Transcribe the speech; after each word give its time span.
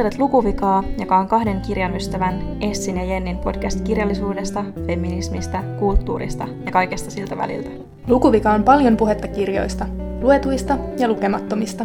Kuuntelet 0.00 0.18
Lukuvikaa, 0.18 0.84
joka 0.98 1.18
on 1.18 1.28
kahden 1.28 1.60
kirjan 1.60 1.96
ystävän 1.96 2.56
Essin 2.60 2.96
ja 2.96 3.04
Jennin 3.04 3.38
podcast 3.38 3.80
kirjallisuudesta, 3.84 4.64
feminismistä, 4.86 5.62
kulttuurista 5.78 6.48
ja 6.66 6.72
kaikesta 6.72 7.10
siltä 7.10 7.36
väliltä. 7.36 7.70
Lukuvika 8.08 8.50
on 8.50 8.64
paljon 8.64 8.96
puhetta 8.96 9.28
kirjoista, 9.28 9.86
luetuista 10.20 10.78
ja 10.98 11.08
lukemattomista. 11.08 11.84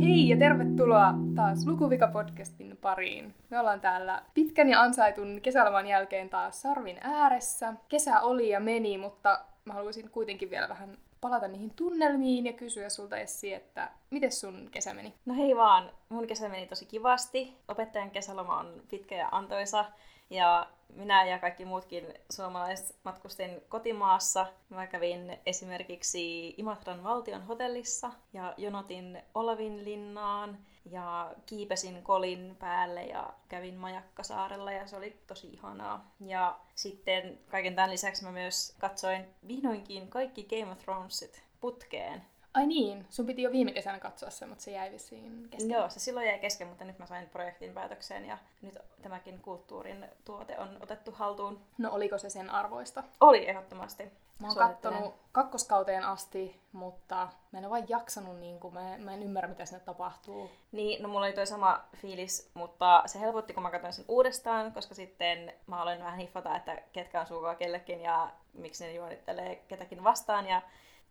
Hei 0.00 0.28
ja 0.28 0.36
tervetuloa 0.36 1.14
taas 1.34 1.66
Lukuvika-podcastin 1.66 2.76
pariin. 2.80 3.34
Me 3.50 3.60
ollaan 3.60 3.80
täällä 3.80 4.22
pitkän 4.34 4.68
ja 4.68 4.80
ansaitun 4.82 5.38
kesäloman 5.42 5.86
jälkeen 5.86 6.28
taas 6.28 6.62
Sarvin 6.62 6.98
ääressä. 7.00 7.74
Kesä 7.88 8.20
oli 8.20 8.48
ja 8.48 8.60
meni, 8.60 8.98
mutta 8.98 9.40
mä 9.64 9.72
haluaisin 9.72 10.10
kuitenkin 10.10 10.50
vielä 10.50 10.68
vähän 10.68 10.88
palata 11.20 11.48
niihin 11.48 11.70
tunnelmiin 11.70 12.46
ja 12.46 12.52
kysyä 12.52 12.88
sulta 12.88 13.16
Essi, 13.16 13.54
että 13.54 13.90
miten 14.10 14.32
sun 14.32 14.68
kesä 14.70 14.94
meni? 14.94 15.14
No 15.26 15.34
hei 15.34 15.56
vaan, 15.56 15.90
mun 16.08 16.26
kesä 16.26 16.48
meni 16.48 16.66
tosi 16.66 16.86
kivasti. 16.86 17.56
Opettajan 17.68 18.10
kesäloma 18.10 18.58
on 18.58 18.82
pitkä 18.90 19.14
ja 19.14 19.28
antoisa. 19.32 19.84
Ja 20.30 20.66
minä 20.94 21.24
ja 21.24 21.38
kaikki 21.38 21.64
muutkin 21.64 22.14
suomalaiset 22.30 22.96
matkustin 23.04 23.62
kotimaassa. 23.68 24.46
Mä 24.68 24.86
kävin 24.86 25.38
esimerkiksi 25.46 26.54
Imatran 26.56 27.04
valtion 27.04 27.42
hotellissa 27.42 28.12
ja 28.32 28.54
jonotin 28.56 29.22
Olavin 29.34 29.84
linnaan 29.84 30.58
ja 30.84 31.34
kiipesin 31.46 32.02
kolin 32.02 32.56
päälle 32.58 33.02
ja 33.02 33.32
kävin 33.48 33.74
Majakkasaarella 33.74 34.72
ja 34.72 34.86
se 34.86 34.96
oli 34.96 35.22
tosi 35.26 35.46
ihanaa. 35.46 36.14
Ja 36.20 36.58
sitten 36.74 37.38
kaiken 37.50 37.74
tämän 37.74 37.90
lisäksi 37.90 38.24
mä 38.24 38.32
myös 38.32 38.74
katsoin 38.78 39.24
vihdoinkin 39.48 40.08
kaikki 40.08 40.44
Game 40.44 40.72
of 40.72 40.78
Thronesit 40.78 41.42
putkeen. 41.60 42.22
Ai 42.54 42.66
niin, 42.66 43.06
sun 43.10 43.26
piti 43.26 43.42
jo 43.42 43.52
viime 43.52 43.72
kesänä 43.72 43.98
katsoa 43.98 44.30
se, 44.30 44.46
mutta 44.46 44.64
se 44.64 44.70
jäi 44.70 44.92
vissiin 44.92 45.48
kesken. 45.50 45.70
Joo, 45.70 45.90
se 45.90 46.00
silloin 46.00 46.26
jäi 46.26 46.38
kesken, 46.38 46.68
mutta 46.68 46.84
nyt 46.84 46.98
mä 46.98 47.06
sain 47.06 47.28
projektin 47.28 47.74
päätökseen 47.74 48.24
ja 48.24 48.38
nyt 48.62 48.78
tämäkin 49.02 49.40
kulttuurin 49.40 50.06
tuote 50.24 50.58
on 50.58 50.76
otettu 50.80 51.12
haltuun. 51.12 51.60
No 51.78 51.90
oliko 51.92 52.18
se 52.18 52.30
sen 52.30 52.50
arvoista? 52.50 53.04
Oli 53.20 53.48
ehdottomasti. 53.48 54.04
Mä 54.40 54.46
oon 54.46 54.56
kattonut 54.56 55.14
kakkoskauteen 55.32 56.04
asti, 56.04 56.60
mutta 56.72 57.28
mä 57.52 57.58
en 57.58 57.64
ole 57.64 57.70
vain 57.70 57.88
jaksanut, 57.88 58.38
niin 58.38 58.60
kuin, 58.60 58.74
mä, 58.74 58.98
mä 58.98 59.14
en 59.14 59.22
ymmärrä 59.22 59.48
mitä 59.48 59.64
sinne 59.64 59.80
tapahtuu. 59.80 60.50
Niin, 60.72 61.02
no 61.02 61.08
mulla 61.08 61.26
oli 61.26 61.32
toi 61.32 61.46
sama 61.46 61.84
fiilis, 61.96 62.50
mutta 62.54 63.02
se 63.06 63.20
helpotti, 63.20 63.54
kun 63.54 63.62
mä 63.62 63.70
katsoin 63.70 63.92
sen 63.92 64.04
uudestaan, 64.08 64.72
koska 64.72 64.94
sitten 64.94 65.52
mä 65.66 65.82
olen 65.82 65.98
vähän 65.98 66.18
hiffata, 66.18 66.56
että 66.56 66.82
ketkä 66.92 67.20
on 67.20 67.26
suukaa 67.26 67.54
kellekin 67.54 68.00
ja 68.00 68.30
miksi 68.52 68.84
ne 68.84 68.92
juonittelee 68.92 69.56
ketäkin 69.56 70.04
vastaan 70.04 70.46
ja 70.46 70.62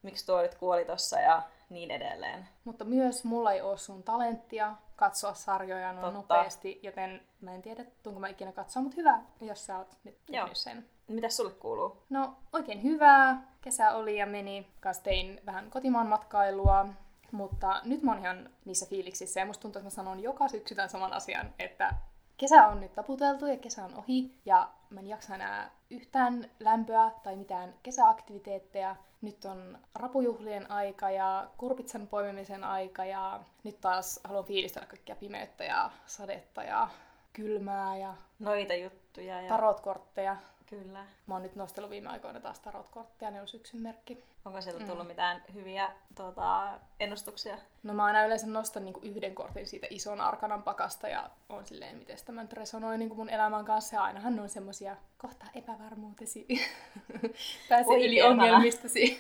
miksi 0.01 0.25
tuo 0.25 0.41
nyt 0.41 0.55
kuoli 0.55 0.85
tossa 0.85 1.19
ja 1.19 1.41
niin 1.69 1.91
edelleen. 1.91 2.49
Mutta 2.63 2.85
myös 2.85 3.23
mulla 3.23 3.51
ei 3.51 3.61
ole 3.61 3.77
sun 3.77 4.03
talenttia 4.03 4.75
katsoa 4.95 5.33
sarjoja 5.33 5.93
noin 5.93 6.13
Totta. 6.13 6.35
nopeasti, 6.35 6.79
joten 6.83 7.21
mä 7.41 7.55
en 7.55 7.61
tiedä, 7.61 7.85
tuunko 8.03 8.19
mä 8.19 8.27
ikinä 8.27 8.51
katsoa, 8.51 8.83
mutta 8.83 8.95
hyvä, 8.97 9.19
jos 9.41 9.65
sä 9.65 9.77
oot 9.77 9.97
nyt 10.03 10.17
tehnyt 10.25 10.57
sen. 10.57 10.89
Mitäs 11.09 11.37
sulle 11.37 11.51
kuuluu? 11.51 11.97
No 12.09 12.35
oikein 12.53 12.83
hyvää. 12.83 13.41
Kesä 13.61 13.91
oli 13.91 14.17
ja 14.17 14.25
meni. 14.25 14.67
Kanssa 14.79 15.03
tein 15.03 15.41
vähän 15.45 15.69
kotimaan 15.69 16.07
matkailua. 16.07 16.87
Mutta 17.31 17.81
nyt 17.83 18.03
mä 18.03 18.11
oon 18.11 18.19
ihan 18.19 18.49
niissä 18.65 18.85
fiiliksissä 18.89 19.39
ja 19.39 19.45
musta 19.45 19.61
tuntuu, 19.61 19.79
että 19.79 19.85
mä 19.85 19.89
sanon 19.89 20.19
joka 20.19 20.47
syksy 20.47 20.75
tämän 20.75 20.89
saman 20.89 21.13
asian, 21.13 21.53
että 21.59 21.93
kesä 22.37 22.67
on 22.67 22.79
nyt 22.79 22.93
taputeltu 22.95 23.45
ja 23.45 23.57
kesä 23.57 23.85
on 23.85 23.95
ohi 23.95 24.33
ja 24.45 24.69
mä 24.89 24.99
en 24.99 25.07
jaksa 25.07 25.35
enää 25.35 25.71
yhtään 25.89 26.49
lämpöä 26.59 27.11
tai 27.23 27.35
mitään 27.35 27.73
kesäaktiviteetteja. 27.83 28.95
Nyt 29.21 29.45
on 29.45 29.77
rapujuhlien 29.95 30.71
aika 30.71 31.11
ja 31.11 31.47
kurpitsan 31.57 32.07
poimimisen 32.07 32.63
aika 32.63 33.05
ja 33.05 33.39
nyt 33.63 33.81
taas 33.81 34.19
haluan 34.23 34.45
fiilistellä 34.45 34.87
kaikkia 34.87 35.15
pimeyttä 35.15 35.63
ja 35.63 35.91
sadetta 36.05 36.63
ja 36.63 36.87
kylmää 37.33 37.97
ja 37.97 38.13
noita 38.39 38.73
juttuja 38.73 39.41
ja 39.41 39.49
tarotkortteja. 39.49 40.37
Kyllä. 40.69 41.05
Mä 41.27 41.35
oon 41.35 41.43
nyt 41.43 41.55
nostellut 41.55 41.91
viime 41.91 42.09
aikoina 42.09 42.39
taas 42.39 42.59
tarotkortteja, 42.59 43.31
ne 43.31 43.41
on 43.41 43.47
syksyn 43.47 43.81
merkki. 43.81 44.23
Onko 44.45 44.61
sieltä 44.61 44.85
tullut 44.85 45.03
mm. 45.03 45.07
mitään 45.07 45.43
hyviä 45.53 45.91
tuota, 46.15 46.79
ennustuksia? 46.99 47.57
No 47.83 47.93
mä 47.93 48.05
aina 48.05 48.25
yleensä 48.25 48.47
nostan 48.47 48.85
niinku 48.85 48.99
yhden 49.03 49.35
kortin 49.35 49.67
siitä 49.67 49.87
ison 49.89 50.21
arkanan 50.21 50.63
pakasta 50.63 51.07
ja 51.07 51.29
on 51.49 51.65
silleen, 51.65 51.97
miten 51.97 52.17
tämä 52.25 52.41
nyt 52.41 52.53
resonoi 52.53 52.97
niinku 52.97 53.15
mun 53.15 53.29
elämän 53.29 53.65
kanssa. 53.65 53.95
Ja 53.95 54.03
ainahan 54.03 54.35
ne 54.35 54.41
on 54.41 54.49
semmosia 54.49 54.97
kohta 55.17 55.45
epävarmuutesi. 55.53 56.47
Pääse 57.69 57.89
Oi, 57.89 58.05
yli 58.05 58.21
ongelmistasi. 58.21 59.19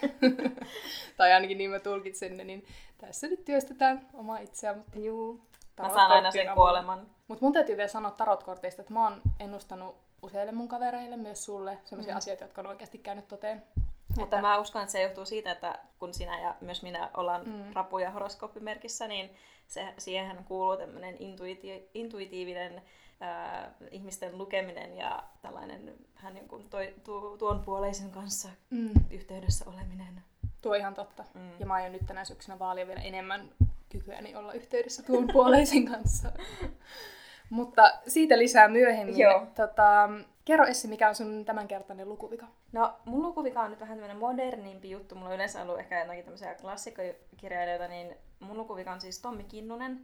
tai 1.17 1.33
ainakin 1.33 1.57
niin 1.57 1.69
mä 1.69 1.79
tulkitsen 1.79 2.37
ne, 2.37 2.43
niin 2.43 2.65
tässä 2.97 3.27
nyt 3.27 3.45
työstetään 3.45 4.07
omaa 4.13 4.37
itseä. 4.37 4.73
Mutta 4.73 4.99
Juu. 4.99 5.41
Mä 5.81 5.89
saan 5.89 6.11
aina 6.11 6.31
sen 6.31 6.47
kuoleman. 6.55 7.07
Mutta 7.27 7.45
mun 7.45 7.53
täytyy 7.53 7.77
vielä 7.77 7.87
sanoa 7.87 8.11
tarotkorteista, 8.11 8.81
että 8.81 8.93
mä 8.93 9.03
oon 9.03 9.21
ennustanut 9.39 10.08
useille 10.21 10.51
mun 10.51 10.67
kavereille, 10.67 11.17
myös 11.17 11.45
sulle, 11.45 11.77
sellaisia 11.85 12.13
mm. 12.13 12.17
asioita, 12.17 12.43
jotka 12.43 12.61
on 12.61 12.67
oikeasti 12.67 12.97
käynyt 12.97 13.27
toteen. 13.27 13.63
Mutta 14.17 14.23
että... 14.35 14.41
mä 14.41 14.59
uskon, 14.59 14.81
että 14.81 14.91
se 14.91 15.01
johtuu 15.01 15.25
siitä, 15.25 15.51
että 15.51 15.79
kun 15.99 16.13
sinä 16.13 16.41
ja 16.41 16.55
myös 16.61 16.83
minä 16.83 17.09
ollaan 17.13 17.45
mm. 17.45 17.73
rapu- 17.73 17.99
ja 17.99 18.11
horoskooppimerkissä, 18.11 19.07
niin 19.07 19.29
se, 19.67 19.93
siihen 19.97 20.43
kuuluu 20.43 20.77
tämmöinen 20.77 21.15
intuiti- 21.15 21.89
intuitiivinen 21.93 22.81
äh, 23.21 23.71
ihmisten 23.91 24.37
lukeminen 24.37 24.97
ja 24.97 25.23
tällainen 25.41 25.95
vähän 26.15 26.33
niin 26.33 26.47
kuin 26.47 26.69
toi, 26.69 26.93
tu, 27.03 27.37
tuon 27.37 27.59
puoleisen 27.59 28.11
kanssa 28.11 28.49
mm. 28.69 28.91
yhteydessä 29.09 29.65
oleminen. 29.67 30.23
Tuo 30.61 30.73
ihan 30.73 30.93
totta. 30.93 31.25
Mm. 31.33 31.59
Ja 31.59 31.65
mä 31.65 31.73
aion 31.73 31.91
nyt 31.91 32.05
tänä 32.07 32.25
syksynä 32.25 32.59
vaalia 32.59 32.87
vielä 32.87 33.01
enemmän 33.01 33.49
kykyäni 33.89 34.35
olla 34.35 34.53
yhteydessä 34.53 35.03
tuon 35.03 35.27
puoleisen 35.33 35.85
kanssa. 35.85 36.31
Mutta 37.49 37.91
siitä 38.07 38.37
lisää 38.37 38.67
myöhemmin. 38.67 39.19
Joo. 39.19 39.47
Tota, 39.55 40.09
kerro 40.45 40.65
Essi, 40.65 40.87
mikä 40.87 41.09
on 41.09 41.15
sun 41.15 41.45
tämänkertainen 41.45 42.09
lukuvika? 42.09 42.47
No, 42.71 42.93
mun 43.05 43.23
lukuvika 43.23 43.61
on 43.61 43.71
nyt 43.71 43.79
vähän 43.79 43.97
tämmöinen 43.97 44.17
modernimpi 44.17 44.89
juttu. 44.89 45.15
Mulla 45.15 45.29
on 45.29 45.35
yleensä 45.35 45.61
ollut 45.61 45.79
ehkä 45.79 45.99
jotakin 45.99 46.23
tämmöisiä 46.23 46.55
klassikokirjailijoita, 46.55 47.87
niin 47.87 48.15
mun 48.39 48.57
lukuvika 48.57 48.91
on 48.91 49.01
siis 49.01 49.21
Tommi 49.21 49.43
Kinnunen, 49.43 50.03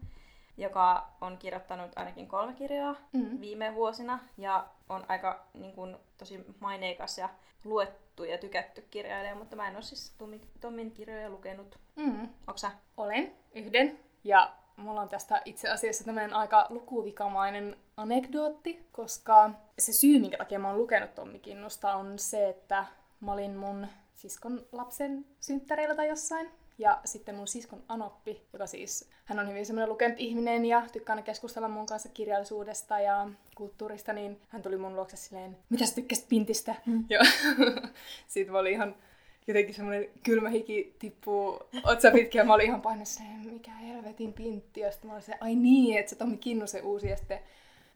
joka 0.58 1.08
on 1.22 1.38
kirjoittanut 1.38 1.92
ainakin 1.96 2.28
kolme 2.28 2.54
kirjaa 2.54 2.96
mm-hmm. 3.14 3.42
viime 3.42 3.76
vuosina 3.76 4.20
ja 4.38 4.68
on 4.90 5.06
aika 5.08 5.46
niin 5.54 5.74
kuin, 5.74 5.98
tosi 6.18 6.46
maineikas 6.60 7.18
ja 7.18 7.30
luettu 7.64 8.24
ja 8.24 8.38
tykätty 8.38 8.86
kirjailija, 8.92 9.36
mutta 9.36 9.56
mä 9.56 9.68
en 9.68 9.76
ole 9.76 9.84
siis 9.84 10.16
Tommi, 10.18 10.42
Tommin 10.60 10.92
kirjoja 10.92 11.30
lukenut. 11.30 11.80
Mm-hmm. 11.96 12.30
Onko 12.48 12.58
sä? 12.58 12.72
Olen 12.98 13.34
yhden 13.54 14.00
ja 14.24 14.52
mulla 14.78 15.02
on 15.02 15.10
tästä 15.10 15.42
itse 15.46 15.70
asiassa 15.70 16.04
tämmöinen 16.04 16.34
aika 16.34 16.68
lukuvikamainen 16.70 17.78
anekdootti, 17.98 18.88
koska 18.92 19.52
se 19.80 19.94
syy, 19.94 20.20
minkä 20.20 20.38
takia 20.38 20.60
mä 20.60 20.68
oon 20.68 20.78
lukenut 20.78 21.16
Tommi 21.16 21.40
Kinnusta, 21.40 21.96
on 21.96 22.20
se, 22.20 22.50
että 22.50 22.86
mä 23.20 23.34
olin 23.34 23.56
mun 23.56 23.88
siskon 24.14 24.66
lapsen 24.72 25.26
synttäreillä 25.40 25.96
tai 25.96 26.08
jossain. 26.08 26.52
Ja 26.78 27.02
sitten 27.06 27.36
mun 27.36 27.48
siskon 27.48 27.84
Anoppi, 27.88 28.48
joka 28.54 28.68
siis, 28.68 29.10
hän 29.26 29.40
on 29.40 29.50
hyvin 29.50 29.66
semmoinen 29.66 29.90
lukenut 29.90 30.20
ihminen 30.20 30.66
ja 30.66 30.84
tykkää 30.92 31.22
keskustella 31.22 31.68
mun 31.68 31.86
kanssa 31.86 32.10
kirjallisuudesta 32.10 33.00
ja 33.00 33.30
kulttuurista, 33.56 34.14
niin 34.14 34.42
hän 34.50 34.62
tuli 34.62 34.78
mun 34.78 34.96
luokse 34.96 35.18
silleen, 35.18 35.58
mitä 35.70 35.86
sä 35.86 35.96
tykkäsit 35.96 36.30
Pintistä? 36.30 36.76
Mm. 36.86 37.06
Ja 37.10 37.20
sitten 38.28 38.52
mä 38.52 38.60
olin 38.60 38.74
ihan 38.74 38.96
jotenkin 39.48 39.76
semmoinen 39.76 40.10
kylmä 40.24 40.50
hiki 40.50 40.96
tippuu 41.00 41.60
otsa 41.84 42.12
pitkin 42.12 42.40
ja 42.40 42.46
mä 42.46 42.54
olin 42.54 42.66
ihan 42.66 42.82
painessa, 42.82 43.24
mikä 43.52 43.72
helvetin 43.72 44.34
pintti. 44.34 44.80
Ja 44.80 44.92
sitten 44.92 45.08
mä 45.08 45.14
olin 45.14 45.24
se, 45.24 45.34
ai 45.40 45.56
niin, 45.56 45.98
että 45.98 46.10
se 46.10 46.16
Tommi 46.16 46.38
Kinnusen 46.38 46.84
uusi. 46.84 47.10
Ja 47.10 47.18
sitten, 47.18 47.40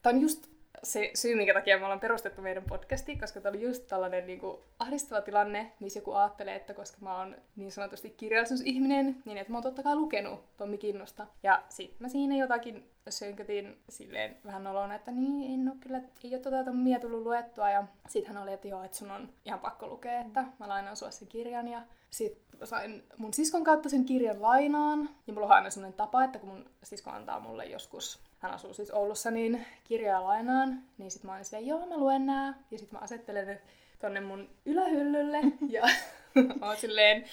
tämä 0.01 0.15
on 0.15 0.21
just 0.21 0.47
se 0.83 1.11
syy, 1.15 1.35
minkä 1.35 1.53
takia 1.53 1.77
me 1.77 1.83
ollaan 1.83 1.99
perustettu 1.99 2.41
meidän 2.41 2.63
podcasti, 2.63 3.17
koska 3.17 3.41
tämä 3.41 3.49
oli 3.49 3.61
just 3.61 3.87
tällainen 3.87 4.27
niin 4.27 4.39
kuin, 4.39 4.57
ahdistava 4.79 5.21
tilanne, 5.21 5.71
missä 5.79 5.99
joku 5.99 6.13
ajattelee, 6.13 6.55
että 6.55 6.73
koska 6.73 6.97
mä 7.01 7.17
oon 7.17 7.35
niin 7.55 7.71
sanotusti 7.71 8.09
kirjallisuusihminen, 8.09 9.21
niin 9.25 9.37
että 9.37 9.51
mä 9.51 9.57
oon 9.57 9.63
totta 9.63 9.83
kai 9.83 9.95
lukenut 9.95 10.57
Tommi 10.57 10.77
Kinnusta. 10.77 11.27
Ja 11.43 11.63
sit 11.69 11.99
mä 11.99 12.09
siinä 12.09 12.35
jotakin 12.35 12.91
sönkötin 13.09 13.77
silleen 13.89 14.37
vähän 14.45 14.63
nolona, 14.63 14.95
että 14.95 15.11
niin, 15.11 15.53
en 15.61 15.69
oo 15.69 15.75
kyllä, 15.79 16.01
ei 16.23 16.33
ole 16.33 16.39
tota 16.39 16.63
Tommia 16.63 16.99
tullut 16.99 17.23
luettua. 17.23 17.69
Ja 17.69 17.83
sit 18.07 18.27
hän 18.27 18.37
oli, 18.37 18.53
että 18.53 18.67
joo, 18.67 18.83
että 18.83 18.97
sun 18.97 19.11
on 19.11 19.29
ihan 19.45 19.59
pakko 19.59 19.87
lukea, 19.87 20.21
että 20.21 20.45
mä 20.59 20.67
lainaan 20.67 20.97
sua 20.97 21.11
sen 21.11 21.27
kirjan. 21.27 21.67
Ja 21.67 21.81
sit 22.09 22.41
sain 22.63 23.03
mun 23.17 23.33
siskon 23.33 23.63
kautta 23.63 23.89
sen 23.89 24.05
kirjan 24.05 24.41
lainaan. 24.41 25.09
Ja 25.27 25.33
mulla 25.33 25.47
on 25.47 25.53
aina 25.53 25.69
sellainen 25.69 25.97
tapa, 25.97 26.23
että 26.23 26.39
kun 26.39 26.49
mun 26.49 26.69
sisko 26.83 27.09
antaa 27.09 27.39
mulle 27.39 27.65
joskus 27.65 28.28
hän 28.39 28.51
asuu 28.51 28.73
siis 28.73 28.91
Oulussa, 28.91 29.31
niin 29.31 29.65
kirjaa 29.83 30.23
lainaan, 30.23 30.83
niin 30.97 31.11
sitten 31.11 31.29
mä 31.29 31.33
olin 31.33 31.45
silleen, 31.45 31.67
joo 31.67 31.85
mä 31.85 31.97
luen 31.97 32.25
nää, 32.25 32.53
ja 32.71 32.77
sitten 32.77 32.99
mä 32.99 33.03
asettelen 33.03 33.47
ne 33.47 33.61
tonne 33.99 34.19
mun 34.19 34.49
ylähyllylle, 34.65 35.37
ja 35.69 35.83
mä 36.59 36.67
oon 36.67 36.77
silleen, 36.77 37.25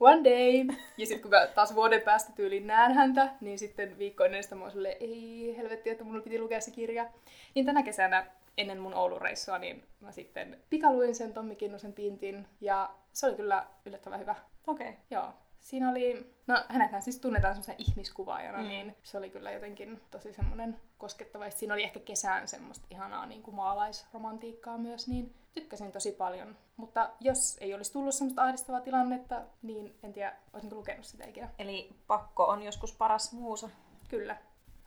one 0.00 0.24
day, 0.24 0.76
ja 0.96 1.06
sitten 1.06 1.22
kun 1.22 1.30
mä 1.30 1.46
taas 1.46 1.74
vuoden 1.74 2.00
päästä 2.00 2.32
tyyliin 2.36 2.66
näen 2.66 2.92
häntä, 2.92 3.28
niin 3.40 3.58
sitten 3.58 3.98
viikkoinen 3.98 4.42
sitä 4.42 4.54
mä 4.54 4.62
oon 4.62 4.70
silleen, 4.70 4.96
ei 5.00 5.54
helvetti, 5.56 5.90
että 5.90 6.04
mun 6.04 6.22
piti 6.22 6.38
lukea 6.38 6.60
se 6.60 6.70
kirja. 6.70 7.10
Niin 7.54 7.66
tänä 7.66 7.82
kesänä 7.82 8.26
ennen 8.58 8.80
mun 8.80 8.94
Oulun 8.94 9.22
reissua, 9.22 9.58
niin 9.58 9.84
mä 10.00 10.12
sitten 10.12 10.60
pikaluin 10.70 11.14
sen 11.14 11.32
Tommi 11.32 11.56
Kinnusen 11.56 11.92
pintin, 11.92 12.46
ja 12.60 12.90
se 13.12 13.26
oli 13.26 13.34
kyllä 13.34 13.66
yllättävän 13.86 14.20
hyvä. 14.20 14.34
Okei. 14.66 14.88
Okay. 14.88 15.00
Joo, 15.10 15.32
siinä 15.62 15.90
oli, 15.90 16.34
no 16.46 16.64
hänethän 16.68 17.02
siis 17.02 17.18
tunnetaan 17.18 17.54
semmoisen 17.54 17.74
ihmiskuvaajana, 17.78 18.58
Mm. 18.58 18.68
niin 18.68 18.96
se 19.02 19.18
oli 19.18 19.30
kyllä 19.30 19.50
jotenkin 19.50 20.00
tosi 20.10 20.32
semmoinen 20.32 20.80
koskettava. 20.98 21.50
Siinä 21.50 21.74
oli 21.74 21.82
ehkä 21.82 22.00
kesään 22.00 22.48
semmoista 22.48 22.86
ihanaa 22.90 23.26
niin 23.26 23.42
kuin 23.42 23.54
maalaisromantiikkaa 23.54 24.78
myös, 24.78 25.08
niin 25.08 25.34
tykkäsin 25.52 25.92
tosi 25.92 26.12
paljon. 26.12 26.56
Mutta 26.76 27.10
jos 27.20 27.56
ei 27.60 27.74
olisi 27.74 27.92
tullut 27.92 28.14
semmoista 28.14 28.42
ahdistavaa 28.42 28.80
tilannetta, 28.80 29.42
niin 29.62 29.98
en 30.02 30.12
tiedä, 30.12 30.36
olisinko 30.52 30.76
lukenut 30.76 31.04
sitä 31.06 31.24
ikinä. 31.24 31.48
Eli 31.58 31.90
pakko 32.06 32.44
on 32.44 32.62
joskus 32.62 32.92
paras 32.94 33.32
muusa. 33.32 33.68
Kyllä. 34.08 34.36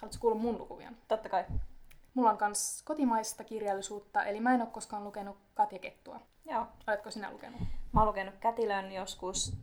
Haluatko 0.01 0.21
kuulla 0.21 0.37
mun 0.37 0.57
lukuja? 0.57 0.91
Totta 1.07 1.29
kai. 1.29 1.45
Mulla 2.13 2.31
on 2.31 2.37
kans 2.37 2.81
kotimaista 2.85 3.43
kirjallisuutta, 3.43 4.23
eli 4.23 4.39
mä 4.39 4.53
en 4.53 4.61
ole 4.61 4.69
koskaan 4.69 5.03
lukenut 5.03 5.37
Katja 5.53 5.79
Kettua. 5.79 6.19
Joo. 6.45 6.65
Oletko 6.87 7.11
sinä 7.11 7.31
lukenut? 7.31 7.61
Mä 7.91 7.99
oon 8.01 8.07
lukenut 8.07 8.35
Kätilön 8.39 8.91
joskus 8.91 9.53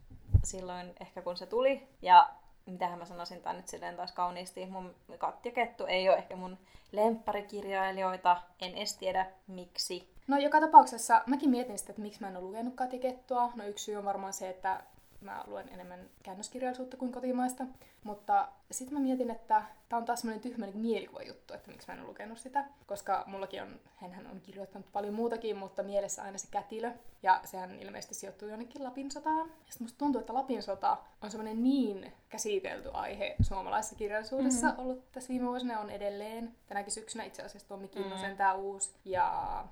silloin 0.43 0.95
ehkä 0.99 1.21
kun 1.21 1.37
se 1.37 1.45
tuli. 1.45 1.87
Ja 2.01 2.29
mitähän 2.65 2.99
mä 2.99 3.05
sanoisin 3.05 3.41
tää 3.41 3.53
nyt 3.53 3.67
silleen 3.67 3.95
taas 3.95 4.11
kauniisti. 4.11 4.65
Mun 4.65 4.95
Katja 5.17 5.51
Kettu 5.51 5.85
ei 5.85 6.09
ole 6.09 6.17
ehkä 6.17 6.35
mun 6.35 6.57
lempparikirjailijoita. 6.91 8.41
En 8.61 8.75
edes 8.75 8.97
tiedä 8.97 9.25
miksi. 9.47 10.13
No 10.27 10.37
joka 10.37 10.59
tapauksessa 10.61 11.21
mäkin 11.25 11.49
mietin 11.49 11.77
sitä, 11.77 11.91
että 11.91 12.01
miksi 12.01 12.21
mä 12.21 12.27
en 12.27 12.37
ole 12.37 12.45
lukenut 12.45 12.75
Katja 12.75 12.99
Kettua. 12.99 13.51
No 13.55 13.65
yksi 13.65 13.85
syy 13.85 13.95
on 13.95 14.05
varmaan 14.05 14.33
se, 14.33 14.49
että 14.49 14.83
mä 15.21 15.43
luen 15.47 15.69
enemmän 15.69 16.09
käännöskirjallisuutta 16.23 16.97
kuin 16.97 17.11
kotimaista. 17.11 17.63
Mutta 18.03 18.47
sitten 18.71 18.97
mä 18.97 19.03
mietin, 19.03 19.29
että 19.29 19.63
tämä 19.89 19.97
on 19.97 20.05
taas 20.05 20.21
semmoinen 20.21 20.41
tyhmä 20.41 20.65
niin 20.65 20.77
mielikuvajuttu, 20.77 21.53
että 21.53 21.71
miksi 21.71 21.87
mä 21.87 21.93
en 21.93 21.99
ole 21.99 22.07
lukenut 22.07 22.37
sitä. 22.37 22.65
Koska 22.85 23.23
mullakin 23.27 23.61
on, 23.61 23.79
hänhän 23.95 24.27
on 24.27 24.41
kirjoittanut 24.41 24.91
paljon 24.91 25.13
muutakin, 25.13 25.57
mutta 25.57 25.83
mielessä 25.83 26.23
aina 26.23 26.37
se 26.37 26.47
kätilö. 26.51 26.91
Ja 27.23 27.41
sehän 27.43 27.79
ilmeisesti 27.79 28.15
sijoittuu 28.15 28.47
jonnekin 28.47 28.83
Lapin 28.83 29.11
sotaan. 29.11 29.47
Ja 29.47 29.53
sitten 29.69 29.85
musta 29.85 29.97
tuntuu, 29.97 30.19
että 30.21 30.33
Lapin 30.33 30.63
sota 30.63 30.97
on 31.21 31.31
semmoinen 31.31 31.63
niin 31.63 32.13
käsitelty 32.29 32.89
aihe 32.93 33.35
suomalaisessa 33.41 33.95
kirjallisuudessa 33.95 34.67
mm-hmm. 34.67 34.83
ollut 34.83 35.11
tässä 35.11 35.29
viime 35.29 35.45
vuosina 35.47 35.79
on 35.79 35.89
edelleen. 35.89 36.55
Tänäkin 36.67 36.91
syksynä 36.91 37.23
itse 37.23 37.43
asiassa 37.43 37.67
Tommi 37.67 37.87
Kinnusen 37.87 38.19
mm-hmm. 38.19 38.37
tämä 38.37 38.53
uusi. 38.53 38.91
Ja 39.05 39.65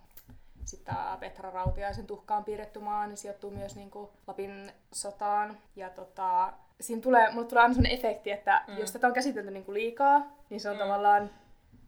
sitten 0.65 0.95
tää 0.95 1.17
Petra 1.19 1.51
Rautiaisen 1.51 2.07
tuhkaan 2.07 2.43
piirretty 2.43 2.79
maa, 2.79 3.07
niin 3.07 3.17
sijoittuu 3.17 3.51
myös 3.51 3.75
niinku 3.75 4.11
Lapin 4.27 4.71
sotaan. 4.91 5.57
Ja 5.75 5.89
tota, 5.89 6.53
siinä 6.81 7.01
tulee, 7.01 7.31
mulle 7.31 7.47
tulee 7.47 7.61
aina 7.61 7.73
sellainen 7.73 7.99
efekti, 7.99 8.31
että 8.31 8.63
mm. 8.67 8.77
jos 8.77 8.91
tätä 8.91 9.07
on 9.07 9.13
käsitelty 9.13 9.51
niinku 9.51 9.73
liikaa, 9.73 10.35
niin 10.49 10.61
se 10.61 10.69
on 10.69 10.75
mm. 10.75 10.79
tavallaan, 10.79 11.29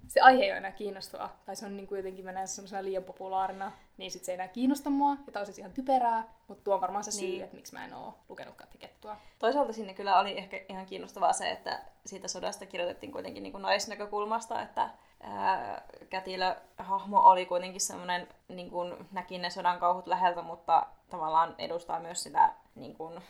se 0.08 0.20
aihe 0.22 0.44
ei 0.44 0.52
ole 0.52 0.58
enää 0.58 0.72
kiinnostava. 0.72 1.30
Tai 1.46 1.56
se 1.56 1.66
on 1.66 1.78
niinku 1.78 1.96
jotenkin 1.96 2.26
menee 2.26 2.48
semmoisena 2.48 2.84
liian 2.84 3.04
populaarina, 3.04 3.72
niin 3.98 4.12
sit 4.12 4.24
se 4.24 4.32
ei 4.32 4.34
enää 4.34 4.48
kiinnosta 4.48 4.90
mua. 4.90 5.10
Ja 5.34 5.40
on 5.40 5.46
siis 5.46 5.60
ihan 5.60 5.72
typerää, 5.74 6.24
mutta 6.48 6.64
tuo 6.64 6.76
on 6.76 6.82
varmaan 6.82 7.04
se 7.04 7.12
syy, 7.12 7.28
Niin. 7.30 7.44
että 7.44 7.56
miksi 7.56 7.74
mä 7.74 7.86
en 7.86 7.94
oo 7.94 8.14
lukenut 8.30 8.56
Katti 8.56 8.78
Kettua. 8.78 9.18
Toisaalta 9.40 9.74
sinne 9.74 9.94
kyllä 9.94 10.20
oli 10.20 10.38
ehkä 10.38 10.60
ihan 10.70 10.86
kiinnostavaa 10.86 11.34
se, 11.34 11.52
että 11.52 11.80
siitä 12.06 12.28
sodasta 12.28 12.66
kirjoitettiin 12.66 13.12
kuitenkin 13.12 13.44
niin 13.44 13.52
kuin 13.54 13.62
naisnäkökulmasta, 13.62 14.62
että 14.62 14.90
ää, 15.22 15.82
Kätilö 16.10 16.56
hahmo 16.78 17.20
oli 17.20 17.46
kuitenkin 17.46 17.82
semmoinen, 17.82 18.28
niin 18.48 18.70
kuin 18.70 19.08
näki 19.12 19.38
ne 19.38 19.50
sodan 19.50 19.80
kauhut 19.80 20.08
läheltä, 20.08 20.42
mutta 20.42 20.86
tavallaan 21.10 21.56
edustaa 21.58 22.00
myös 22.00 22.24
sitä 22.24 22.54
niin 22.76 22.96
kuin, 22.96 23.22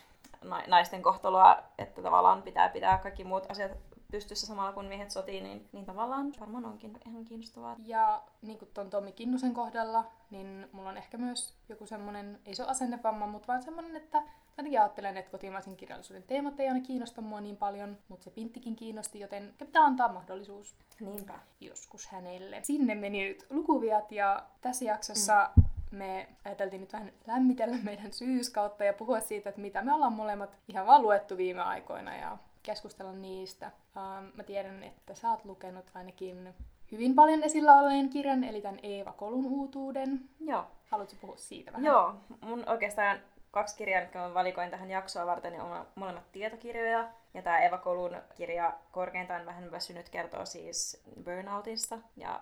na- 0.42 0.62
naisten 0.66 1.02
kohtaloa, 1.02 1.62
että 1.78 2.02
tavallaan 2.02 2.42
pitää 2.42 2.68
pitää 2.68 2.98
kaikki 2.98 3.24
muut 3.24 3.50
asiat 3.50 3.72
pystyssä 4.14 4.46
samalla 4.46 4.72
kun 4.72 4.84
miehet 4.84 5.10
sotii, 5.10 5.40
niin, 5.40 5.68
niin 5.72 5.84
tavallaan 5.84 6.32
varmaan 6.40 6.64
onkin 6.64 6.98
ihan 7.08 7.24
kiinnostavaa. 7.24 7.76
Ja 7.78 8.22
niin 8.42 8.58
kuin 8.58 8.70
ton 8.74 8.90
Tommi 8.90 9.12
Kinnusen 9.12 9.54
kohdalla, 9.54 10.10
niin 10.30 10.68
mulla 10.72 10.88
on 10.88 10.96
ehkä 10.96 11.18
myös 11.18 11.54
joku 11.68 11.86
semmonen, 11.86 12.40
ei 12.46 12.54
se 12.54 12.62
ole 12.62 12.70
asennevamma, 12.70 13.26
mutta 13.26 13.46
vaan 13.46 13.62
semmonen, 13.62 13.96
että 13.96 14.22
ainakin 14.58 14.80
ajattelen, 14.80 15.16
että 15.16 15.30
kotimaisen 15.30 15.76
kirjallisuuden 15.76 16.22
teemat 16.22 16.60
ei 16.60 16.68
aina 16.68 16.80
kiinnosta 16.80 17.20
mua 17.20 17.40
niin 17.40 17.56
paljon, 17.56 17.98
mutta 18.08 18.24
se 18.24 18.30
pinttikin 18.30 18.76
kiinnosti, 18.76 19.20
joten 19.20 19.54
pitää 19.58 19.84
antaa 19.84 20.12
mahdollisuus 20.12 20.76
Niinpä. 21.00 21.38
joskus 21.60 22.06
hänelle. 22.06 22.60
Sinne 22.62 22.94
meni 22.94 23.28
nyt 23.28 23.46
lukuviat 23.50 24.12
ja 24.12 24.46
tässä 24.60 24.84
jaksossa 24.84 25.50
mm. 25.56 25.64
me 25.98 26.28
ajateltiin 26.44 26.80
nyt 26.80 26.92
vähän 26.92 27.12
lämmitellä 27.26 27.76
meidän 27.82 28.12
syyskautta 28.12 28.84
ja 28.84 28.92
puhua 28.92 29.20
siitä, 29.20 29.48
että 29.48 29.60
mitä 29.60 29.82
me 29.82 29.94
ollaan 29.94 30.12
molemmat 30.12 30.56
ihan 30.68 30.86
vaan 30.86 31.02
luettu 31.02 31.36
viime 31.36 31.62
aikoina 31.62 32.16
ja 32.16 32.38
keskustella 32.64 33.12
niistä. 33.12 33.70
Um, 33.96 34.32
mä 34.34 34.42
tiedän, 34.42 34.82
että 34.82 35.14
sä 35.14 35.30
oot 35.30 35.44
lukenut 35.44 35.84
ainakin 35.94 36.54
hyvin 36.92 37.14
paljon 37.14 37.42
esillä 37.42 37.74
olleen 37.74 38.10
kirjan, 38.10 38.44
eli 38.44 38.60
tämän 38.60 38.80
Eeva 38.82 39.12
Kolun 39.12 39.46
uutuuden. 39.46 40.20
Joo. 40.40 40.64
Haluatko 40.90 41.16
puhua 41.20 41.36
siitä 41.36 41.72
vähän? 41.72 41.84
Joo, 41.84 42.14
mun 42.40 42.68
oikeastaan 42.68 43.20
kaksi 43.50 43.76
kirjaa, 43.76 44.00
mitkä 44.00 44.18
mä 44.18 44.34
valikoin 44.34 44.70
tähän 44.70 44.90
jaksoa 44.90 45.26
varten, 45.26 45.52
niin 45.52 45.62
on 45.62 45.86
molemmat 45.94 46.32
tietokirjoja. 46.32 47.08
Ja 47.34 47.42
tämä 47.42 47.58
Eva 47.58 47.78
Kolun 47.78 48.16
kirja 48.34 48.74
Korkeintaan 48.92 49.46
vähän 49.46 49.70
väsynyt 49.70 50.08
kertoo 50.08 50.46
siis 50.46 51.02
burnoutista 51.24 51.98
ja 52.16 52.40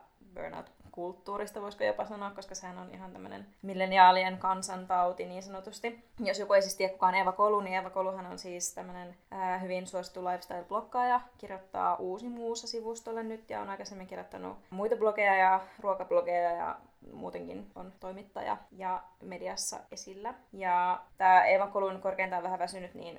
burnout-kulttuurista, 0.93 1.63
voisiko 1.63 1.85
jopa 1.85 2.05
sanoa, 2.05 2.31
koska 2.31 2.55
sehän 2.55 2.79
on 2.79 2.91
ihan 2.95 3.13
tämmöinen 3.13 3.47
milleniaalien 3.63 4.39
kansantauti 4.39 5.27
niin 5.27 5.43
sanotusti. 5.43 6.05
Jos 6.19 6.39
joku 6.39 6.53
ei 6.53 6.63
siis 6.63 6.77
tiedä 6.77 6.93
kukaan 6.93 7.15
Eva 7.15 7.33
Kolu, 7.33 7.61
niin 7.61 7.77
Eva 7.77 7.91
Koluhan 7.91 8.27
on 8.27 8.39
siis 8.39 8.75
tämmöinen 8.75 9.17
ää, 9.31 9.59
hyvin 9.59 9.87
suosittu 9.87 10.21
lifestyle-bloggaaja, 10.21 11.21
kirjoittaa 11.39 11.97
Uusi 11.97 12.29
Muussa 12.29 12.67
sivustolle 12.67 13.23
nyt 13.23 13.51
ja 13.51 13.61
on 13.61 13.71
aikaisemmin 13.71 14.07
kirjoittanut 14.07 14.59
muita 14.71 14.97
blogeja 14.97 15.35
ja 15.35 15.61
ruokablogeja 15.81 16.51
ja 16.51 16.77
muutenkin 17.13 17.71
on 17.75 17.93
toimittaja 18.01 18.57
ja 18.73 19.03
mediassa 19.23 19.81
esillä. 19.93 20.35
Ja 20.53 21.01
tämä 21.19 21.45
Eeva 21.45 21.67
Kolun 21.67 22.01
korkeintaan 22.01 22.43
vähän 22.43 22.59
väsynyt, 22.59 22.95
niin 22.95 23.19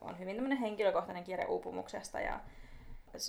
on 0.00 0.18
hyvin 0.18 0.36
tämmöinen 0.36 0.58
henkilökohtainen 0.58 1.24
kirja 1.24 1.48
uupumuksesta 1.48 2.20
ja 2.20 2.40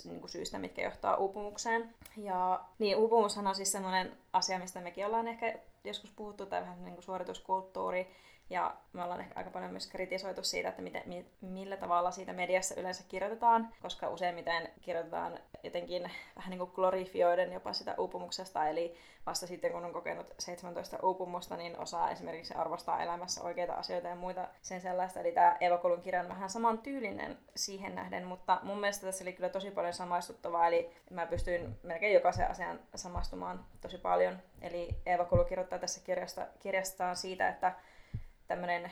niin 0.04 0.20
kuin 0.20 0.30
syistä, 0.30 0.58
mitkä 0.58 0.82
johtaa 0.82 1.16
uupumukseen. 1.16 1.94
Ja 2.16 2.60
niin, 2.78 2.96
uupumushan 2.96 3.46
on 3.46 3.54
siis 3.54 3.72
sellainen 3.72 4.12
asia, 4.32 4.58
mistä 4.58 4.80
mekin 4.80 5.06
ollaan 5.06 5.28
ehkä 5.28 5.58
joskus 5.84 6.10
puhuttu, 6.10 6.46
tai 6.46 6.60
vähän 6.60 6.84
niin 6.84 6.94
kuin 6.94 7.04
suorituskulttuuri. 7.04 8.06
Ja 8.50 8.76
me 8.92 9.02
ollaan 9.02 9.20
ehkä 9.20 9.34
aika 9.36 9.50
paljon 9.50 9.70
myös 9.70 9.86
kritisoitu 9.86 10.42
siitä, 10.42 10.68
että 10.68 10.82
miten, 10.82 11.02
mi, 11.06 11.26
millä 11.40 11.76
tavalla 11.76 12.10
siitä 12.10 12.32
mediassa 12.32 12.80
yleensä 12.80 13.04
kirjoitetaan, 13.08 13.68
koska 13.82 14.08
useimmiten 14.08 14.68
kirjoitetaan 14.80 15.38
jotenkin 15.62 16.10
vähän 16.36 16.50
niin 16.50 16.58
kuin 16.58 16.70
glorifioiden 16.74 17.52
jopa 17.52 17.72
sitä 17.72 17.94
uupumuksesta, 17.98 18.68
eli 18.68 18.96
vasta 19.26 19.46
sitten 19.46 19.72
kun 19.72 19.84
on 19.84 19.92
kokenut 19.92 20.34
17 20.38 20.98
uupumusta, 21.02 21.56
niin 21.56 21.78
osaa 21.78 22.10
esimerkiksi 22.10 22.54
arvostaa 22.54 23.02
elämässä 23.02 23.42
oikeita 23.42 23.72
asioita 23.72 24.08
ja 24.08 24.14
muita 24.14 24.48
sen 24.62 24.80
sellaista. 24.80 25.20
Eli 25.20 25.32
tämä 25.32 25.56
Eeva 25.60 25.78
Kolun 25.78 26.02
kirja 26.02 26.20
on 26.20 26.28
vähän 26.28 26.50
saman 26.50 26.78
tyylinen 26.78 27.38
siihen 27.56 27.94
nähden, 27.94 28.26
mutta 28.26 28.60
mun 28.62 28.80
mielestä 28.80 29.06
tässä 29.06 29.24
oli 29.24 29.32
kyllä 29.32 29.48
tosi 29.48 29.70
paljon 29.70 29.94
samaistuttavaa, 29.94 30.66
eli 30.66 30.90
mä 31.10 31.26
pystyin 31.26 31.78
melkein 31.82 32.14
jokaisen 32.14 32.50
asian 32.50 32.80
samastumaan 32.94 33.64
tosi 33.80 33.98
paljon. 33.98 34.38
Eli 34.62 34.96
Eeva 35.06 35.24
Kolu 35.24 35.44
kirjoittaa 35.44 35.78
tässä 35.78 36.00
kirjasta, 36.04 36.46
kirjastaan 36.58 37.16
siitä, 37.16 37.48
että 37.48 37.72
tämmöinen 38.48 38.90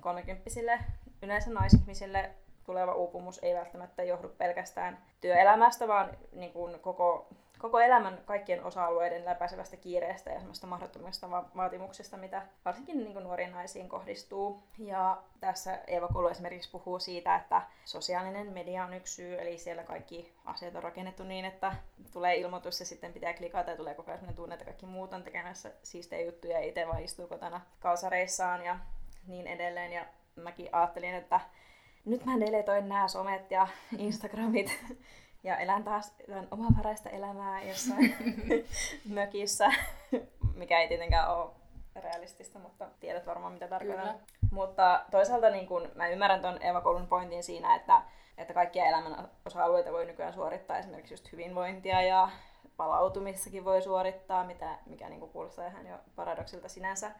kolmekymppisille 0.00 0.78
yleensä 1.22 1.50
naisihmisille 1.50 2.30
tuleva 2.66 2.94
uupumus 2.94 3.38
ei 3.42 3.54
välttämättä 3.54 4.02
johdu 4.02 4.28
pelkästään 4.28 4.98
työelämästä, 5.20 5.88
vaan 5.88 6.10
niin 6.32 6.52
kuin 6.52 6.80
koko, 6.80 7.28
koko 7.60 7.80
elämän 7.80 8.18
kaikkien 8.24 8.64
osa-alueiden 8.64 9.24
läpäisevästä 9.24 9.76
kiireestä 9.76 10.30
ja 10.30 10.38
semmoista 10.38 10.66
mahdottomista 10.66 11.30
va- 11.30 11.48
vaatimuksista, 11.56 12.16
mitä 12.16 12.42
varsinkin 12.64 12.98
niin 12.98 13.12
kuin 13.12 13.22
nuoriin 13.22 13.52
naisiin 13.52 13.88
kohdistuu. 13.88 14.62
Ja 14.78 15.22
tässä 15.40 15.78
Eeva 15.86 16.08
Kulu 16.08 16.28
esimerkiksi 16.28 16.70
puhuu 16.70 16.98
siitä, 16.98 17.36
että 17.36 17.62
sosiaalinen 17.84 18.52
media 18.52 18.84
on 18.84 18.94
yksi 18.94 19.14
syy, 19.14 19.40
eli 19.40 19.58
siellä 19.58 19.82
kaikki 19.82 20.32
asiat 20.44 20.74
on 20.74 20.82
rakennettu 20.82 21.24
niin, 21.24 21.44
että 21.44 21.74
tulee 22.12 22.36
ilmoitus 22.36 22.80
ja 22.80 22.86
sitten 22.86 23.12
pitää 23.12 23.34
klikata 23.34 23.70
ja 23.70 23.76
tulee 23.76 23.94
koko 23.94 24.10
ajan 24.10 24.34
tunne, 24.34 24.54
että 24.54 24.64
kaikki 24.64 24.86
muut 24.86 25.12
on 25.12 25.22
tekemässä 25.22 25.70
siistejä 25.82 26.26
juttuja 26.26 26.60
ja 26.60 26.66
itse 26.66 26.88
vaan 26.88 27.02
istuu 27.02 27.26
kotona 27.26 27.60
kalsareissaan 27.80 28.64
ja 28.64 28.78
niin 29.26 29.46
edelleen. 29.46 29.92
Ja 29.92 30.04
mäkin 30.36 30.68
ajattelin, 30.72 31.14
että 31.14 31.40
nyt 32.04 32.24
mä 32.24 32.40
deletoin 32.40 32.88
nämä 32.88 33.08
somet 33.08 33.50
ja 33.50 33.68
Instagramit 33.98 34.84
ja 35.42 35.56
elän 35.56 35.84
taas 35.84 36.14
jotain 36.28 36.48
omavaraista 36.50 37.10
elämää 37.10 37.62
jossain 37.62 38.16
mökissä, 39.14 39.72
mikä 40.54 40.80
ei 40.80 40.88
tietenkään 40.88 41.36
ole 41.36 41.50
realistista, 41.96 42.58
mutta 42.58 42.88
tiedät 43.00 43.26
varmaan 43.26 43.52
mitä 43.52 43.68
tarkoitan. 43.68 44.06
Kyllä. 44.06 44.18
Mutta 44.50 45.04
toisaalta 45.10 45.50
niin 45.50 45.66
kun, 45.66 45.88
mä 45.94 46.08
ymmärrän 46.08 46.42
ton 46.42 46.62
Eva 46.62 46.80
Koulun 46.80 47.06
pointin 47.06 47.42
siinä, 47.42 47.76
että, 47.76 48.02
että 48.38 48.54
kaikkia 48.54 48.86
elämän 48.86 49.28
osa-alueita 49.46 49.92
voi 49.92 50.06
nykyään 50.06 50.34
suorittaa, 50.34 50.78
esimerkiksi 50.78 51.14
just 51.14 51.32
hyvinvointia 51.32 52.02
ja 52.02 52.30
palautumissakin 52.76 53.64
voi 53.64 53.82
suorittaa, 53.82 54.44
mitä, 54.44 54.78
mikä 54.86 55.08
niin 55.08 55.20
kuin 55.20 55.32
kuulostaa 55.32 55.66
ihan 55.66 55.86
jo 55.86 55.96
paradoksilta 56.16 56.68
sinänsä. 56.68 57.10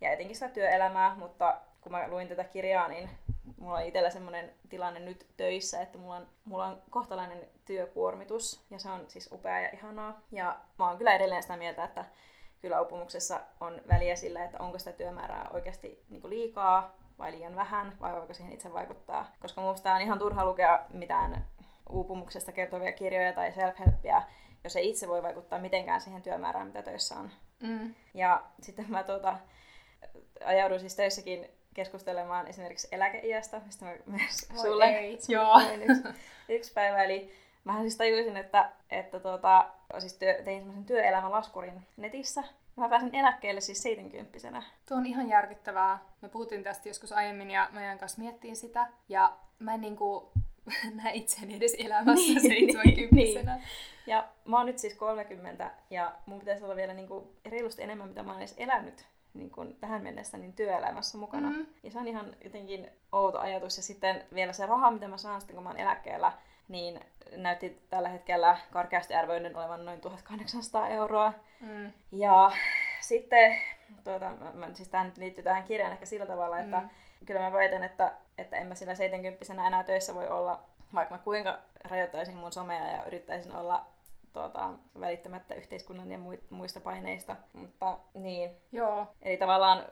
Ja 0.00 0.12
etenkin 0.12 0.36
sitä 0.36 0.48
työelämää, 0.48 1.14
mutta 1.14 1.60
kun 1.80 1.92
mä 1.92 2.08
luin 2.08 2.28
tätä 2.28 2.44
kirjaa, 2.44 2.88
niin 2.88 3.10
mulla 3.56 3.78
on 3.78 3.84
itsellä 3.84 4.10
semmoinen 4.10 4.52
tilanne 4.68 5.00
nyt 5.00 5.26
töissä, 5.36 5.82
että 5.82 5.98
mulla 5.98 6.16
on, 6.16 6.26
mulla 6.44 6.66
on 6.66 6.82
kohtalainen 6.90 7.48
työkuormitus 7.64 8.64
ja 8.70 8.78
se 8.78 8.90
on 8.90 9.04
siis 9.08 9.32
upea 9.32 9.60
ja 9.60 9.70
ihanaa. 9.72 10.20
Ja 10.32 10.60
mä 10.78 10.88
oon 10.88 10.98
kyllä 10.98 11.14
edelleen 11.14 11.42
sitä 11.42 11.56
mieltä, 11.56 11.84
että 11.84 12.04
kyllä 12.60 12.80
uupumuksessa 12.80 13.40
on 13.60 13.80
väliä 13.88 14.16
sillä, 14.16 14.44
että 14.44 14.58
onko 14.58 14.78
sitä 14.78 14.92
työmäärää 14.92 15.50
oikeasti 15.52 16.04
niin 16.08 16.30
liikaa 16.30 16.96
vai 17.18 17.32
liian 17.32 17.56
vähän, 17.56 17.96
vai 18.00 18.12
voiko 18.12 18.34
siihen 18.34 18.52
itse 18.52 18.72
vaikuttaa. 18.72 19.32
Koska 19.40 19.60
minusta 19.60 19.94
on 19.94 20.00
ihan 20.00 20.18
turha 20.18 20.44
lukea 20.44 20.86
mitään 20.92 21.46
uupumuksesta 21.90 22.52
kertovia 22.52 22.92
kirjoja 22.92 23.32
tai 23.32 23.50
self-helppiä, 23.50 24.22
jos 24.64 24.76
ei 24.76 24.90
itse 24.90 25.08
voi 25.08 25.22
vaikuttaa 25.22 25.58
mitenkään 25.58 26.00
siihen 26.00 26.22
työmäärään, 26.22 26.66
mitä 26.66 26.82
töissä 26.82 27.14
on. 27.14 27.30
Mm. 27.62 27.94
Ja 28.14 28.42
sitten 28.62 28.86
mä 28.88 29.02
tuota, 29.02 29.38
ajauduin 30.44 30.80
siis 30.80 30.96
töissäkin 30.96 31.48
keskustelemaan 31.74 32.46
esimerkiksi 32.46 32.88
eläkeiästä, 32.92 33.60
mistä 33.66 33.84
mä 33.84 33.92
myös 34.06 34.48
Voi 34.54 34.62
sulle, 34.62 34.84
ei, 34.84 35.18
joo. 35.28 35.60
yksi, 35.60 36.02
yksi 36.48 36.72
päivä. 36.72 37.04
Eli 37.04 37.32
mähän 37.64 37.82
siis 37.82 37.96
tajusin, 37.96 38.36
että, 38.36 38.70
että 38.90 39.20
tuota, 39.20 39.70
siis 39.98 40.14
työ, 40.14 40.42
tein 40.44 40.58
semmoisen 40.58 40.84
työelämälaskurin 40.84 41.86
netissä. 41.96 42.44
Mä 42.76 42.88
pääsin 42.88 43.14
eläkkeelle 43.14 43.60
siis 43.60 43.82
70 43.82 44.62
Tuo 44.88 44.96
on 44.96 45.06
ihan 45.06 45.28
järkyttävää. 45.28 45.98
Me 46.20 46.28
puhuttiin 46.28 46.62
tästä 46.62 46.88
joskus 46.88 47.12
aiemmin 47.12 47.50
ja 47.50 47.68
meidän 47.72 47.98
kanssa 47.98 48.22
miettiin 48.22 48.56
sitä. 48.56 48.86
Ja 49.08 49.36
mä 49.58 49.74
en 49.74 49.80
niinku 49.80 50.32
näe 51.02 51.12
itseäni 51.14 51.56
edes 51.56 51.76
elämässä 51.78 52.32
Niin, 52.32 52.72
70 52.78 53.58
Ja 54.06 54.28
mä 54.44 54.56
oon 54.56 54.66
nyt 54.66 54.78
siis 54.78 54.94
30 54.94 55.70
ja 55.90 56.12
mun 56.26 56.38
pitäisi 56.38 56.64
olla 56.64 56.76
vielä 56.76 56.94
niinku 56.94 57.32
reilusti 57.46 57.82
enemmän, 57.82 58.08
mitä 58.08 58.22
mä 58.22 58.32
oon 58.32 58.40
edes 58.40 58.54
elänyt 58.56 59.06
niin 59.34 59.50
kuin 59.50 59.76
tähän 59.80 60.02
mennessä 60.02 60.38
niin 60.38 60.52
työelämässä 60.52 61.18
mukana. 61.18 61.50
Mhm. 61.50 61.60
Ja 61.82 61.90
se 61.90 61.98
on 61.98 62.08
ihan 62.08 62.36
jotenkin 62.44 62.90
outo 63.12 63.38
ajatus. 63.38 63.76
Ja 63.76 63.82
sitten 63.82 64.24
vielä 64.34 64.52
se 64.52 64.66
raha, 64.66 64.90
mitä 64.90 65.08
mä 65.08 65.16
saan 65.16 65.40
sitten, 65.40 65.54
kun 65.54 65.62
mä 65.62 65.70
oon 65.70 65.78
eläkkeellä, 65.78 66.32
niin 66.68 67.00
näytti 67.36 67.82
tällä 67.90 68.08
hetkellä 68.08 68.58
karkeasti 68.72 69.14
arvioiden 69.14 69.56
olevan 69.56 69.84
noin 69.84 70.00
1800 70.00 70.88
euroa. 70.88 71.32
Mm. 71.60 71.92
Ja 72.12 72.52
sitten, 73.00 73.56
tuota, 74.04 74.30
mä, 74.40 74.52
mä, 74.52 74.74
siis 74.74 74.88
tämä 74.88 75.04
nyt 75.04 75.16
liittyy 75.16 75.44
tähän 75.44 75.64
kirjaan 75.64 75.92
ehkä 75.92 76.06
sillä 76.06 76.26
tavalla, 76.26 76.58
että 76.58 76.80
Mm. 76.80 76.88
kyllä 77.26 77.40
mä 77.40 77.52
väitän, 77.52 77.84
että, 77.84 78.12
että 78.38 78.56
en 78.56 78.66
mä 78.66 78.74
sillä 78.74 78.94
70 78.94 79.66
enää 79.66 79.84
töissä 79.84 80.14
voi 80.14 80.28
olla, 80.28 80.60
vaikka 80.94 81.14
mä 81.14 81.18
kuinka 81.22 81.58
rajoittaisin 81.90 82.36
mun 82.36 82.52
somea 82.52 82.86
ja 82.90 83.04
yrittäisin 83.04 83.56
olla 83.56 83.86
tuota, 84.34 84.70
välittämättä 85.00 85.54
yhteiskunnan 85.54 86.12
ja 86.12 86.18
mui- 86.18 86.42
muista 86.50 86.80
paineista. 86.80 87.36
Mutta 87.52 87.98
niin, 88.14 88.50
Joo. 88.72 89.06
Eli 89.22 89.36
tavallaan 89.36 89.84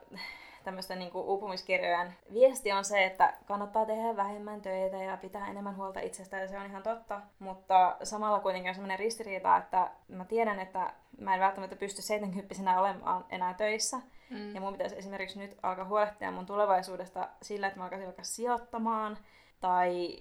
tämmöisten 0.65 0.99
niin 0.99 1.11
uupumiskirjojen 1.15 2.15
viesti 2.33 2.73
on 2.73 2.85
se, 2.85 3.05
että 3.05 3.35
kannattaa 3.47 3.87
tehdä 3.87 4.17
vähemmän 4.17 4.61
töitä 4.61 4.97
ja 4.97 5.17
pitää 5.17 5.49
enemmän 5.49 5.77
huolta 5.77 6.01
itsestä 6.01 6.39
ja 6.39 6.49
se 6.49 6.59
on 6.59 6.67
ihan 6.67 6.83
totta. 6.83 7.21
Mutta 7.39 7.97
samalla 8.03 8.41
kuitenkin 8.41 8.69
on 8.69 8.75
semmoinen 8.75 8.99
ristiriita, 8.99 9.57
että 9.57 9.91
mä 10.09 10.25
tiedän, 10.25 10.61
että 10.61 10.93
mä 11.19 11.35
en 11.35 11.41
välttämättä 11.41 11.77
pysty 11.77 12.03
70 12.03 12.81
olemaan 12.81 13.25
enää 13.31 13.55
töissä. 13.55 14.01
Mm. 14.31 14.55
Ja 14.55 14.61
mun 14.61 14.73
pitäisi 14.73 14.99
esimerkiksi 14.99 15.39
nyt 15.39 15.57
alkaa 15.63 15.85
huolehtia 15.85 16.31
mun 16.31 16.47
tulevaisuudesta 16.47 17.29
sillä, 17.43 17.67
että 17.67 17.79
mä 17.79 17.85
alkaisin 17.85 18.07
vaikka 18.07 18.25
sijoittamaan 18.25 19.19
tai 19.63 20.19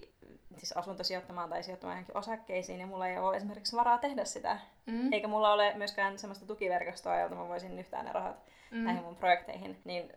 siis 0.56 0.72
asuntosijoittamaan 0.72 1.50
tai 1.50 1.62
sijoittamaan 1.62 1.96
johonkin 1.96 2.16
osakkeisiin, 2.16 2.80
ja 2.80 2.86
mulla 2.86 3.08
ei 3.08 3.18
ole 3.18 3.36
esimerkiksi 3.36 3.76
varaa 3.76 3.98
tehdä 3.98 4.24
sitä. 4.24 4.58
Mm. 4.86 5.12
Eikä 5.12 5.28
mulla 5.28 5.52
ole 5.52 5.72
myöskään 5.74 6.18
semmoista 6.18 6.46
tukiverkostoa, 6.46 7.18
jolta 7.18 7.34
mä 7.34 7.48
voisin 7.48 7.76
nyhtää 7.76 8.02
ne 8.02 8.12
rahat 8.12 8.36
Mm. 8.72 8.84
näihin 8.84 9.02
mun 9.02 9.16
projekteihin, 9.16 9.80
niin 9.84 10.12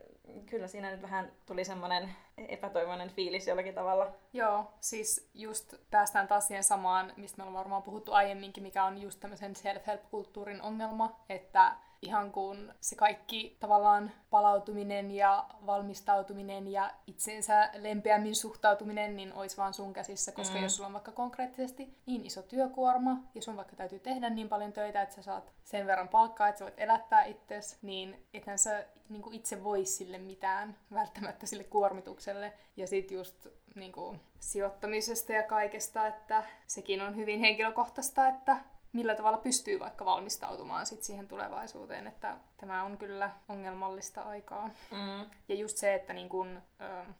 kyllä 0.45 0.67
siinä 0.67 0.91
nyt 0.91 1.01
vähän 1.01 1.31
tuli 1.45 1.65
semmoinen 1.65 2.09
epätoivoinen 2.37 3.09
fiilis 3.09 3.47
jollakin 3.47 3.73
tavalla. 3.75 4.11
Joo, 4.33 4.73
siis 4.79 5.29
just 5.33 5.73
päästään 5.91 6.27
taas 6.27 6.47
siihen 6.47 6.63
samaan, 6.63 7.13
mistä 7.17 7.37
me 7.37 7.43
ollaan 7.43 7.59
varmaan 7.63 7.83
puhuttu 7.83 8.11
aiemminkin, 8.11 8.63
mikä 8.63 8.83
on 8.83 9.01
just 9.01 9.19
tämmöisen 9.19 9.55
self-help-kulttuurin 9.55 10.61
ongelma, 10.61 11.19
että 11.29 11.71
ihan 12.05 12.31
kun 12.31 12.73
se 12.81 12.95
kaikki 12.95 13.57
tavallaan 13.59 14.11
palautuminen 14.29 15.11
ja 15.11 15.45
valmistautuminen 15.65 16.67
ja 16.67 16.91
itseensä 17.07 17.69
lempeämmin 17.73 18.35
suhtautuminen, 18.35 19.15
niin 19.15 19.33
olisi 19.33 19.57
vaan 19.57 19.73
sun 19.73 19.93
käsissä, 19.93 20.31
koska 20.31 20.57
Mm. 20.57 20.63
jos 20.63 20.75
sulla 20.75 20.87
on 20.87 20.93
vaikka 20.93 21.11
konkreettisesti 21.11 21.97
niin 22.05 22.25
iso 22.25 22.41
työkuorma 22.41 23.17
ja 23.35 23.41
sun 23.41 23.55
vaikka 23.57 23.75
täytyy 23.75 23.99
tehdä 23.99 24.29
niin 24.29 24.49
paljon 24.49 24.73
töitä, 24.73 25.01
että 25.01 25.15
sä 25.15 25.21
saat 25.21 25.51
sen 25.63 25.87
verran 25.87 26.07
palkkaa, 26.07 26.47
että 26.47 26.59
sä 26.59 26.65
voit 26.65 26.79
elättää 26.79 27.23
itsesi, 27.23 27.77
niin 27.81 28.25
ethän 28.33 28.59
sä 28.59 28.85
niin 29.09 29.21
kuin 29.21 29.35
itse 29.35 29.63
voi 29.63 29.85
sille 29.85 30.17
mitään 30.17 30.77
välttämättä 30.93 31.45
sille 31.45 31.63
kuormitukselle. 31.63 32.53
Ja 32.77 32.87
sit 32.87 33.11
just 33.11 33.47
niin 33.75 33.91
kuin, 33.91 34.19
sijoittamisesta 34.39 35.33
ja 35.33 35.43
kaikesta, 35.43 36.07
että 36.07 36.43
sekin 36.67 37.01
on 37.01 37.15
hyvin 37.15 37.39
henkilökohtaista, 37.39 38.27
että 38.27 38.57
millä 38.95 39.15
tavalla 39.15 39.37
pystyy 39.37 39.79
vaikka 39.79 40.05
valmistautumaan 40.05 40.85
sit 40.85 41.03
siihen 41.03 41.27
tulevaisuuteen, 41.27 42.07
että 42.07 42.37
tämä 42.57 42.83
on 42.83 42.97
kyllä 42.97 43.31
ongelmallista 43.49 44.21
aikaa. 44.21 44.67
Mm. 44.91 45.29
Ja 45.49 45.55
just 45.55 45.77
se, 45.77 45.93
että 45.93 46.13
niin 46.13 46.29
kun, 46.29 46.61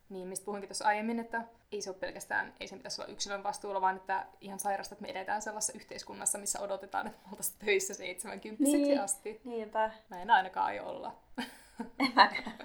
niin 0.08 0.28
mistä 0.28 0.44
puhuinkin 0.44 0.68
tuossa 0.68 0.84
aiemmin, 0.86 1.20
että 1.20 1.42
ei 1.72 1.82
se 1.82 1.90
ole 1.90 1.98
pelkästään, 1.98 2.54
ei 2.60 2.68
sen 2.68 2.78
pitäisi 2.78 3.02
olla 3.02 3.12
yksilön 3.12 3.42
vastuulla, 3.42 3.80
vaan 3.80 3.96
että 3.96 4.26
ihan 4.40 4.58
sairasta, 4.58 4.94
että 4.94 5.02
me 5.02 5.08
edetään 5.10 5.42
sellaisessa 5.42 5.72
yhteiskunnassa, 5.76 6.38
missä 6.38 6.60
odotetaan, 6.60 7.06
että 7.06 7.18
me 7.24 7.28
oltaisiin 7.30 7.58
töissä 7.64 7.94
70 7.94 8.64
Niin. 8.78 9.00
asti. 9.00 9.40
Niinpä. 9.44 9.90
Mä 10.08 10.22
en 10.22 10.30
ainakaan 10.30 10.66
aio 10.66 10.86
olla. 10.88 11.16
En 11.98 12.12
mäkään. 12.14 12.58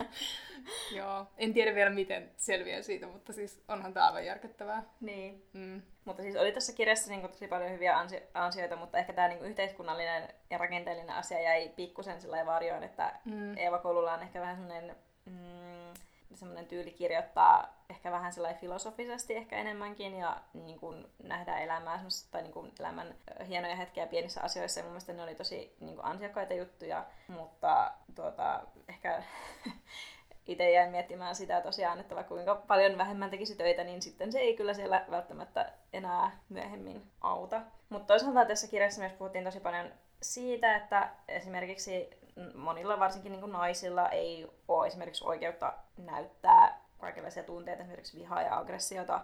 Joo, 0.96 1.26
en 1.38 1.54
tiedä 1.54 1.76
vielä 1.76 1.90
miten 1.90 2.32
selviää 2.38 2.82
siitä, 2.82 3.08
mutta 3.08 3.34
siis 3.34 3.64
onhan 3.68 3.94
tämä 3.94 4.08
aivan 4.08 4.26
järkyttävää. 4.26 4.84
niin. 5.02 5.46
Mm. 5.54 5.82
Mutta 6.06 6.22
siis 6.24 6.36
oli 6.36 6.52
tässä 6.52 6.74
kirjassa 6.74 7.12
niin 7.12 7.22
tosi 7.30 7.48
paljon 7.48 7.72
hyviä 7.72 7.98
ansi- 7.98 8.24
ansioita, 8.34 8.76
mutta 8.76 8.98
ehkä 8.98 9.14
tämä 9.14 9.28
niin 9.28 9.46
yhteiskunnallinen 9.46 10.30
ja 10.50 10.58
rakenteellinen 10.58 11.16
asia 11.16 11.42
jäi 11.42 11.70
pikkusen 11.70 12.22
sillä 12.22 12.46
varjoon, 12.46 12.84
että 12.84 13.14
Mm. 13.26 13.58
Eeva 13.58 13.78
Kolulla 13.80 14.14
on 14.14 14.22
ehkä 14.24 14.42
vähän 14.42 14.56
semmoinen 14.56 14.96
mm, 15.26 15.94
semmoinen 16.34 16.66
tyyli 16.68 16.92
kirjoittaa 16.92 17.81
ehkä 18.02 18.12
vähän 18.12 18.34
sellainen 18.34 18.62
filosofisesti 18.62 19.36
ehkä 19.36 19.58
enemmänkin 19.58 20.18
ja 20.18 20.42
niin 20.54 20.80
kuin 20.80 21.08
nähdään 21.24 21.62
elämää 21.62 22.04
tai 22.32 22.42
niin 22.42 22.54
kuin 22.54 22.72
elämän 22.80 23.16
hienoja 23.48 23.76
hetkiä 23.76 24.08
pienissä 24.08 24.42
asioissa 24.42 24.80
ja 24.80 24.84
mun 24.84 24.92
mielestä 24.92 25.14
ne 25.14 25.24
oli 25.24 25.36
tosi 25.36 25.76
niin 25.80 25.96
kuin 25.96 26.06
ansiokkaita 26.06 26.54
juttuja, 26.54 27.06
mutta 27.28 27.92
tuota, 28.16 28.62
ehkä 28.90 29.24
itse 30.48 30.72
jäin 30.72 30.92
miettimään 30.92 31.36
sitä 31.36 31.62
tosiaan, 31.62 32.00
että 32.00 32.16
vaikka 32.16 32.36
kuinka 32.36 32.56
paljon 32.56 32.98
vähemmän 32.98 33.30
tekisi 33.30 33.56
töitä, 33.56 33.84
niin 33.84 34.02
sitten 34.02 34.32
se 34.32 34.40
ei 34.40 34.58
kyllä 34.58 34.74
siellä 34.74 35.06
välttämättä 35.12 35.72
enää 35.94 36.38
myöhemmin 36.50 37.12
auta. 37.22 37.62
Mutta 37.90 38.08
toisaalta 38.08 38.46
tässä 38.46 38.68
kirjassa 38.68 39.02
myös 39.02 39.14
puhuttiin 39.14 39.44
tosi 39.44 39.60
paljon 39.60 39.92
siitä, 40.22 40.76
että 40.76 41.10
esimerkiksi 41.28 42.10
monilla, 42.56 43.00
varsinkin 43.00 43.32
niin 43.32 43.42
kuin 43.42 43.52
naisilla, 43.52 44.10
ei 44.10 44.48
ole 44.68 44.88
esimerkiksi 44.88 45.26
oikeutta 45.26 45.74
näyttää 45.98 46.81
kaikenlaisia 47.02 47.44
tunteita, 47.44 47.82
esimerkiksi 47.82 48.20
vihaa 48.20 48.42
ja 48.42 48.58
aggressiota. 48.58 49.22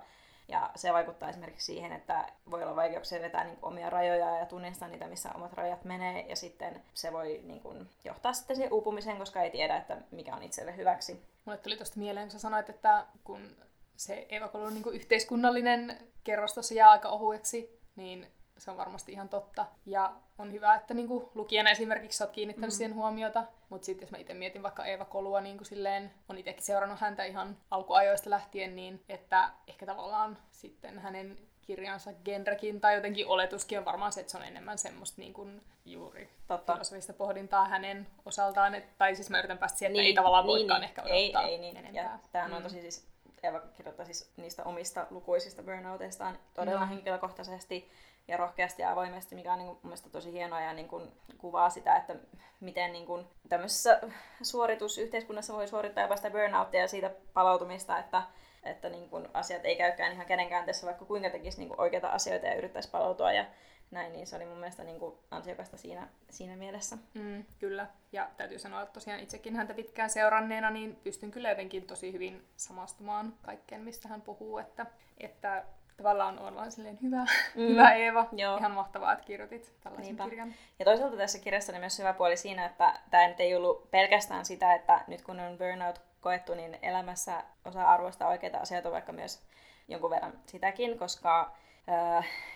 Ja 0.47 0.69
se 0.75 0.93
vaikuttaa 0.93 1.29
esimerkiksi 1.29 1.65
siihen, 1.65 1.91
että 1.91 2.25
voi 2.51 2.63
olla 2.63 2.75
vaikeuksia 2.75 3.21
vetää 3.21 3.43
niin 3.43 3.57
kuin 3.57 3.73
omia 3.73 3.89
rajoja 3.89 4.37
ja 4.37 4.45
tunnistaa 4.45 4.87
niitä, 4.87 5.07
missä 5.07 5.29
omat 5.35 5.53
rajat 5.53 5.83
menee. 5.83 6.25
Ja 6.29 6.35
sitten 6.35 6.83
se 6.93 7.13
voi 7.13 7.41
niin 7.43 7.61
kuin, 7.61 7.89
johtaa 8.03 8.33
sitten 8.33 8.55
siihen 8.55 8.73
uupumiseen, 8.73 9.17
koska 9.17 9.41
ei 9.41 9.51
tiedä, 9.51 9.77
että 9.77 9.97
mikä 10.11 10.35
on 10.35 10.43
itselle 10.43 10.77
hyväksi. 10.77 11.23
Mulle 11.45 11.57
tuli 11.57 11.77
tuosta 11.77 11.99
mieleen, 11.99 12.25
kun 12.25 12.31
sä 12.31 12.39
sanoit, 12.39 12.69
että 12.69 13.05
kun 13.23 13.55
se 13.95 14.25
Eeva 14.29 14.47
Kolun 14.47 14.73
niin 14.73 14.93
yhteiskunnallinen 14.93 15.97
kerros 16.23 16.53
tuossa 16.53 16.73
jää 16.73 16.91
aika 16.91 17.09
ohueksi, 17.09 17.79
niin 17.95 18.27
se 18.57 18.71
on 18.71 18.77
varmasti 18.77 19.11
ihan 19.11 19.29
totta. 19.29 19.65
Ja 19.85 20.13
on 20.37 20.51
hyvä, 20.51 20.75
että 20.75 20.93
niin 20.93 21.07
kuin 21.07 21.25
lukijana 21.35 21.69
esimerkiksi 21.69 22.17
sä 22.17 22.23
oot 22.23 22.33
kiinnittänyt 22.33 22.69
Mm. 22.69 22.77
siihen 22.77 22.95
huomiota. 22.95 23.43
Mutta 23.69 23.85
sitten 23.85 24.05
jos 24.05 24.11
mä 24.11 24.17
itse 24.17 24.33
mietin 24.33 24.63
vaikka 24.63 24.85
Eeva 24.85 25.05
Kolua, 25.05 25.41
niin 25.41 25.57
kuin 25.57 25.65
silleen, 25.67 26.13
on 26.29 26.37
itsekin 26.37 26.63
seurannut 26.63 26.99
häntä 26.99 27.23
ihan 27.23 27.57
alkuajoista 27.71 28.29
lähtien, 28.29 28.75
niin 28.75 29.03
että 29.09 29.49
ehkä 29.67 29.85
tavallaan 29.85 30.37
sitten 30.51 30.99
hänen 30.99 31.37
kirjansa 31.61 32.13
genrekin 32.25 32.81
tai 32.81 32.95
jotenkin 32.95 33.27
oletuskin 33.27 33.77
on 33.79 33.85
varmaan 33.85 34.11
se, 34.11 34.19
että 34.19 34.31
se 34.31 34.37
on 34.37 34.43
enemmän 34.43 34.77
semmoista 34.77 35.21
niin 35.21 35.33
kuin 35.33 35.61
juuri 35.85 36.29
Totta. 36.47 36.73
filosofista 36.73 37.13
pohdintaa 37.13 37.65
hänen 37.65 38.07
osaltaan. 38.25 38.75
Et, 38.75 38.97
tai 38.97 39.15
siis 39.15 39.29
mä 39.29 39.39
yritän 39.39 39.57
päästä 39.57 39.77
siihen, 39.77 39.91
että 39.95 40.01
ei 40.03 40.13
tavallaan 40.13 40.47
voikaan 40.47 40.83
ehkä 40.83 41.01
odottaa 41.01 41.41
ei, 41.43 41.51
ei, 41.53 41.57
niin. 41.57 41.77
enempää. 41.77 42.03
Ja 42.03 42.19
tämähän 42.31 42.53
on 42.53 42.59
Mm. 42.59 42.63
tosi 42.63 42.81
siis, 42.81 43.07
Eva 43.43 43.59
kirjoittaa 43.59 44.05
siis 44.05 44.31
niistä 44.37 44.63
omista 44.63 45.07
lukuisista 45.09 45.63
burnouteistaan 45.63 46.39
todella 46.53 46.81
Mm. 46.81 46.89
henkilökohtaisesti 46.89 47.91
ja 48.27 48.37
rohkeasti 48.37 48.81
ja 48.81 48.91
avoimesti, 48.91 49.35
mikä 49.35 49.53
on 49.53 49.59
niin 49.59 49.67
kuin, 49.67 49.75
mun 49.75 49.89
mielestä 49.89 50.09
tosi 50.09 50.31
hienoa 50.31 50.61
ja 50.61 50.73
niin 50.73 50.87
kuin, 50.87 51.11
kuvaa 51.37 51.69
sitä, 51.69 51.95
että 51.95 52.15
miten 52.59 52.93
niin 52.93 53.05
kuin, 53.05 53.27
tämmöisessä 53.49 54.01
suoritusyhteiskunnassa 54.41 55.53
voi 55.53 55.67
suorittaa 55.67 56.03
jopa 56.03 56.15
sitä 56.15 56.29
burnouttia 56.31 56.81
ja 56.81 56.87
siitä 56.87 57.11
palautumista, 57.33 57.99
että 57.99 58.21
että 58.63 58.89
niin 58.89 59.09
kuin 59.09 59.27
asiat 59.33 59.65
ei 59.65 59.75
käykään 59.75 60.13
ihan 60.13 60.25
kädenkäänteessä, 60.25 60.87
vaikka 60.87 61.05
kuinka 61.05 61.29
tekisi 61.29 61.57
niin 61.57 61.69
kuin 61.69 61.79
oikeita 61.81 62.07
asioita 62.07 62.45
ja 62.45 62.55
yrittäisi 62.55 62.89
palautua 62.89 63.31
ja 63.31 63.45
näin, 63.91 64.13
niin 64.13 64.27
se 64.27 64.35
oli 64.35 64.45
mun 64.45 64.57
mielestä 64.57 64.83
niin 64.83 64.99
kuin 64.99 65.15
ansiokasta 65.31 65.77
siinä, 65.77 66.07
siinä 66.29 66.55
mielessä. 66.55 66.97
Mm, 67.13 67.45
kyllä. 67.59 67.87
Ja 68.11 68.29
täytyy 68.37 68.59
sanoa, 68.59 68.81
että 68.81 68.93
tosiaan 68.93 69.19
itsekin 69.19 69.55
häntä 69.55 69.73
pitkään 69.73 70.09
seuranneena, 70.09 70.69
niin 70.69 70.95
pystyn 70.95 71.31
kyllä 71.31 71.49
jotenkin 71.49 71.87
tosi 71.87 72.13
hyvin 72.13 72.47
samastumaan 72.57 73.33
kaikkeen, 73.45 73.81
mistä 73.81 74.07
hän 74.07 74.21
puhuu. 74.21 74.57
Että, 74.57 74.85
että 75.17 75.63
tavallaan 75.97 76.39
on 76.39 76.55
vaan 76.55 76.71
silleen 76.71 76.99
hyvä, 77.01 77.25
Mm. 77.55 77.61
hyvä 77.69 77.91
Eeva. 77.93 78.27
Joo. 78.31 78.57
Ihan 78.57 78.71
mahtavaa, 78.71 79.13
että 79.13 79.25
kirjoitit 79.25 79.73
tällaisen 79.83 80.05
Niinpä. 80.05 80.23
kirjan. 80.23 80.53
Ja 80.79 80.85
toisaalta 80.85 81.17
tässä 81.17 81.39
kirjassa 81.39 81.71
oli 81.71 81.79
myös 81.79 81.99
hyvä 81.99 82.13
puoli 82.13 82.37
siinä, 82.37 82.65
että 82.65 82.99
tämä 83.11 83.27
nyt 83.27 83.39
ei 83.39 83.55
ollut 83.55 83.91
pelkästään 83.91 84.45
sitä, 84.45 84.73
että 84.73 85.03
nyt 85.07 85.21
kun 85.21 85.39
on 85.39 85.57
burnout 85.57 86.01
koettu, 86.21 86.53
niin 86.55 86.79
elämässä 86.81 87.43
osaa 87.65 87.93
arvostaa 87.93 88.27
oikeita 88.29 88.57
asioita, 88.57 88.91
vaikka 88.91 89.11
myös 89.11 89.41
jonkun 89.87 90.09
verran 90.09 90.33
sitäkin, 90.45 90.99
koska 90.99 91.55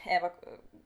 Eeva 0.07 0.31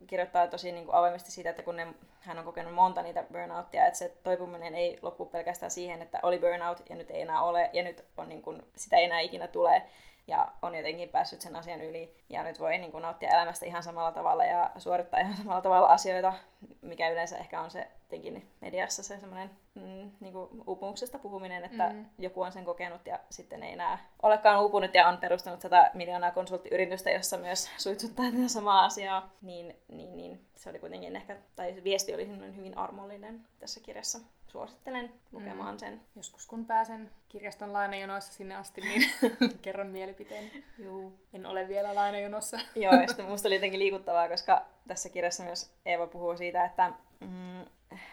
kirjoittaa 0.08 0.48
tosi 0.48 0.72
niin 0.72 0.86
kuin 0.86 0.96
avoimesti 0.96 1.32
siitä, 1.32 1.50
että 1.50 1.64
kun 1.64 1.76
ne, 1.76 1.88
hän 2.20 2.40
on 2.40 2.46
kokenut 2.46 2.74
monta 2.74 3.02
niitä 3.02 3.24
burnouttia, 3.24 3.86
että 3.86 4.00
se 4.00 4.18
toipuminen 4.24 4.76
ei 4.76 5.00
lopu 5.02 5.26
pelkästään 5.26 5.72
siihen, 5.72 6.02
että 6.02 6.20
oli 6.24 6.40
burnout 6.40 6.84
ja 6.90 6.96
nyt 6.96 7.12
ei 7.12 7.22
enää 7.22 7.42
ole 7.42 7.70
ja 7.74 7.84
nyt 7.84 8.06
on 8.18 8.30
niin 8.30 8.42
kuin, 8.42 8.62
sitä 8.76 8.98
ei 8.98 9.04
enää 9.04 9.20
ikinä 9.20 9.48
tule 9.48 9.82
ja 10.28 10.48
on 10.62 10.76
jotenkin 10.76 11.10
päässyt 11.10 11.42
sen 11.42 11.56
asian 11.56 11.82
yli 11.82 12.16
ja 12.30 12.44
nyt 12.44 12.60
voi 12.60 12.78
niin 12.78 12.92
kuin, 12.92 13.02
nauttia 13.02 13.30
elämästä 13.30 13.66
ihan 13.66 13.84
samalla 13.84 14.12
tavalla 14.12 14.46
ja 14.46 14.72
suorittaa 14.78 15.20
ihan 15.20 15.38
samalla 15.38 15.62
tavalla 15.62 15.88
asioita, 15.88 16.34
mikä 16.82 17.10
yleensä 17.10 17.38
ehkä 17.38 17.62
on 17.62 17.72
se 17.72 17.88
jotenkin 18.02 18.50
mediassa 18.62 19.04
se 19.04 19.20
semmoinen 19.20 19.50
mm, 19.76 20.12
niin 20.20 20.34
uupumuksesta 20.68 21.20
puhuminen, 21.20 21.64
että 21.64 21.90
mm. 21.90 22.06
joku 22.20 22.42
on 22.42 22.52
sen 22.52 22.66
kokenut 22.66 23.08
ja 23.08 23.20
sitten 23.30 23.64
ei 23.64 23.74
enää 23.74 23.98
olekaan 24.24 24.62
uupunut 24.62 24.94
ja 24.94 25.08
on 25.08 25.18
perustanut 25.18 25.60
tätä 25.60 25.92
miljoonaa 25.94 26.32
konsulttiyritystä, 26.32 27.10
jossa 27.10 27.38
myös 27.38 27.70
suitsuttaa 27.78 28.32
tätä 28.32 28.48
samaa 28.48 28.86
asiaa, 28.86 29.32
niin, 29.42 29.76
niin, 29.88 30.18
niin 30.18 30.46
se 30.56 30.70
oli 30.70 30.80
kuitenkin 30.80 31.16
ehkä, 31.16 31.38
tai 31.56 31.82
viesti 31.84 32.14
oli 32.14 32.28
hyvin 32.56 32.78
armollinen 32.78 33.42
tässä 33.60 33.80
kirjassa. 33.80 34.20
Suosittelen 34.48 35.14
lukemaan 35.32 35.76
mm. 35.76 35.80
sen. 35.80 36.02
Joskus 36.16 36.48
kun 36.48 36.66
pääsen 36.66 37.12
kirjaston 37.30 37.74
lainajonoissa 37.74 38.34
sinne 38.34 38.56
asti, 38.56 38.82
niin 38.82 39.10
kerron 39.62 39.88
mielipiteeni. 39.88 40.64
Juu. 40.78 41.14
En 41.34 41.46
ole 41.46 41.68
vielä 41.68 41.96
lainajonossa. 41.96 42.60
Joo, 42.76 42.94
ja 42.94 43.08
sitten 43.08 43.26
musta 43.30 43.48
oli 43.48 43.56
jotenkin 43.56 43.80
liikuttavaa, 43.80 44.30
koska 44.30 44.66
tässä 44.88 45.10
kirjassa 45.10 45.44
myös 45.44 45.74
Eeva 45.86 46.08
puhuu 46.08 46.38
siitä, 46.38 46.66
että 46.66 46.94
mm, 47.20 47.66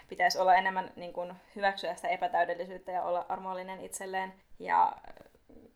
pitäisi 0.09 0.39
olla 0.39 0.55
enemmän 0.55 0.93
niin 0.97 1.13
kuin, 1.13 1.35
hyväksyä 1.57 1.95
sitä 1.95 2.09
epätäydellisyyttä 2.09 2.93
ja 2.93 3.03
olla 3.03 3.27
armollinen 3.29 3.81
itselleen 3.81 4.35
ja 4.59 4.97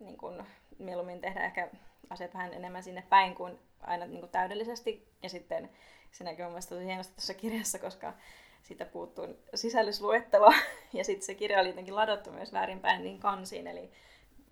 niin 0.00 0.16
kuin, 0.16 0.46
mieluummin 0.78 1.20
tehdä 1.20 1.44
ehkä 1.44 1.68
asiat 2.10 2.34
vähän 2.34 2.54
enemmän 2.54 2.82
sinne 2.82 3.02
päin 3.08 3.34
kuin 3.34 3.58
aina 3.80 4.06
niin 4.06 4.20
kuin, 4.20 4.30
täydellisesti. 4.30 5.08
Ja 5.22 5.28
sitten 5.28 5.70
se 6.12 6.24
näkyy 6.24 6.44
mun 6.44 6.52
mielestä 6.52 6.74
tosi 6.74 6.86
hienosti 6.86 7.14
tässä 7.14 7.34
kirjassa, 7.34 7.78
koska 7.78 8.12
siitä 8.62 8.84
puuttuu 8.84 9.26
sisällysluettelo 9.54 10.52
ja 10.92 11.04
sitten 11.04 11.26
se 11.26 11.34
kirja 11.34 11.60
oli 11.60 11.68
jotenkin 11.68 11.96
ladattu 11.96 12.30
myös 12.30 12.52
väärinpäin 12.52 13.02
niin 13.02 13.20
kansiin, 13.20 13.66
eli 13.66 13.90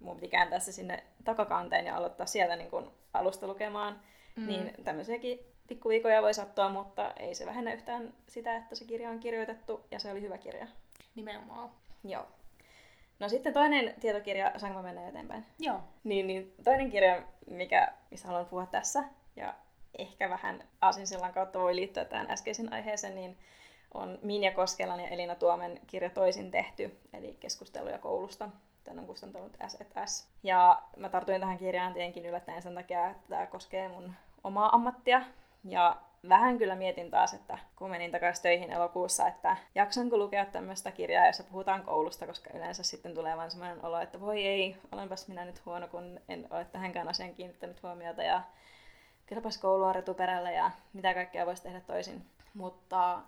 mun 0.01 0.17
piti 0.17 0.29
kääntää 0.29 0.59
se 0.59 0.73
sinne 0.73 1.05
takakanteen 1.25 1.87
ja 1.87 1.97
aloittaa 1.97 2.27
sieltä 2.27 2.57
niin 2.57 2.71
kuin 2.71 2.91
alusta 3.15 3.47
lukemaan. 3.47 4.01
Mm. 4.37 4.47
Niin 4.47 4.75
tämmöisiäkin 4.85 5.54
pikkuviikoja 5.69 6.23
voi 6.23 6.35
sattua, 6.35 6.69
mutta 6.69 7.13
ei 7.17 7.35
se 7.35 7.47
vähennä 7.47 7.73
yhtään 7.73 8.15
sitä, 8.29 8.57
että 8.57 8.75
se 8.75 8.85
kirja 8.85 9.11
on 9.11 9.21
kirjoitettu 9.21 9.81
ja 9.91 9.99
se 9.99 10.11
oli 10.11 10.21
hyvä 10.21 10.39
kirja. 10.39 10.67
Nimenomaan. 11.15 11.71
Joo. 12.05 12.27
No 13.19 13.29
sitten 13.29 13.53
toinen 13.53 13.95
tietokirja, 14.01 14.53
saanko 14.57 14.83
mennä 14.83 15.09
eteenpäin? 15.09 15.47
Joo. 15.59 15.81
Niin, 16.05 16.27
niin 16.27 16.55
toinen 16.65 16.91
kirja, 16.91 17.23
mikä, 17.47 17.93
mistä 18.11 18.29
haluan 18.29 18.47
puhua 18.47 18.67
tässä, 18.67 19.05
ja 19.37 19.55
ehkä 19.99 20.31
vähän 20.31 20.65
aasinsillan 20.81 21.33
kautta 21.33 21.61
voi 21.61 21.77
liittyä 21.77 22.05
tähän 22.05 22.31
äskeisen 22.31 22.73
aiheeseen, 22.73 23.15
niin 23.15 23.37
on 23.95 24.19
Minja 24.23 24.53
Koskelan 24.53 25.01
ja 25.01 25.09
Elina 25.09 25.35
Tuomen 25.35 25.81
kirja 25.87 26.11
Toisin 26.11 26.51
tehty, 26.51 26.99
eli 27.13 27.37
keskusteluja 27.41 27.99
koulusta. 27.99 28.49
Tämän 28.85 28.99
on 28.99 29.07
kustantanut 29.07 29.57
S&S. 29.69 30.29
Ja 30.43 30.83
mä 30.97 31.09
tartuin 31.09 31.41
tähän 31.41 31.59
kirjaan 31.59 31.93
tietenkin 31.93 32.27
yllättäen 32.27 32.63
sen 32.63 32.75
takia, 32.75 33.11
että 33.11 33.29
tämä 33.29 33.47
koskee 33.47 33.89
mun 33.89 34.13
omaa 34.45 34.75
ammattia. 34.75 35.23
Ja 35.65 35.97
vähän 36.29 36.59
kyllä 36.59 36.75
mietin 36.75 37.11
taas, 37.11 37.35
että 37.35 37.59
kun 37.77 37.91
menin 37.91 38.11
takaisin 38.11 38.43
töihin 38.43 38.73
elokuussa, 38.73 39.29
että 39.29 39.57
jaksanko 39.75 40.17
lukea 40.19 40.47
tämmöistä 40.47 40.91
kirjaa, 40.91 41.27
jossa 41.27 41.45
puhutaan 41.45 41.83
koulusta, 41.83 42.27
koska 42.27 42.51
yleensä 42.55 42.83
sitten 42.83 43.15
tulee 43.15 43.37
vain 43.37 43.51
semmoinen 43.51 43.85
olo, 43.85 44.01
että 44.01 44.21
voi 44.21 44.47
ei, 44.47 44.77
olenpas 44.93 45.29
minä 45.29 45.45
nyt 45.45 45.67
huono, 45.67 45.89
kun 45.89 46.21
en 46.29 46.47
ole 46.51 46.65
tähänkään 46.65 47.09
asian 47.09 47.35
kiinnittänyt 47.35 47.83
huomiota 47.83 48.23
ja 48.23 48.43
kylläpäs 49.27 49.59
koulu 49.59 49.85
on 49.85 49.95
retuperällä 49.95 50.51
ja 50.51 50.71
mitä 50.93 51.15
kaikkea 51.15 51.47
voisi 51.47 51.63
tehdä 51.63 51.81
toisin. 51.81 52.27
Mutta 52.55 53.21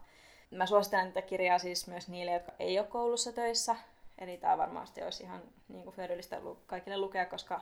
mä 0.51 0.67
suosittelen 0.67 1.13
tätä 1.13 1.27
kirjaa 1.27 1.59
siis 1.59 1.87
myös 1.89 2.09
niille, 2.09 2.33
jotka 2.33 2.53
ei 2.59 2.79
ole 2.79 2.87
koulussa 2.87 3.33
töissä. 3.33 3.77
Eli 4.19 4.37
tämä 4.37 4.59
varmasti 4.59 5.03
olisi 5.03 5.23
ihan 5.23 5.43
niin 5.69 5.85
kuin 5.85 5.97
hyödyllistä 5.97 6.41
kaikille 6.67 6.99
lukea, 6.99 7.27
koska 7.27 7.61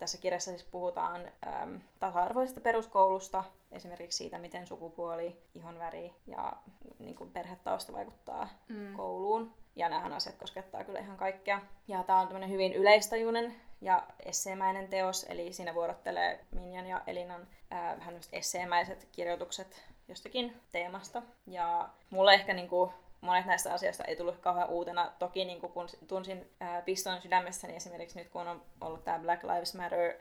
tässä 0.00 0.18
kirjassa 0.18 0.50
siis 0.50 0.64
puhutaan 0.64 1.28
äm, 1.46 1.80
tasa-arvoisesta 1.98 2.60
peruskoulusta, 2.60 3.44
esimerkiksi 3.72 4.18
siitä, 4.18 4.38
miten 4.38 4.66
sukupuoli, 4.66 5.36
ihonväri 5.54 6.14
ja 6.26 6.52
niin 6.98 7.14
kuin 7.14 7.30
perhetausta 7.30 7.92
vaikuttaa 7.92 8.48
mm. 8.68 8.96
kouluun. 8.96 9.54
Ja 9.76 9.88
nämähän 9.88 10.12
asiat 10.12 10.36
koskettaa 10.36 10.84
kyllä 10.84 10.98
ihan 10.98 11.16
kaikkea. 11.16 11.60
Ja 11.88 12.02
tämä 12.02 12.20
on 12.20 12.26
tämmöinen 12.26 12.50
hyvin 12.50 12.72
yleistajuinen 12.72 13.54
ja 13.80 14.06
esseemäinen 14.24 14.88
teos, 14.88 15.26
eli 15.28 15.52
siinä 15.52 15.74
vuorottelee 15.74 16.44
Minjan 16.50 16.86
ja 16.86 17.02
Elinan 17.06 17.48
äh, 17.72 17.98
vähän 17.98 18.20
esseemäiset 18.32 19.08
kirjoitukset 19.12 19.82
jostakin 20.08 20.60
teemasta. 20.72 21.22
Ja 21.46 21.88
mulle 22.10 22.34
ehkä 22.34 22.54
niin 22.54 22.68
kuin, 22.68 22.90
monet 23.20 23.46
näistä 23.46 23.74
asioista 23.74 24.04
ei 24.04 24.16
tullut 24.16 24.38
kauhean 24.38 24.68
uutena. 24.68 25.12
Toki 25.18 25.44
niin 25.44 25.60
kun 25.60 25.88
tunsin 26.08 26.50
ää, 26.60 26.82
piston 26.82 27.22
sydämessäni 27.22 27.76
esimerkiksi 27.76 28.18
nyt, 28.18 28.28
kun 28.28 28.48
on 28.48 28.62
ollut 28.80 29.04
tämä 29.04 29.18
Black 29.18 29.44
Lives 29.44 29.74
Matter 29.74 30.14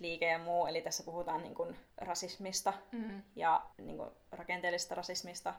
liike 0.00 0.26
ja 0.26 0.38
muu, 0.38 0.66
eli 0.66 0.80
tässä 0.80 1.02
puhutaan 1.02 1.42
niin 1.42 1.54
kuin, 1.54 1.76
rasismista 1.96 2.72
mm-hmm. 2.92 3.22
ja 3.36 3.62
niin 3.78 3.96
kuin, 3.96 4.10
rakenteellisesta 4.32 4.94
rasismista, 4.94 5.54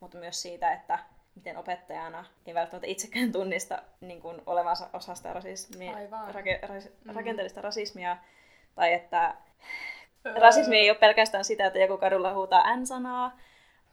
mutta 0.00 0.18
myös 0.18 0.42
siitä, 0.42 0.72
että 0.72 0.98
miten 1.34 1.56
opettajana 1.56 2.24
ei 2.46 2.54
välttämättä 2.54 2.86
itsekään 2.86 3.32
tunnista 3.32 3.82
niin 4.00 4.20
kuin, 4.20 4.42
olevansa 4.46 4.90
osa 4.92 5.14
sitä 5.14 5.32
rasismia, 5.32 5.92
rake, 6.32 6.60
ras, 6.62 6.84
mm-hmm. 6.84 7.14
rakenteellista 7.14 7.60
rasismia, 7.60 8.16
tai 8.74 8.92
että 8.92 9.34
rasismi 10.40 10.76
ei 10.76 10.90
ole 10.90 10.98
pelkästään 10.98 11.44
sitä, 11.44 11.66
että 11.66 11.78
joku 11.78 11.98
kadulla 11.98 12.34
huutaa 12.34 12.76
N-sanaa, 12.76 13.38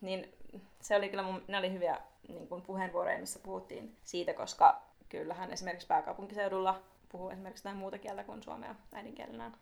niin 0.02 0.34
se 0.82 0.95
oli 0.95 1.10
kyllä 1.10 1.23
mun, 1.23 1.43
ne 1.47 1.58
oli 1.58 1.73
hyviä 1.73 1.97
niin 2.33 2.47
kuin 2.47 2.61
puheenvuoroja, 2.61 3.19
missä 3.19 3.39
puhuttiin 3.43 3.97
siitä, 4.03 4.33
koska 4.33 4.81
kyllähän 5.09 5.51
esimerkiksi 5.51 5.87
pääkaupunkiseudulla 5.87 6.81
puhuu 7.11 7.29
esimerkiksi 7.29 7.61
jotain 7.61 7.77
muuta 7.77 7.97
kieltä 7.97 8.23
kuin 8.23 8.43
suomea 8.43 8.75
äidinkielenään 8.93 9.53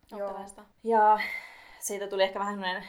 Ja 0.84 1.20
siitä 1.80 2.08
tuli 2.08 2.24
ehkä 2.24 2.40
vähän 2.40 2.84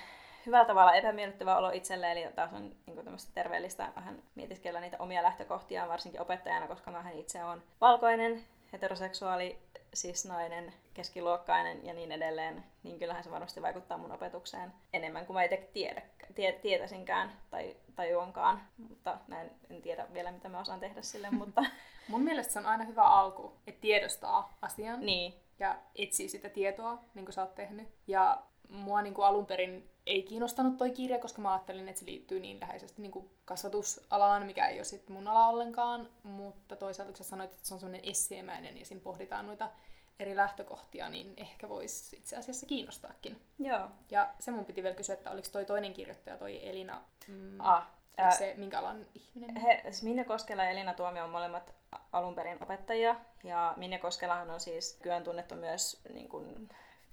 hyvällä 0.46 0.66
tavalla 0.66 0.94
epämiellyttävä 0.94 1.56
olo 1.56 1.70
itselle, 1.70 2.12
eli 2.12 2.32
taas 2.34 2.52
on 2.52 2.72
niin 2.86 3.04
tämmöistä 3.04 3.30
terveellistä 3.34 3.92
vähän 3.96 4.22
mietiskellä 4.34 4.80
niitä 4.80 4.96
omia 5.00 5.22
lähtökohtia, 5.22 5.88
varsinkin 5.88 6.20
opettajana, 6.20 6.68
koska 6.68 6.90
mä 6.90 7.10
itse 7.10 7.44
on 7.44 7.62
valkoinen, 7.80 8.44
heteroseksuaali, 8.72 9.58
cis-nainen, 9.96 10.72
keskiluokkainen 10.94 11.87
ja 11.87 11.94
niin 11.94 12.12
edelleen, 12.12 12.64
niin 12.83 12.98
kyllähän 12.98 13.24
se 13.24 13.31
varmasti 13.31 13.62
vaikuttaa 13.62 13.98
mun 13.98 14.12
opetukseen 14.12 14.72
enemmän 14.92 15.27
kuin 15.27 15.35
mä 15.35 15.42
itse 15.42 15.68
tiedä, 15.72 16.03
tie, 16.35 16.53
tietäisinkään 16.53 17.33
tai 17.51 17.77
tajuankaan. 17.96 18.62
Mutta 18.88 19.18
näin, 19.29 19.51
en 19.70 19.83
tiedä 19.83 20.07
vielä, 20.12 20.33
mitä 20.33 20.48
mä 20.48 20.61
osaan 20.61 20.81
tehdä 20.81 21.03
sille, 21.03 21.31
mutta... 21.40 21.64
mun 22.09 22.22
mielestä 22.22 22.53
se 22.53 22.59
on 22.59 22.66
aina 22.66 22.85
hyvä 22.85 23.03
alku, 23.03 23.53
että 23.66 23.81
tiedostaa 23.81 24.59
asian 24.62 25.01
niin. 25.01 25.35
ja 25.59 25.79
etsii 25.94 26.29
sitä 26.29 26.48
tietoa, 26.48 26.98
niin 27.14 27.24
kuin 27.24 27.33
sä 27.33 27.42
oot 27.42 27.55
tehnyt. 27.55 27.88
Ja 28.07 28.42
mua 28.68 29.02
niin 29.02 29.14
kuin 29.14 29.26
alun 29.26 29.46
perin 29.46 29.90
ei 30.07 30.22
kiinnostanut 30.22 30.76
toi 30.76 30.90
kirja, 30.90 31.18
koska 31.18 31.42
mä 31.42 31.52
ajattelin, 31.52 31.88
että 31.88 32.00
se 32.00 32.07
liittyy 32.07 32.40
niin 32.40 32.61
läheisesti 32.61 33.02
niin 33.02 33.12
kuin 33.12 33.31
kasvatusalaan, 33.44 34.46
mikä 34.46 34.68
ei 34.68 34.78
ole 34.78 34.85
sit 34.85 35.09
mun 35.09 35.28
ala 35.28 35.48
ollenkaan. 35.48 36.09
Mutta 36.22 36.76
toisaalta 36.76 37.12
kun 37.12 37.16
sä 37.16 37.24
sanoit, 37.24 37.52
että 37.52 37.68
se 37.68 37.74
on 37.74 37.81
semmoinen 37.81 38.11
esseemäinen 38.11 38.78
ja 38.78 38.85
siinä 38.85 39.02
pohditaan 39.02 39.46
noita 39.46 39.70
eri 40.18 40.37
lähtökohtia, 40.37 41.09
niin 41.09 41.35
ehkä 41.37 41.68
voisi 41.68 42.16
itse 42.16 42.37
asiassa 42.37 42.66
kiinnostaakin. 42.66 43.40
Joo. 43.59 43.88
Ja 44.11 44.35
se 44.38 44.50
mun 44.50 44.64
piti 44.64 44.83
vielä 44.83 44.96
kysyä, 44.96 45.14
että 45.14 45.31
oliko 45.31 45.48
toi 45.52 45.64
toinen 45.64 45.92
kirjoittaja, 45.92 46.37
toi 46.37 46.68
Elina, 46.68 47.02
mm, 47.28 47.61
ah, 47.61 47.88
ää, 48.16 48.31
se 48.31 48.54
minkä 48.57 48.78
alan 48.78 49.07
ihminen? 49.14 49.57
He, 49.57 49.81
siis 49.83 50.02
Minne 50.02 50.24
Koskela 50.24 50.64
ja 50.64 50.70
Elina 50.70 50.94
Tuomio 50.94 51.24
on 51.24 51.31
molemmat 51.31 51.74
alun 52.12 52.35
perin 52.35 52.62
opettajia. 52.62 53.16
Ja 53.44 53.74
Minne 53.76 53.98
Koskelahan 53.98 54.50
on 54.50 54.61
siis 54.61 54.98
kyön 55.02 55.24
tunnettu 55.24 55.54
myös 55.54 56.00
niin 56.12 56.28
kuin, 56.28 56.68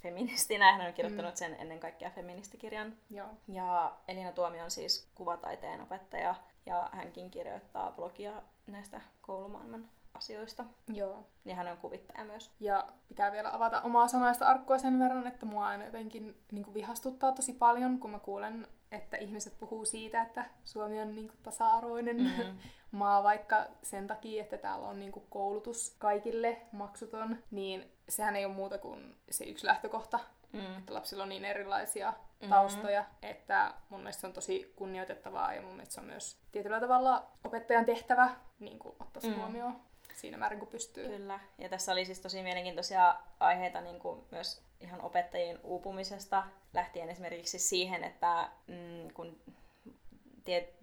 feministinä. 0.05 0.71
Hän 0.71 0.87
on 0.87 0.93
kirjoittanut 0.93 1.33
mm. 1.33 1.37
sen 1.37 1.55
ennen 1.59 1.79
kaikkea 1.79 2.09
feministikirjan. 2.09 2.93
Joo. 3.09 3.27
Ja 3.47 3.95
Elina 4.07 4.31
Tuomio 4.31 4.63
on 4.63 4.71
siis 4.71 5.07
kuvataiteen 5.15 5.81
opettaja 5.81 6.35
ja 6.65 6.89
hänkin 6.91 7.31
kirjoittaa 7.31 7.91
blogia 7.91 8.41
näistä 8.67 9.01
koulumaailman 9.21 9.89
asioista. 10.13 10.65
Joo. 10.93 11.25
Ja 11.45 11.55
hän 11.55 11.67
on 11.67 11.77
kuvittaja 11.77 12.25
myös. 12.25 12.51
Ja 12.59 12.87
pitää 13.07 13.31
vielä 13.31 13.53
avata 13.53 13.81
omaa 13.81 14.07
sanaista 14.07 14.47
arkkua 14.47 14.77
sen 14.77 14.99
verran, 14.99 15.27
että 15.27 15.45
mua 15.45 15.67
aina 15.67 15.85
jotenkin 15.85 16.37
niin 16.51 16.63
kuin 16.63 16.73
vihastuttaa 16.73 17.31
tosi 17.31 17.53
paljon, 17.53 17.99
kun 17.99 18.09
mä 18.09 18.19
kuulen, 18.19 18.67
että 18.91 19.17
ihmiset 19.17 19.59
puhuu 19.59 19.85
siitä, 19.85 20.21
että 20.21 20.45
Suomi 20.63 21.01
on 21.01 21.15
niin 21.15 21.27
kuin 21.27 21.39
tasa-arvoinen 21.43 22.17
mm. 22.17 22.57
maa, 22.99 23.23
vaikka 23.23 23.65
sen 23.83 24.07
takia, 24.07 24.43
että 24.43 24.57
täällä 24.57 24.87
on 24.87 24.99
niin 24.99 25.11
kuin 25.11 25.25
koulutus 25.29 25.95
kaikille 25.99 26.61
maksuton, 26.71 27.37
niin 27.51 27.94
sehän 28.09 28.35
ei 28.35 28.45
ole 28.45 28.53
muuta 28.53 28.77
kuin 28.77 29.15
se 29.29 29.45
yksi 29.45 29.65
lähtökohta, 29.65 30.19
mm. 30.51 30.77
että 30.77 30.93
lapsilla 30.93 31.23
on 31.23 31.29
niin 31.29 31.45
erilaisia 31.45 32.11
mm-hmm. 32.11 32.49
taustoja, 32.49 33.05
että 33.21 33.73
mun 33.89 33.99
mielestä 33.99 34.21
se 34.21 34.27
on 34.27 34.33
tosi 34.33 34.73
kunnioitettavaa 34.75 35.53
ja 35.53 35.61
mun 35.61 35.71
mielestä 35.71 35.95
se 35.95 36.01
on 36.01 36.07
myös 36.07 36.37
tietyllä 36.51 36.79
tavalla 36.79 37.27
opettajan 37.43 37.85
tehtävä 37.85 38.35
niin 38.59 38.79
kuin 38.79 38.95
ottaa 38.99 39.21
se 39.21 39.27
mm. 39.27 39.35
huomioon. 39.35 39.81
siinä 40.13 40.37
määrin 40.37 40.59
kuin 40.59 40.69
pystyy. 40.69 41.07
Kyllä. 41.07 41.39
Ja 41.57 41.69
tässä 41.69 41.91
oli 41.91 42.05
siis 42.05 42.19
tosi 42.19 42.43
mielenkiintoisia 42.43 43.15
aiheita 43.39 43.81
niin 43.81 43.99
kuin 43.99 44.23
myös 44.31 44.61
ihan 44.79 45.01
opettajien 45.01 45.59
uupumisesta, 45.63 46.43
lähtien 46.73 47.09
esimerkiksi 47.09 47.59
siihen, 47.59 48.03
että 48.03 48.49
mm, 48.67 49.13
kun 49.13 49.41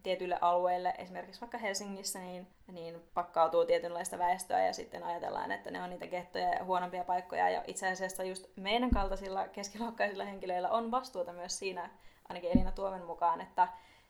tietyille 0.02 0.38
alueille, 0.40 0.94
esimerkiksi 0.98 1.40
vaikka 1.40 1.58
Helsingissä, 1.58 2.18
niin, 2.18 2.46
niin 2.72 3.02
pakkautuu 3.14 3.64
tietynlaista 3.64 4.18
väestöä 4.18 4.66
ja 4.66 4.72
sitten 4.72 5.04
ajatellaan, 5.04 5.52
että 5.52 5.70
ne 5.70 5.82
on 5.82 5.90
niitä 5.90 6.06
gettoja 6.06 6.48
ja 6.48 6.64
huonompia 6.64 7.04
paikkoja. 7.04 7.50
Ja 7.50 7.64
itse 7.66 7.88
asiassa 7.88 8.24
just 8.24 8.46
meidän 8.56 8.90
kaltaisilla 8.90 9.48
keskiluokkaisilla 9.48 10.24
henkilöillä 10.24 10.70
on 10.70 10.90
vastuuta 10.90 11.32
myös 11.32 11.58
siinä, 11.58 11.90
ainakin 12.28 12.50
Elina 12.50 12.72
Tuomen 12.72 13.04
mukaan, 13.04 13.40
että 13.40 13.68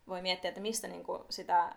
voi 0.08 0.22
miettiä, 0.22 0.48
että 0.48 0.60
mistä 0.60 0.88
niin 0.88 1.04
kuin 1.04 1.22
sitä 1.30 1.74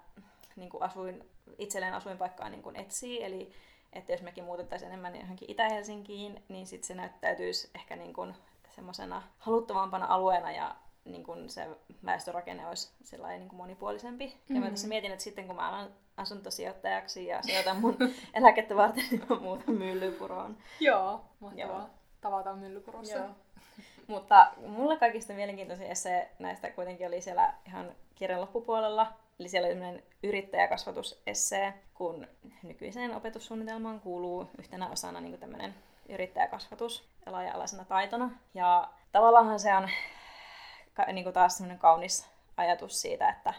niin 0.55 0.69
kuin 0.69 0.83
asuin, 0.83 1.29
itselleen 1.57 1.93
asuinpaikkaa 1.93 2.49
niin 2.49 2.63
kuin 2.63 2.75
etsii. 2.75 3.23
Eli 3.23 3.51
että 3.93 4.11
jos 4.11 4.21
mekin 4.21 4.43
muutettaisiin 4.43 4.89
enemmän 4.89 5.15
johonkin 5.15 5.51
Itä-Helsinkiin, 5.51 6.43
niin 6.49 6.67
sitten 6.67 6.87
se 6.87 6.95
näyttäytyisi 6.95 7.69
ehkä 7.75 7.95
niin 7.95 8.13
kuin 8.13 8.35
semmoisena 8.75 9.23
haluttavampana 9.37 10.05
alueena 10.05 10.51
ja 10.51 10.75
niin 11.05 11.23
kuin 11.23 11.49
se 11.49 11.67
väestörakenne 12.05 12.67
olisi 12.67 12.91
sellainen 13.03 13.39
niin 13.39 13.49
kuin 13.49 13.57
monipuolisempi. 13.57 14.25
Mm-hmm. 14.25 14.55
Ja 14.55 14.61
mä 14.61 14.69
tässä 14.69 14.87
mietin, 14.87 15.11
että 15.11 15.23
sitten 15.23 15.47
kun 15.47 15.55
mä 15.55 15.69
alan 15.69 15.89
asuntosijoittajaksi 16.17 17.25
ja 17.25 17.41
sijoitan 17.41 17.77
mun 17.77 17.97
eläkettä 18.33 18.75
varten, 18.75 19.03
niin 19.11 19.23
mä 19.29 19.35
muutan 19.35 19.75
Myllypuroon. 19.75 20.57
Joo, 20.79 21.25
mahtavaa. 21.39 21.79
Joo. 21.79 21.89
Tavataan 22.21 22.59
Myllypurossa. 22.59 23.17
Joo. 23.17 23.29
Mutta 24.07 24.51
mulla 24.67 24.97
kaikista 24.97 25.33
mielenkiintoisin 25.33 25.87
esse 25.87 26.29
näistä 26.39 26.69
kuitenkin 26.69 27.07
oli 27.07 27.21
siellä 27.21 27.53
ihan 27.67 27.91
kirjan 28.15 28.41
loppupuolella. 28.41 29.13
Eli 29.39 29.49
siellä 29.49 29.65
oli 29.65 29.75
tämmöinen 29.75 30.03
yrittäjäkasvatusessee, 30.23 31.73
kun 31.93 32.27
nykyiseen 32.63 33.15
opetussuunnitelmaan 33.15 33.99
kuuluu 33.99 34.49
yhtenä 34.59 34.89
osana 34.89 35.21
niin 35.21 35.39
tämmöinen 35.39 35.75
yrittäjäkasvatus 36.09 37.09
laaja-alaisena 37.25 37.85
taitona. 37.85 38.31
Ja 38.53 38.89
tavallaan 39.11 39.59
se 39.59 39.75
on 39.75 39.89
niin 41.13 41.23
kuin 41.23 41.33
taas 41.33 41.57
semmoinen 41.57 41.79
kaunis 41.79 42.29
ajatus 42.57 43.01
siitä, 43.01 43.29
että 43.29 43.53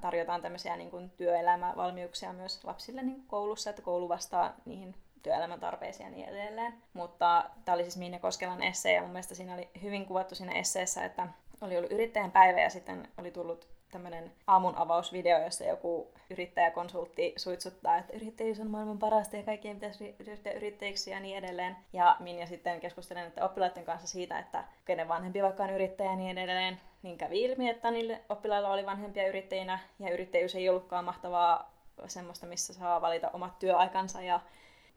tarjotaan 0.00 0.42
tämmöisiä 0.42 0.76
niin 0.76 0.90
kuin 0.90 1.10
työelämävalmiuksia 1.10 2.32
myös 2.32 2.64
lapsille 2.64 3.02
niin 3.02 3.16
kuin 3.16 3.26
koulussa, 3.26 3.70
että 3.70 3.82
koulu 3.82 4.08
vastaa 4.08 4.54
niihin 4.64 4.94
työelämän 5.22 5.60
tarpeisiin 5.60 6.04
ja 6.04 6.10
niin 6.10 6.28
edelleen. 6.28 6.74
Mutta 6.92 7.50
tämä 7.64 7.74
oli 7.74 7.82
siis 7.82 7.96
Minne 7.96 8.18
Koskelan 8.18 8.62
essee 8.62 8.94
ja 8.94 9.02
mun 9.02 9.10
mielestä 9.10 9.34
siinä 9.34 9.54
oli 9.54 9.68
hyvin 9.82 10.06
kuvattu 10.06 10.34
siinä 10.34 10.52
esseessä, 10.52 11.04
että 11.04 11.26
oli 11.60 11.76
ollut 11.76 11.92
yrittäjän 11.92 12.30
päivä 12.30 12.60
ja 12.60 12.70
sitten 12.70 13.08
oli 13.18 13.30
tullut 13.30 13.68
tämmöinen 13.90 14.32
aamun 14.46 14.76
avausvideo, 14.76 15.44
jossa 15.44 15.64
joku 15.64 16.08
yrittäjäkonsultti 16.30 17.34
suitsuttaa, 17.36 17.96
että 17.96 18.16
yrittäjyys 18.16 18.60
on 18.60 18.70
maailman 18.70 18.98
parasta 18.98 19.36
ja 19.36 19.42
kaikkien 19.42 19.76
pitäisi 19.76 20.14
ryhtyä 20.26 20.52
yrittäjiksi 20.52 21.10
ja 21.10 21.20
niin 21.20 21.38
edelleen. 21.38 21.76
Ja 21.92 22.16
Minja 22.20 22.46
sitten 22.46 22.80
keskustelen 22.80 23.26
että 23.26 23.44
oppilaiden 23.44 23.84
kanssa 23.84 24.08
siitä, 24.08 24.38
että 24.38 24.64
kenen 24.84 25.08
vanhempi 25.08 25.42
vaikka 25.42 25.62
on 25.62 25.70
yrittäjä 25.70 26.10
ja 26.10 26.16
niin 26.16 26.38
edelleen, 26.38 26.80
niin 27.02 27.18
kävi 27.18 27.42
ilmi, 27.42 27.68
että 27.68 27.90
niille 27.90 28.20
oppilailla 28.28 28.72
oli 28.72 28.86
vanhempia 28.86 29.28
yrittäjinä 29.28 29.78
ja 29.98 30.10
yrittäjyys 30.10 30.54
ei 30.54 30.68
ollutkaan 30.68 31.04
mahtavaa 31.04 31.70
semmoista, 32.06 32.46
missä 32.46 32.74
saa 32.74 33.00
valita 33.00 33.30
omat 33.32 33.58
työaikansa 33.58 34.22
ja 34.22 34.40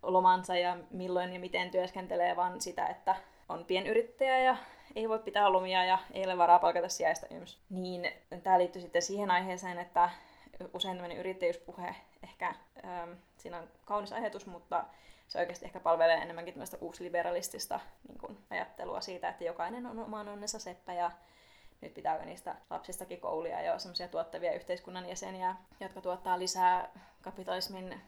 lomansa 0.03 0.55
ja 0.55 0.77
milloin 0.91 1.33
ja 1.33 1.39
miten 1.39 1.71
työskentelee, 1.71 2.35
vaan 2.35 2.61
sitä, 2.61 2.87
että 2.87 3.15
on 3.49 3.65
pienyrittäjä 3.65 4.39
ja 4.39 4.57
ei 4.95 5.09
voi 5.09 5.19
pitää 5.19 5.53
lomia 5.53 5.85
ja 5.85 5.99
ei 6.11 6.25
ole 6.25 6.37
varaa 6.37 6.59
palkata 6.59 6.89
sijaista 6.89 7.27
yms. 7.31 7.59
Niin 7.69 8.11
tämä 8.43 8.59
liittyy 8.59 8.81
sitten 8.81 9.01
siihen 9.01 9.31
aiheeseen, 9.31 9.77
että 9.77 10.09
usein 10.73 10.97
tämmöinen 10.97 11.17
yrittäjyyspuhe 11.17 11.95
ehkä, 12.23 12.55
ähm, 12.85 13.11
siinä 13.37 13.57
on 13.57 13.69
kaunis 13.85 14.13
ajatus, 14.13 14.45
mutta 14.45 14.85
se 15.27 15.39
oikeasti 15.39 15.65
ehkä 15.65 15.79
palvelee 15.79 16.17
enemmänkin 16.17 16.53
tämmöistä 16.53 16.77
uusliberalistista 16.81 17.79
niin 18.07 18.17
kuin, 18.17 18.37
ajattelua 18.49 19.01
siitä, 19.01 19.29
että 19.29 19.43
jokainen 19.43 19.85
on 19.85 19.99
oman 19.99 20.29
onnensa 20.29 20.59
seppä 20.59 20.93
ja 20.93 21.11
nyt 21.81 21.93
pitää 21.93 22.25
niistä 22.25 22.55
lapsistakin 22.69 23.21
koulia 23.21 23.61
ja 23.61 23.79
semmoisia 23.79 24.07
tuottavia 24.07 24.53
yhteiskunnan 24.53 25.09
jäseniä, 25.09 25.55
jotka 25.79 26.01
tuottaa 26.01 26.39
lisää 26.39 26.89
kapitalismin 27.21 28.01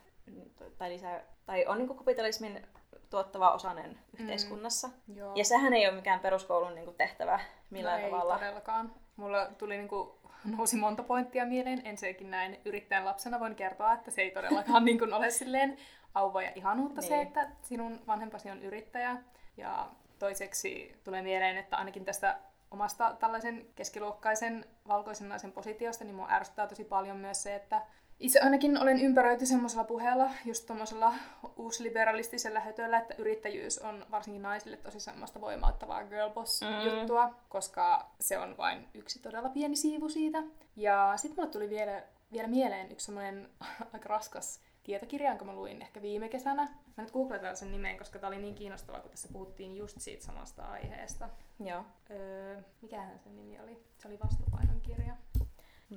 tai, 0.77 0.89
lisää, 0.89 1.23
tai 1.45 1.65
on 1.65 1.77
niin 1.77 1.97
kapitalismin 1.97 2.67
tuottava 3.15 3.51
osanen 3.51 3.91
mm. 3.91 4.19
yhteiskunnassa. 4.19 4.87
Mm, 4.87 5.17
joo. 5.17 5.31
Ja 5.35 5.45
sehän 5.45 5.73
ei 5.73 5.87
ole 5.87 5.95
mikään 5.95 6.19
peruskoulun 6.19 6.75
niin 6.75 6.85
kuin, 6.85 6.97
tehtävä 6.97 7.39
millään 7.69 8.01
no 8.01 8.09
tavalla. 8.09 8.33
ei 8.33 8.39
todellakaan. 8.39 8.93
Mulla 9.15 9.45
tuli 9.45 9.77
niin 9.77 9.87
kuin, 9.87 10.09
nousi 10.57 10.77
monta 10.77 11.03
pointtia 11.03 11.45
mieleen. 11.45 11.81
Ensinnäkin 11.85 12.31
näin 12.31 12.61
yrittäjän 12.65 13.05
lapsena 13.05 13.39
voin 13.39 13.55
kertoa, 13.55 13.93
että 13.93 14.11
se 14.11 14.21
ei 14.21 14.31
todellakaan 14.31 14.85
niin 14.85 14.99
kuin, 14.99 15.13
ole 15.13 15.29
silleen 15.29 15.77
auvoa 16.13 16.41
ja 16.41 16.51
ihanuutta 16.55 17.01
niin. 17.01 17.09
se, 17.09 17.21
että 17.21 17.47
sinun 17.61 17.99
vanhempasi 18.07 18.49
on 18.49 18.63
yrittäjä. 18.63 19.17
Ja 19.57 19.89
toiseksi 20.19 20.95
tulee 21.03 21.21
mieleen, 21.21 21.57
että 21.57 21.77
ainakin 21.77 22.05
tästä 22.05 22.39
omasta 22.71 23.15
tällaisen 23.19 23.65
keskiluokkaisen 23.75 24.65
valkoisen 24.87 25.29
naisen 25.29 25.51
positiosta, 25.51 26.03
niin 26.03 26.15
mua 26.15 26.27
ärsyttää 26.29 26.67
tosi 26.67 26.83
paljon 26.83 27.17
myös 27.17 27.43
se, 27.43 27.55
että 27.55 27.81
itse 28.19 28.39
ainakin 28.39 28.77
olen 28.77 28.99
ympäröity 28.99 29.45
semmoisella 29.45 29.83
puheella, 29.83 30.29
just 30.45 30.65
tuommoisella 30.65 31.13
uusliberalistisella 31.57 32.59
hötöllä, 32.59 32.97
että 32.97 33.15
yrittäjyys 33.17 33.79
on 33.79 34.05
varsinkin 34.11 34.41
naisille 34.41 34.77
tosi 34.77 34.99
semmoista 34.99 35.41
voimauttavaa 35.41 36.03
girlboss-juttua, 36.03 37.27
mm. 37.27 37.33
koska 37.49 38.11
se 38.19 38.37
on 38.37 38.57
vain 38.57 38.87
yksi 38.93 39.19
todella 39.19 39.49
pieni 39.49 39.75
siivu 39.75 40.09
siitä. 40.09 40.43
Ja 40.75 41.13
sitten 41.15 41.35
mulle 41.35 41.51
tuli 41.51 41.69
vielä, 41.69 42.03
vielä 42.31 42.47
mieleen 42.47 42.91
yksi 42.91 43.05
semmoinen 43.05 43.49
aika 43.93 44.09
raskas 44.09 44.59
tietokirja, 44.83 45.29
jonka 45.29 45.45
mä 45.45 45.53
luin 45.53 45.81
ehkä 45.81 46.01
viime 46.01 46.29
kesänä. 46.29 46.63
Mä 46.97 47.03
nyt 47.03 47.11
googletan 47.11 47.57
sen 47.57 47.71
nimeen, 47.71 47.97
koska 47.97 48.19
tää 48.19 48.27
oli 48.27 48.37
niin 48.37 48.55
kiinnostavaa, 48.55 49.01
kun 49.01 49.11
tässä 49.11 49.29
puhuttiin 49.33 49.77
just 49.77 50.01
siitä 50.01 50.25
samasta 50.25 50.63
aiheesta. 50.63 51.29
Joo. 51.59 51.83
Öö, 52.11 52.61
mikähän 52.81 53.19
sen 53.19 53.35
nimi 53.35 53.59
oli? 53.59 53.83
Se 53.97 54.07
oli 54.07 54.19
vastapainon 54.23 54.81
kirja. 54.81 55.15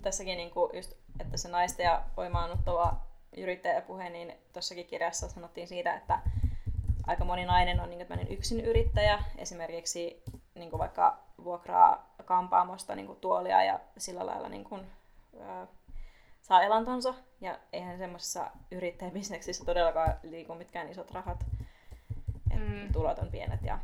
Tässäkin 0.02 0.36
niinku 0.36 0.70
just 0.74 0.92
että 1.20 1.36
se 1.36 1.48
naisten 1.48 1.84
ja 1.84 2.02
voimaannuttava 2.16 2.96
yrittäjäpuhe, 3.36 4.10
niin 4.10 4.34
tuossakin 4.52 4.86
kirjassa 4.86 5.28
sanottiin 5.28 5.68
siitä, 5.68 5.94
että 5.94 6.18
aika 7.06 7.24
moni 7.24 7.44
nainen 7.44 7.80
on 7.80 7.90
niin 7.90 8.28
yksin 8.30 8.60
yrittäjä, 8.60 9.22
esimerkiksi 9.38 10.22
niin 10.54 10.70
kuin 10.70 10.78
vaikka 10.78 11.18
vuokraa 11.44 12.14
kampaamosta 12.24 12.94
niin 12.94 13.06
kuin 13.06 13.20
tuolia 13.20 13.64
ja 13.64 13.80
sillä 13.98 14.26
lailla 14.26 14.48
niin 14.48 14.64
kuin, 14.64 14.86
ää, 15.40 15.66
saa 16.42 16.62
elantonsa. 16.62 17.14
Ja 17.40 17.58
eihän 17.72 17.98
semmoisessa 17.98 18.50
yrittäjäbisneksissä 18.70 19.64
todellakaan 19.64 20.14
liiku 20.22 20.54
mitkään 20.54 20.88
isot 20.88 21.10
rahat. 21.10 21.44
Et 22.50 22.60
mm. 22.60 22.92
Tulot 22.92 23.18
on 23.18 23.30
pienet 23.30 23.62
ja 23.62 23.78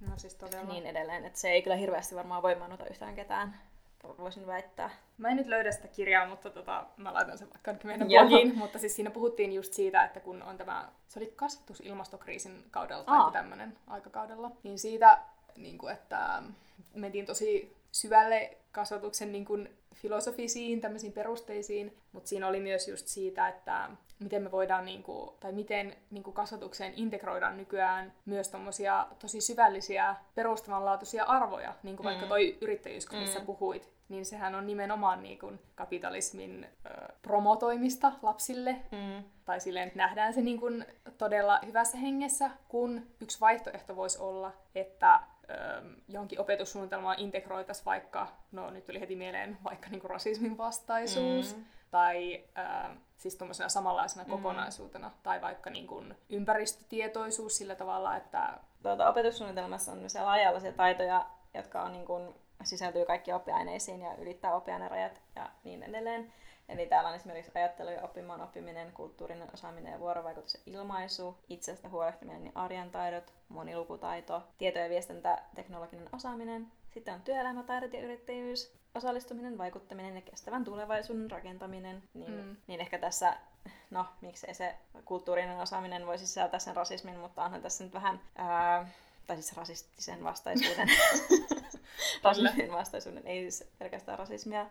no 0.00 0.18
siis 0.18 0.38
niin 0.68 0.86
edelleen. 0.86 1.24
Et 1.24 1.36
se 1.36 1.50
ei 1.50 1.62
kyllä 1.62 1.76
hirveästi 1.76 2.14
varmaan 2.16 2.42
voimaannuta 2.42 2.86
yhtään 2.86 3.14
ketään 3.14 3.60
voisin 4.04 4.46
väittää. 4.46 4.90
Mä 5.18 5.28
en 5.28 5.36
nyt 5.36 5.46
löydä 5.46 5.72
sitä 5.72 5.88
kirjaa, 5.88 6.28
mutta 6.28 6.50
tota, 6.50 6.86
mä 6.96 7.14
laitan 7.14 7.38
sen 7.38 7.48
vaikka 7.50 7.86
meidän 7.86 8.08
blogiin. 8.08 8.58
Mutta 8.58 8.78
siis 8.78 8.96
siinä 8.96 9.10
puhuttiin 9.10 9.52
just 9.52 9.72
siitä, 9.72 10.04
että 10.04 10.20
kun 10.20 10.42
on 10.42 10.58
tämä, 10.58 10.88
se 11.08 11.18
oli 11.18 11.32
kasvatus 11.36 11.80
ilmastokriisin 11.80 12.64
kaudella 12.70 13.04
tai 13.04 13.32
tämmöinen 13.32 13.78
aikakaudella, 13.86 14.50
niin 14.62 14.78
siitä, 14.78 15.18
niin 15.56 15.78
kuin, 15.78 15.92
että 15.92 16.42
mentiin 16.94 17.26
tosi 17.26 17.76
syvälle 17.92 18.56
kasvatuksen 18.72 19.32
niin 19.32 19.44
kuin, 19.44 19.77
filosofisiin 19.94 20.80
tämmöisiin 20.80 21.12
perusteisiin, 21.12 21.96
mutta 22.12 22.28
siinä 22.28 22.48
oli 22.48 22.60
myös 22.60 22.88
just 22.88 23.06
siitä, 23.06 23.48
että 23.48 23.90
miten 24.18 24.42
me 24.42 24.50
voidaan, 24.50 24.84
niin 24.84 25.02
kuin, 25.02 25.30
tai 25.40 25.52
miten 25.52 25.96
niin 26.10 26.22
kuin 26.22 26.34
kasvatukseen 26.34 26.92
integroidaan 26.96 27.56
nykyään 27.56 28.12
myös 28.24 28.48
tommosia 28.48 29.06
tosi 29.18 29.40
syvällisiä 29.40 30.16
perustavanlaatuisia 30.34 31.24
arvoja, 31.24 31.74
niin 31.82 31.96
kuin 31.96 32.04
mm. 32.04 32.08
vaikka 32.08 32.26
toi 32.26 32.58
yrittäjyys, 32.60 33.06
kun 33.06 33.18
mm. 33.18 33.46
puhuit, 33.46 33.90
niin 34.08 34.26
sehän 34.26 34.54
on 34.54 34.66
nimenomaan 34.66 35.22
niin 35.22 35.38
kuin 35.38 35.60
kapitalismin 35.74 36.66
ö, 36.86 37.12
promotoimista 37.22 38.12
lapsille. 38.22 38.76
Mm. 38.92 39.24
Tai 39.44 39.60
silleen, 39.60 39.86
että 39.86 39.98
nähdään 39.98 40.34
se 40.34 40.40
niin 40.40 40.60
kuin 40.60 40.84
todella 41.18 41.60
hyvässä 41.66 41.98
hengessä, 41.98 42.50
kun 42.68 43.06
yksi 43.20 43.40
vaihtoehto 43.40 43.96
voisi 43.96 44.18
olla, 44.18 44.52
että 44.74 45.20
johonkin 46.08 46.40
opetussuunnitelmaan 46.40 47.18
integroitaisiin 47.18 47.84
vaikka, 47.84 48.28
no 48.52 48.70
nyt 48.70 48.84
tuli 48.84 49.00
heti 49.00 49.16
mieleen 49.16 49.58
vaikka 49.64 49.88
niin 49.88 50.00
kuin 50.00 50.10
rasismin 50.10 50.58
vastaisuus, 50.58 51.56
mm. 51.56 51.64
tai 51.90 52.44
äh, 52.58 52.90
siis 53.16 53.36
tuommoisena 53.36 53.68
samanlaisena 53.68 54.24
mm. 54.24 54.30
kokonaisuutena, 54.30 55.10
tai 55.22 55.40
vaikka 55.40 55.70
niin 55.70 55.86
kuin 55.86 56.14
ympäristötietoisuus 56.28 57.56
sillä 57.56 57.74
tavalla, 57.74 58.16
että... 58.16 58.58
Tuota, 58.82 59.08
opetussuunnitelmassa 59.08 59.92
on 59.92 59.98
myös 59.98 60.14
laaja 60.14 60.72
taitoja, 60.76 61.26
jotka 61.54 61.82
on 61.82 61.92
niin 61.92 62.06
kuin, 62.06 62.34
sisältyy 62.62 63.04
kaikki 63.04 63.32
oppiaineisiin 63.32 64.00
ja 64.00 64.14
ylittää 64.14 64.54
oppiainerajat 64.54 65.22
ja 65.36 65.50
niin 65.64 65.82
edelleen. 65.82 66.32
Eli 66.68 66.86
täällä 66.86 67.08
on 67.08 67.16
esimerkiksi 67.16 67.52
ajattelu 67.54 67.90
ja 67.90 68.02
oppimaan 68.02 68.40
oppiminen, 68.40 68.92
kulttuurinen 68.92 69.54
osaaminen 69.54 69.92
ja 69.92 70.00
vuorovaikutus 70.00 70.54
ja 70.54 70.60
ilmaisu, 70.66 71.38
itsestä 71.48 71.88
huolehtiminen 71.88 72.46
ja 72.46 72.52
arjen 72.54 72.90
taidot, 72.90 73.32
monilukutaito, 73.48 74.42
tieto- 74.58 74.78
ja 74.78 74.88
viestintä, 74.88 75.42
teknologinen 75.54 76.08
osaaminen. 76.12 76.66
Sitten 76.94 77.14
on 77.14 77.22
työelämätaidot 77.22 77.92
ja 77.92 78.00
yrittäjyys, 78.00 78.72
osallistuminen, 78.94 79.58
vaikuttaminen 79.58 80.14
ja 80.14 80.22
kestävän 80.22 80.64
tulevaisuuden 80.64 81.30
rakentaminen. 81.30 82.02
Niin, 82.14 82.44
mm. 82.44 82.56
niin 82.66 82.80
ehkä 82.80 82.98
tässä, 82.98 83.36
no 83.90 84.06
miksei 84.20 84.54
se 84.54 84.74
kulttuurinen 85.04 85.60
osaaminen 85.60 86.06
voisi 86.06 86.26
sisältää 86.26 86.60
sen 86.60 86.76
rasismin, 86.76 87.18
mutta 87.18 87.44
onhan 87.44 87.62
tässä 87.62 87.84
nyt 87.84 87.94
vähän, 87.94 88.20
ää, 88.36 88.88
tai 89.26 89.36
siis 89.36 89.56
rasistisen 89.56 90.24
vastaisuuden, 90.24 90.88
rasismin 92.24 92.72
vastaisuuden, 92.72 93.26
ei 93.26 93.50
siis 93.50 93.70
pelkästään 93.78 94.18
rasismia, 94.18 94.66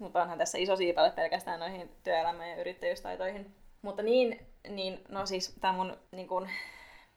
mutta 0.00 0.22
onhan 0.22 0.38
tässä 0.38 0.58
iso 0.58 0.76
siipale 0.76 1.10
pelkästään 1.10 1.60
noihin 1.60 1.90
työelämä- 2.04 2.46
ja 2.46 2.56
yrittäjyystaitoihin. 2.56 3.54
Mutta 3.82 4.02
niin, 4.02 4.46
niin 4.68 5.04
no 5.08 5.26
siis 5.26 5.56
tämä 5.60 5.72
mun 5.72 5.96
niin 6.12 6.28
kun, 6.28 6.48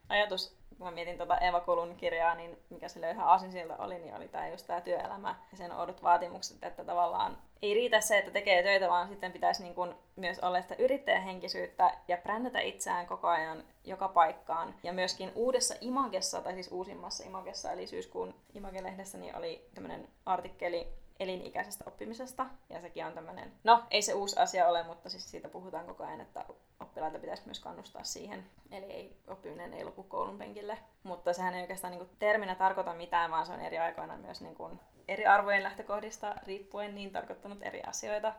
ajatus, 0.09 0.57
kun 0.77 0.87
mä 0.87 0.91
mietin 0.91 1.17
tuota 1.17 1.37
Eva 1.37 1.59
Kulun 1.59 1.95
kirjaa, 1.95 2.35
niin 2.35 2.57
mikä 2.69 2.87
sille 2.87 3.11
ihan 3.11 3.27
aasinsilta 3.27 3.77
oli, 3.77 3.99
niin 3.99 4.15
oli 4.15 4.27
tämä 4.27 4.47
just 4.47 4.67
tämä 4.67 4.81
työelämä 4.81 5.35
ja 5.51 5.57
sen 5.57 5.71
oudot 5.71 6.03
vaatimukset, 6.03 6.63
että 6.63 6.83
tavallaan 6.83 7.37
ei 7.61 7.73
riitä 7.73 8.01
se, 8.01 8.17
että 8.17 8.31
tekee 8.31 8.63
töitä, 8.63 8.89
vaan 8.89 9.07
sitten 9.07 9.31
pitäisi 9.31 9.63
niin 9.63 9.75
kun 9.75 9.95
myös 10.15 10.39
olla 10.39 10.61
sitä 10.61 10.75
yrittäjähenkisyyttä 10.79 11.97
ja 12.07 12.17
brändätä 12.17 12.59
itseään 12.59 13.07
koko 13.07 13.27
ajan 13.27 13.63
joka 13.83 14.07
paikkaan. 14.07 14.75
Ja 14.83 14.93
myöskin 14.93 15.31
uudessa 15.35 15.75
Imagessa, 15.81 16.41
tai 16.41 16.53
siis 16.53 16.71
uusimmassa 16.71 17.23
Imagessa, 17.23 17.71
eli 17.71 17.87
syyskuun 17.87 18.35
Image-lehdessä, 18.53 19.17
niin 19.17 19.37
oli 19.37 19.69
tämmöinen 19.75 20.07
artikkeli 20.25 21.02
elinikäisestä 21.23 21.83
oppimisesta. 21.87 22.45
Ja 22.69 22.81
sekin 22.81 23.05
on 23.05 23.13
tämmöinen, 23.13 23.51
no 23.63 23.83
ei 23.91 24.01
se 24.01 24.13
uusi 24.13 24.39
asia 24.39 24.67
ole, 24.67 24.83
mutta 24.83 25.09
siis 25.09 25.31
siitä 25.31 25.49
puhutaan 25.49 25.85
koko 25.85 26.03
ajan, 26.03 26.21
että 26.21 26.45
oppilaita 26.79 27.19
pitäisi 27.19 27.43
myös 27.45 27.59
kannustaa 27.59 28.03
siihen. 28.03 28.45
Eli 28.71 28.85
ei, 28.85 29.17
oppiminen 29.27 29.73
ei 29.73 29.83
lopu 29.83 30.03
koulun 30.03 30.37
penkille. 30.37 30.77
Mutta 31.03 31.33
sehän 31.33 31.55
ei 31.55 31.61
oikeastaan 31.61 31.91
niin 31.91 32.05
kuin, 32.05 32.17
terminä 32.19 32.55
tarkoita 32.55 32.93
mitään, 32.93 33.31
vaan 33.31 33.45
se 33.45 33.53
on 33.53 33.59
eri 33.59 33.77
aikoina 33.77 34.17
myös 34.17 34.41
niin 34.41 34.55
kuin, 34.55 34.79
eri 35.07 35.25
arvojen 35.25 35.63
lähtökohdista 35.63 36.35
riippuen 36.47 36.95
niin 36.95 37.11
tarkoittanut 37.11 37.59
eri 37.61 37.81
asioita. 37.81 38.33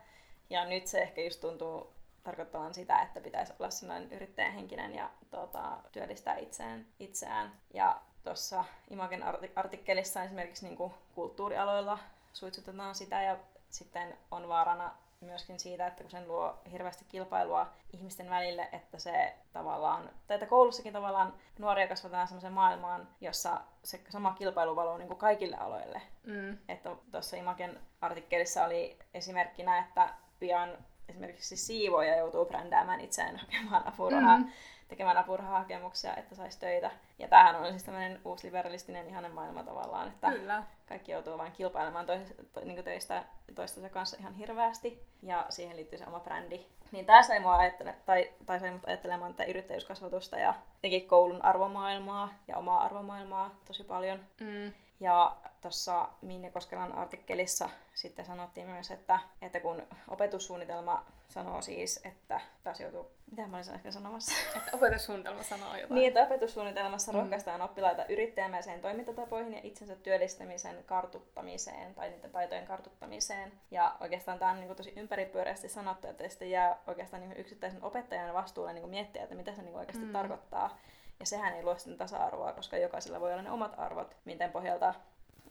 Ja 0.51 0.65
nyt 0.65 0.87
se 0.87 1.03
ehkä 1.03 1.21
just 1.21 1.41
tuntuu 1.41 1.93
tarkoittavan 2.25 2.75
sitä, 2.75 3.03
että 3.03 3.21
pitäisi 3.21 3.53
olla 3.59 3.71
sellainen 3.71 4.13
yrittäjähenkinen 4.13 4.95
ja 4.95 5.11
tuota, 5.31 5.79
työllistää 5.93 6.37
itseään, 6.37 6.87
itseään. 6.99 7.53
Ja 7.75 8.01
tuossa 8.25 8.65
Imagen 8.91 9.25
artikkelissa 9.57 10.25
esimerkiksi 10.25 10.67
niin 10.67 10.77
kuin 10.77 10.95
kulttuurialoilla 11.15 11.99
suitsutetaan 12.35 12.95
sitä 12.95 13.23
ja 13.23 13.37
sitten 13.71 14.19
on 14.31 14.49
vaarana 14.49 14.95
myöskin 15.21 15.61
siitä, 15.61 15.87
että 15.87 16.03
kun 16.03 16.11
sen 16.11 16.29
luo 16.29 16.59
hirveästi 16.73 17.05
kilpailua 17.09 17.73
ihmisten 17.93 18.31
välille, 18.31 18.69
että 18.73 18.99
se 18.99 19.35
tavallaan, 19.53 20.11
tai 20.27 20.35
että 20.35 20.47
koulussakin 20.47 20.93
tavallaan 20.93 21.35
nuoria 21.59 21.89
kasvatetaan 21.89 22.29
sellaiseen 22.29 22.53
maailmaan, 22.53 23.09
jossa 23.21 23.61
se 23.83 24.01
sama 24.09 24.33
kilpailu 24.33 24.77
valuu 24.77 24.97
niin 24.97 25.09
kuin 25.09 25.19
kaikille 25.19 25.57
aloille. 25.57 26.03
Mm. 26.27 26.59
Että 26.69 26.97
tuossa 27.11 27.37
Imagen 27.37 27.81
artikkelissa 28.01 28.65
oli 28.65 28.99
esimerkkinä, 29.15 29.79
että 29.79 30.15
pian 30.39 30.79
esimerkiksi 31.09 31.57
siivoja 31.57 32.17
joutuu 32.17 32.47
brändäämään 32.47 33.01
itseään 33.01 33.37
hakemaan 33.37 33.87
apurahaa. 33.87 34.39
Mm 34.39 34.53
tekemään 34.89 35.17
apurahahakemuksia, 35.17 36.17
että 36.17 36.35
saisi 36.35 36.61
töitä. 36.61 36.91
Ja 37.19 37.29
tämähän 37.29 37.57
on 37.57 37.71
siis 37.71 37.85
tämmöinen 37.85 38.21
uusi 38.25 38.47
liberalistinen 38.47 39.09
ihanen 39.09 39.33
maailma 39.33 39.63
tavallaan, 39.63 40.09
että 40.09 40.31
Kyllä. 40.31 40.63
Kaikki 40.87 41.13
joutuu 41.13 41.39
vain 41.39 41.53
kilpailemaan 41.53 42.07
tois, 42.07 42.35
to, 42.53 42.61
niin 42.61 42.85
töistä 42.85 43.25
toistensa 43.55 43.89
kanssa 43.89 44.17
ihan 44.21 44.35
hirveästi. 44.35 45.03
Ja 45.23 45.47
siihen 45.49 45.77
liittyy 45.77 45.99
se 45.99 46.07
oma 46.07 46.21
brändi. 46.21 46.67
Niin 46.93 47.07
tämä 47.07 47.23
sai 47.23 47.41
mua 47.41 47.57
ajattele, 47.57 47.95
tai, 48.07 48.31
tai 48.47 48.61
sai 48.61 48.71
mut 48.71 48.89
ajattelemaan 48.89 49.35
tätä 49.35 49.51
yrittäjyyskasvatusta 49.51 50.39
ja 50.39 50.55
teki 50.83 51.01
koulun 51.01 51.45
arvomaailmaa 51.45 52.35
ja 52.49 52.57
omaa 52.57 52.83
arvomaailmaa 52.83 53.55
tosi 53.67 53.85
paljon. 53.85 54.21
Mm. 54.41 54.73
Ja 55.01 55.37
tuossa 55.61 56.09
Minne 56.23 56.51
Koskelan 56.51 56.93
artikkelissa 56.93 57.71
sitten 57.95 58.25
sanottiin 58.25 58.67
myös, 58.67 58.91
että, 58.91 59.19
että 59.43 59.61
kun 59.61 59.83
opetussuunnitelma 60.09 61.05
sanoo 61.35 61.63
siis, 61.63 62.01
että 62.05 62.41
taas 62.63 62.81
joutuu, 62.81 63.11
mitä 63.31 63.47
mä 63.47 63.57
olin 63.57 63.75
äsken 63.75 63.93
sanomassa? 63.93 64.33
Että 64.57 64.71
opetussuunnitelma 64.77 65.43
sanoo 65.43 65.77
jotain. 65.77 65.95
Niin, 65.95 66.09
että 66.09 66.23
opetussuunnitelmassa 66.23 67.13
mm. 67.13 67.19
rohkaistaan 67.19 67.63
oppilaita 67.63 68.07
yrittäjämäiseen 68.07 68.81
toimintatapoihin 68.81 69.55
ja 69.55 69.61
itsensä 69.63 69.97
työllistämisen 69.97 70.85
kartuttamiseen 70.87 71.95
tai 71.95 72.11
niiden 72.11 72.31
taitojen 72.31 72.67
kartuttamiseen. 72.67 73.53
Ja 73.71 73.97
oikeastaan 74.01 74.39
tämä 74.39 74.51
on 74.51 74.57
niin 74.57 74.67
kuin 74.67 74.77
tosi 74.77 74.93
ympäripyöreästi 74.97 75.69
sanottu, 75.69 76.07
että 76.07 76.29
sitten 76.29 76.51
jää 76.51 76.79
oikeastaan 76.87 77.23
niin 77.23 77.37
yksittäisen 77.37 77.85
opettajan 77.85 78.35
vastuulle 78.35 78.73
niin 78.73 78.83
kuin 78.83 78.91
miettiä, 78.91 79.23
että 79.23 79.35
mitä 79.35 79.55
se 79.55 79.63
niin 79.63 79.77
oikeasti 79.77 80.05
mm. 80.05 80.13
tarkoittaa. 80.13 80.79
Ja 81.21 81.27
sehän 81.27 81.55
ei 81.55 81.63
luo 81.63 81.79
sitten 81.79 81.99
tasa-arvoa, 81.99 82.53
koska 82.53 82.77
jokaisella 82.77 83.21
voi 83.21 83.33
olla 83.33 83.43
ne 83.43 83.51
omat 83.51 83.75
arvot, 83.77 84.17
miten 84.25 84.53
pohjalta 84.53 84.95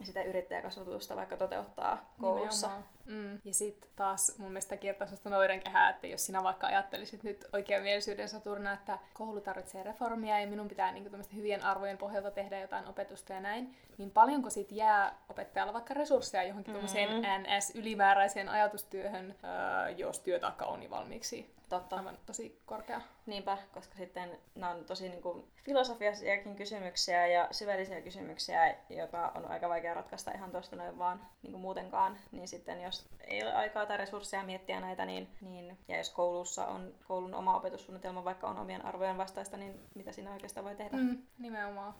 sitä 0.03 0.23
yrittäjäkasvatusta 0.23 1.15
vaikka 1.15 1.37
toteuttaa 1.37 2.13
koulussa. 2.21 2.69
Mm. 3.05 3.39
Ja 3.45 3.53
sitten 3.53 3.89
taas 3.95 4.37
mun 4.37 4.49
mielestä 4.49 4.77
kiertää 4.77 5.07
sellaista 5.07 5.29
noidankehää, 5.29 5.89
että 5.89 6.07
jos 6.07 6.25
sinä 6.25 6.43
vaikka 6.43 6.67
ajattelisit 6.67 7.23
nyt 7.23 7.45
mielisyyden 7.81 8.29
saturna, 8.29 8.73
että 8.73 8.99
koulu 9.13 9.41
tarvitsee 9.41 9.83
reformia 9.83 10.39
ja 10.39 10.47
minun 10.47 10.67
pitää 10.67 10.91
niin 10.91 11.09
kuin, 11.09 11.23
hyvien 11.35 11.63
arvojen 11.63 11.97
pohjalta 11.97 12.31
tehdä 12.31 12.59
jotain 12.59 12.87
opetusta 12.87 13.33
ja 13.33 13.39
näin, 13.39 13.75
niin 13.97 14.11
paljonko 14.11 14.49
sit 14.49 14.71
jää 14.71 15.17
opettajalla 15.29 15.73
vaikka 15.73 15.93
resursseja 15.93 16.43
johonkin 16.43 16.73
mm-hmm. 16.73 17.43
NS-ylimääräiseen 17.43 18.49
ajatustyöhön, 18.49 19.35
öö, 19.43 19.89
jos 19.89 20.19
työtaakka 20.19 20.65
on 20.65 20.79
niin 20.79 20.91
valmiiksi 20.91 21.53
Totta. 21.69 21.95
aivan 21.95 22.17
tosi 22.25 22.61
korkea. 22.65 23.01
Niinpä, 23.25 23.57
koska 23.73 23.95
sitten 23.95 24.39
nämä 24.55 24.71
on 24.71 24.85
tosi 24.85 25.09
niin 25.09 25.21
kuin, 25.21 25.47
filosofiasiakin 25.63 26.55
kysymyksiä 26.55 27.27
ja 27.27 27.47
syvällisiä 27.51 28.01
kysymyksiä, 28.01 28.75
joita 28.89 29.31
on 29.35 29.45
aika 29.45 29.69
vaikea 29.69 29.93
ratkaista 29.93 30.31
ihan 30.31 30.51
tuosta 30.51 30.75
noin 30.75 30.97
vaan 30.97 31.21
niin 31.41 31.51
kuin 31.51 31.61
muutenkaan. 31.61 32.17
Niin 32.31 32.47
sitten 32.47 32.81
jos 32.81 32.92
ei 33.27 33.43
ole 33.43 33.53
aikaa 33.53 33.85
tai 33.85 33.97
resursseja 33.97 34.43
miettiä 34.43 34.79
näitä, 34.79 35.05
niin, 35.05 35.27
niin 35.41 35.77
ja 35.87 35.97
jos 35.97 36.09
koulussa 36.09 36.65
on 36.65 36.93
koulun 37.07 37.35
oma 37.35 37.55
opetussuunnitelma, 37.55 38.23
vaikka 38.23 38.47
on 38.47 38.59
omien 38.59 38.85
arvojen 38.85 39.17
vastaista, 39.17 39.57
niin 39.57 39.79
mitä 39.95 40.11
siinä 40.11 40.31
oikeastaan 40.31 40.65
voi 40.65 40.75
tehdä? 40.75 40.97
Mm, 40.97 41.17
nimenomaan. 41.39 41.93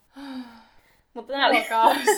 Mutta 1.14 1.34
nämä 1.34 1.48
oli, 1.48 1.66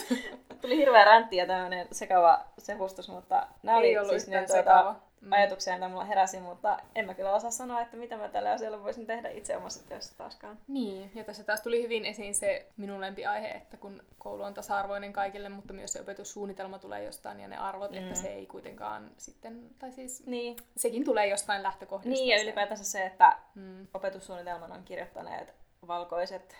tuli 0.61 0.77
hirveä 0.77 1.05
räntti 1.05 1.35
ja 1.35 1.47
tämmöinen 1.47 1.87
sekava 1.91 2.45
sehustus, 2.57 3.09
mutta 3.09 3.47
nämä 3.63 3.81
ei 3.81 3.97
oli 3.97 4.09
siis 4.09 4.27
ne 4.27 4.45
tuota, 4.47 4.95
mm. 5.25 5.31
ajatuksia, 5.31 5.73
joita 5.73 5.89
mulla 5.89 6.05
heräsi, 6.05 6.39
mutta 6.39 6.79
en 6.95 7.05
mä 7.05 7.13
kyllä 7.13 7.33
osaa 7.33 7.51
sanoa, 7.51 7.81
että 7.81 7.97
mitä 7.97 8.17
mä 8.17 8.27
tällä 8.27 8.51
asialla 8.51 8.83
voisin 8.83 9.05
tehdä 9.05 9.29
itse 9.29 9.57
omassa 9.57 9.87
työssä 9.87 10.17
taaskaan. 10.17 10.57
Niin, 10.67 11.11
ja 11.15 11.23
tässä 11.23 11.43
taas 11.43 11.61
tuli 11.61 11.83
hyvin 11.83 12.05
esiin 12.05 12.35
se 12.35 12.67
minun 12.77 13.01
lempiaihe, 13.01 13.47
että 13.47 13.77
kun 13.77 14.03
koulu 14.17 14.43
on 14.43 14.53
tasa-arvoinen 14.53 15.13
kaikille, 15.13 15.49
mutta 15.49 15.73
myös 15.73 15.93
se 15.93 16.01
opetussuunnitelma 16.01 16.79
tulee 16.79 17.03
jostain 17.03 17.39
ja 17.39 17.47
ne 17.47 17.57
arvot, 17.57 17.91
mm. 17.91 17.97
että 17.97 18.15
se 18.15 18.27
ei 18.27 18.45
kuitenkaan 18.45 19.11
sitten, 19.17 19.69
tai 19.79 19.91
siis 19.91 20.25
niin. 20.25 20.57
sekin 20.77 21.05
tulee 21.05 21.27
jostain 21.27 21.63
lähtökohdista. 21.63 22.09
Niin, 22.09 22.37
ja 22.37 22.43
ylipäätänsä 22.43 22.83
se, 22.83 23.05
että 23.05 23.37
mm. 23.55 23.87
opetussuunnitelman 23.93 24.71
on 24.71 24.83
kirjoittaneet 24.83 25.53
valkoiset 25.87 26.55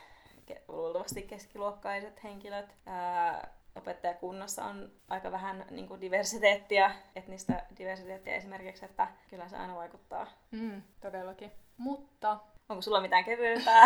luultavasti 0.68 1.22
keskiluokkaiset 1.22 2.24
henkilöt. 2.24 2.76
Ää, 2.86 3.48
opettajakunnassa 3.76 4.66
on 4.66 4.92
aika 5.08 5.32
vähän 5.32 5.66
niin 5.70 5.88
kuin 5.88 6.02
diversiteettiä, 6.02 6.92
etnistä 7.16 7.66
diversiteettiä 7.78 8.36
esimerkiksi, 8.36 8.86
että 8.86 9.08
kyllä 9.30 9.48
se 9.48 9.58
aina 9.58 9.76
vaikuttaa. 9.76 10.28
Mm, 10.52 10.82
todellakin. 11.02 11.52
Mutta... 11.78 12.40
Onko 12.70 12.82
sulla 12.82 13.02
mitään 13.02 13.26
kevyempää? 13.26 13.84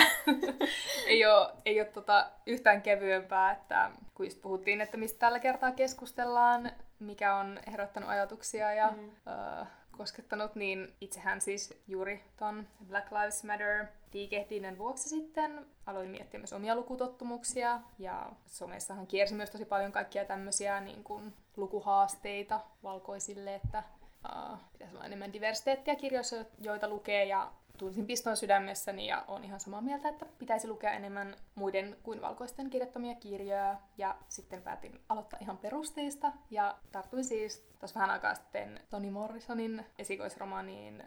ei 1.08 1.26
ole, 1.26 1.54
ei 1.66 1.82
ole 1.82 1.88
tota 1.90 2.32
yhtään 2.46 2.82
kevyempää, 2.82 3.52
että 3.52 3.92
kun 4.14 4.26
just 4.26 4.42
puhuttiin, 4.42 4.82
että 4.82 4.98
mistä 4.98 5.20
tällä 5.20 5.40
kertaa 5.40 5.72
keskustellaan, 5.72 6.72
mikä 7.00 7.36
on 7.36 7.60
herättänyt 7.72 8.10
ajatuksia 8.10 8.74
ja 8.74 8.92
mm. 8.92 9.08
uh, 9.08 9.68
koskettanut, 9.92 10.56
niin 10.56 10.94
itsehän 11.02 11.42
siis 11.42 11.82
juuri 11.88 12.24
ton 12.38 12.68
Black 12.88 13.12
Lives 13.12 13.44
Matter 13.44 13.86
liikehdinnän 14.14 14.78
vuoksi 14.78 15.10
sitten 15.10 15.66
aloin 15.86 16.10
miettiä 16.10 16.40
myös 16.40 16.54
omia 16.54 16.76
lukutottumuksia 16.76 17.80
ja 18.00 18.32
somessahan 18.46 19.08
kiersi 19.08 19.36
myös 19.36 19.50
tosi 19.50 19.66
paljon 19.66 19.92
kaikkia 19.92 20.26
tämmöisiä 20.26 20.82
niin 20.82 21.04
kuin, 21.04 21.34
lukuhaasteita 21.58 22.60
valkoisille, 22.84 23.56
että 23.56 23.84
uh, 24.26 24.58
pitäisi 24.74 24.96
olla 24.96 25.06
enemmän 25.06 25.34
diversiteettiä 25.34 25.96
kirjoissa, 25.96 26.36
joita 26.62 26.90
lukee 26.90 27.26
ja 27.26 27.52
tunsin 27.78 28.08
piston 28.08 28.38
sydämessäni 28.38 29.08
ja 29.08 29.26
on 29.28 29.44
ihan 29.44 29.60
samaa 29.60 29.82
mieltä, 29.82 30.10
että 30.10 30.26
pitäisi 30.40 30.68
lukea 30.68 30.92
enemmän 30.92 31.36
muiden 31.56 31.98
kuin 32.04 32.22
valkoisten 32.22 32.70
kirjoittamia 32.70 33.16
kirjoja. 33.16 33.78
Ja 33.98 34.16
sitten 34.30 34.62
päätin 34.62 35.02
aloittaa 35.10 35.40
ihan 35.42 35.58
perusteista 35.58 36.32
ja 36.52 36.78
tartuin 36.92 37.24
siis 37.24 37.68
tuossa 37.80 38.00
vähän 38.00 38.10
aikaa 38.10 38.36
sitten 38.36 38.80
Toni 38.90 39.12
Morrisonin 39.12 39.86
esikoisromaaniin 39.98 41.04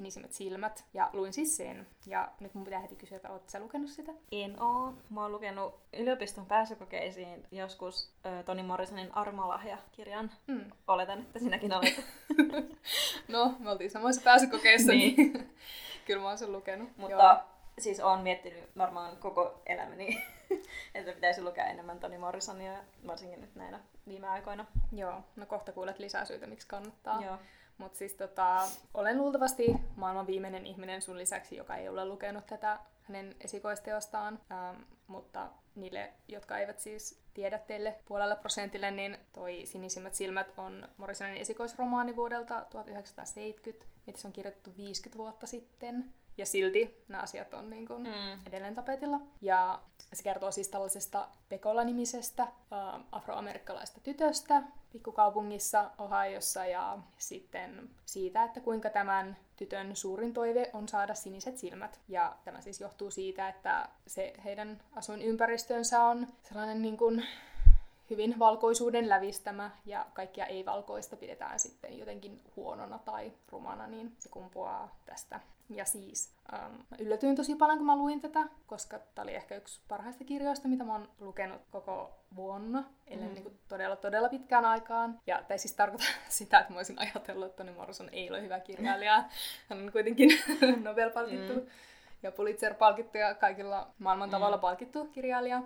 Sinisimmät 0.00 0.32
silmät. 0.32 0.84
Ja 0.94 1.10
luin 1.12 1.32
siis 1.32 1.56
sen. 1.56 1.86
Ja 2.06 2.28
nyt 2.40 2.54
mun 2.54 2.64
pitää 2.64 2.80
heti 2.80 2.96
kysyä, 2.96 3.16
että 3.16 3.30
ootko 3.30 3.50
sä 3.50 3.60
lukenut 3.60 3.90
sitä? 3.90 4.12
En 4.32 4.62
oo. 4.62 4.94
Mä 5.10 5.22
oon 5.22 5.32
lukenut 5.32 5.80
yliopiston 5.92 6.46
pääsykokeisiin 6.46 7.46
joskus 7.50 8.12
ö, 8.26 8.42
Toni 8.42 8.62
Morrisonin 8.62 9.16
Armalahja-kirjan. 9.16 10.30
Mm. 10.46 10.70
Oletan, 10.88 11.18
että 11.18 11.38
sinäkin 11.38 11.72
olet. 11.72 12.04
no, 13.28 13.54
me 13.58 13.70
oltiin 13.70 13.90
samoissa 13.90 14.22
pääsykokeissa, 14.24 14.92
niin, 14.92 15.16
niin 15.16 15.54
kyllä 16.06 16.22
mä 16.22 16.28
oon 16.28 16.38
sen 16.38 16.52
lukenut. 16.52 16.96
Mutta 16.96 17.16
Joo. 17.16 17.36
siis 17.78 18.00
oon 18.00 18.20
miettinyt 18.20 18.70
varmaan 18.78 19.16
koko 19.16 19.62
elämäni, 19.66 20.22
että 20.94 21.12
pitäisi 21.12 21.42
lukea 21.42 21.66
enemmän 21.66 22.00
Toni 22.00 22.18
Morrisonia, 22.18 22.72
varsinkin 23.06 23.40
nyt 23.40 23.54
näinä 23.54 23.80
viime 24.08 24.28
aikoina. 24.28 24.66
Joo, 24.92 25.24
no 25.36 25.46
kohta 25.46 25.72
kuulet 25.72 25.98
lisää 25.98 26.24
syitä, 26.24 26.46
miksi 26.46 26.68
kannattaa. 26.68 27.22
Joo. 27.22 27.38
Mutta 27.80 27.98
siis 27.98 28.14
tota, 28.14 28.68
olen 28.94 29.18
luultavasti 29.18 29.74
maailman 29.96 30.26
viimeinen 30.26 30.66
ihminen 30.66 31.02
sun 31.02 31.18
lisäksi, 31.18 31.56
joka 31.56 31.76
ei 31.76 31.88
ole 31.88 32.04
lukenut 32.04 32.46
tätä 32.46 32.78
hänen 33.02 33.36
esikoisteostaan. 33.40 34.40
Ähm, 34.52 34.82
mutta 35.06 35.48
niille, 35.74 36.12
jotka 36.28 36.58
eivät 36.58 36.80
siis 36.80 37.20
tiedä 37.34 37.58
teille 37.58 37.98
puolelle 38.04 38.36
prosentille, 38.36 38.90
niin 38.90 39.18
toi 39.32 39.62
Sinisimmät 39.64 40.14
silmät 40.14 40.52
on 40.56 40.88
Morrisonin 40.96 41.36
esikoisromaani 41.36 42.16
vuodelta 42.16 42.66
1970, 42.70 43.86
mitä 44.06 44.20
se 44.20 44.26
on 44.26 44.32
kirjoitettu 44.32 44.76
50 44.76 45.18
vuotta 45.18 45.46
sitten. 45.46 46.12
Ja 46.36 46.46
silti 46.46 47.04
nämä 47.08 47.22
asiat 47.22 47.54
on 47.54 47.70
niin 47.70 47.86
kuin 47.86 48.02
mm. 48.02 48.46
edelleen 48.46 48.74
tapetilla. 48.74 49.20
Ja 49.40 49.80
se 50.12 50.22
kertoo 50.22 50.50
siis 50.50 50.68
tällaisesta 50.68 51.28
Pekola-nimisestä 51.48 52.42
äh, 52.42 52.50
afroamerikkalaista 53.12 54.00
tytöstä 54.00 54.62
pikkukaupungissa 54.92 55.90
Ohiossa 55.98 56.66
ja 56.66 56.98
sitten 57.18 57.90
siitä, 58.06 58.44
että 58.44 58.60
kuinka 58.60 58.90
tämän 58.90 59.36
tytön 59.56 59.96
suurin 59.96 60.34
toive 60.34 60.70
on 60.72 60.88
saada 60.88 61.14
siniset 61.14 61.58
silmät. 61.58 62.00
Ja 62.08 62.36
tämä 62.44 62.60
siis 62.60 62.80
johtuu 62.80 63.10
siitä, 63.10 63.48
että 63.48 63.88
se 64.06 64.32
heidän 64.44 64.82
asuinympäristönsä 64.92 66.02
on 66.02 66.26
sellainen 66.42 66.82
niin 66.82 66.96
kuin 66.96 67.26
hyvin 68.10 68.38
valkoisuuden 68.38 69.08
lävistämä 69.08 69.70
ja 69.86 70.06
kaikkia 70.14 70.46
ei-valkoista 70.46 71.16
pidetään 71.16 71.58
sitten 71.58 71.98
jotenkin 71.98 72.40
huonona 72.56 72.98
tai 72.98 73.32
rumana, 73.48 73.86
niin 73.86 74.16
se 74.18 74.28
kumpuaa 74.28 74.96
tästä. 75.06 75.40
Ja 75.70 75.84
siis 75.84 76.34
ähm, 76.52 76.72
mä 76.72 76.96
yllätyin 76.98 77.36
tosi 77.36 77.54
paljon, 77.54 77.78
kun 77.78 77.86
mä 77.86 77.96
luin 77.96 78.20
tätä, 78.20 78.48
koska 78.66 78.98
tämä 79.14 79.22
oli 79.22 79.34
ehkä 79.34 79.56
yksi 79.56 79.80
parhaista 79.88 80.24
kirjoista, 80.24 80.68
mitä 80.68 80.84
mä 80.84 80.92
oon 80.92 81.08
lukenut 81.20 81.60
koko 81.70 82.10
vuonna, 82.36 82.84
ellei 83.06 83.28
mm. 83.28 83.34
niin 83.34 83.58
todella, 83.68 83.96
todella 83.96 84.28
pitkään 84.28 84.64
aikaan. 84.64 85.20
Ja 85.26 85.42
tämä 85.48 85.58
siis 85.58 85.74
tarkoittaa 85.74 86.10
sitä, 86.28 86.58
että 86.58 86.72
mä 86.72 86.78
olisin 86.78 86.98
ajatellut, 86.98 87.46
että 87.46 87.56
Toni 87.56 87.76
Morrison 87.76 88.08
ei 88.12 88.30
ole 88.30 88.42
hyvä 88.42 88.60
kirjailija. 88.60 89.24
Hän 89.68 89.82
on 89.82 89.92
kuitenkin 89.92 90.30
Nobel-palkittu 90.84 91.54
mm. 91.54 91.66
ja 92.22 92.32
Pulitzer-palkittu 92.32 93.18
ja 93.18 93.34
kaikilla 93.34 93.90
maailman 93.98 94.28
mm. 94.28 94.30
tavalla 94.30 94.58
palkittu 94.58 95.04
kirjailija. 95.04 95.62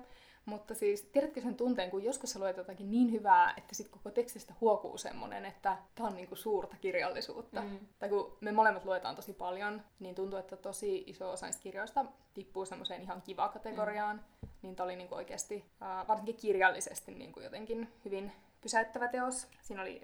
Mutta 0.47 0.75
siis, 0.75 1.03
tiedätkö 1.03 1.41
sen 1.41 1.55
tunteen, 1.55 1.91
kun 1.91 2.05
joskus 2.05 2.31
sä 2.31 2.39
luet 2.39 2.57
jotakin 2.57 2.91
niin 2.91 3.13
hyvää, 3.13 3.55
että 3.57 3.75
sitten 3.75 3.93
koko 3.93 4.11
tekstistä 4.11 4.55
huokuu 4.61 4.99
semmoinen, 4.99 5.45
että 5.45 5.77
tämä 5.95 6.09
on 6.09 6.15
niinku 6.15 6.37
suurta 6.37 6.77
kirjallisuutta. 6.81 7.61
Mm. 7.61 7.79
Tai 7.99 8.09
kun 8.09 8.37
me 8.41 8.53
molemmat 8.53 8.85
luetaan 8.85 9.17
tosi 9.17 9.33
paljon, 9.33 9.83
niin 9.99 10.15
tuntuu, 10.15 10.39
että 10.39 10.57
tosi 10.57 11.05
iso 11.07 11.31
osa 11.31 11.47
niistä 11.47 11.63
kirjoista 11.63 12.05
tippuu 12.35 12.67
semmoiseen 12.67 13.03
ihan 13.03 13.23
kiva 13.23 13.49
kategoriaan. 13.49 14.17
Mm. 14.17 14.49
Niin 14.63 14.77
tämä 14.77 14.85
oli 14.85 14.97
niinku 14.97 15.15
oikeasti, 15.15 15.65
äh, 15.83 16.07
varsinkin 16.09 16.37
kirjallisesti 16.37 17.15
niinku 17.15 17.41
jotenkin 17.41 17.93
hyvin 18.05 18.33
pysäyttävä 18.61 19.09
teos. 19.09 19.49
Siinä 19.63 19.83
oli, 19.83 20.03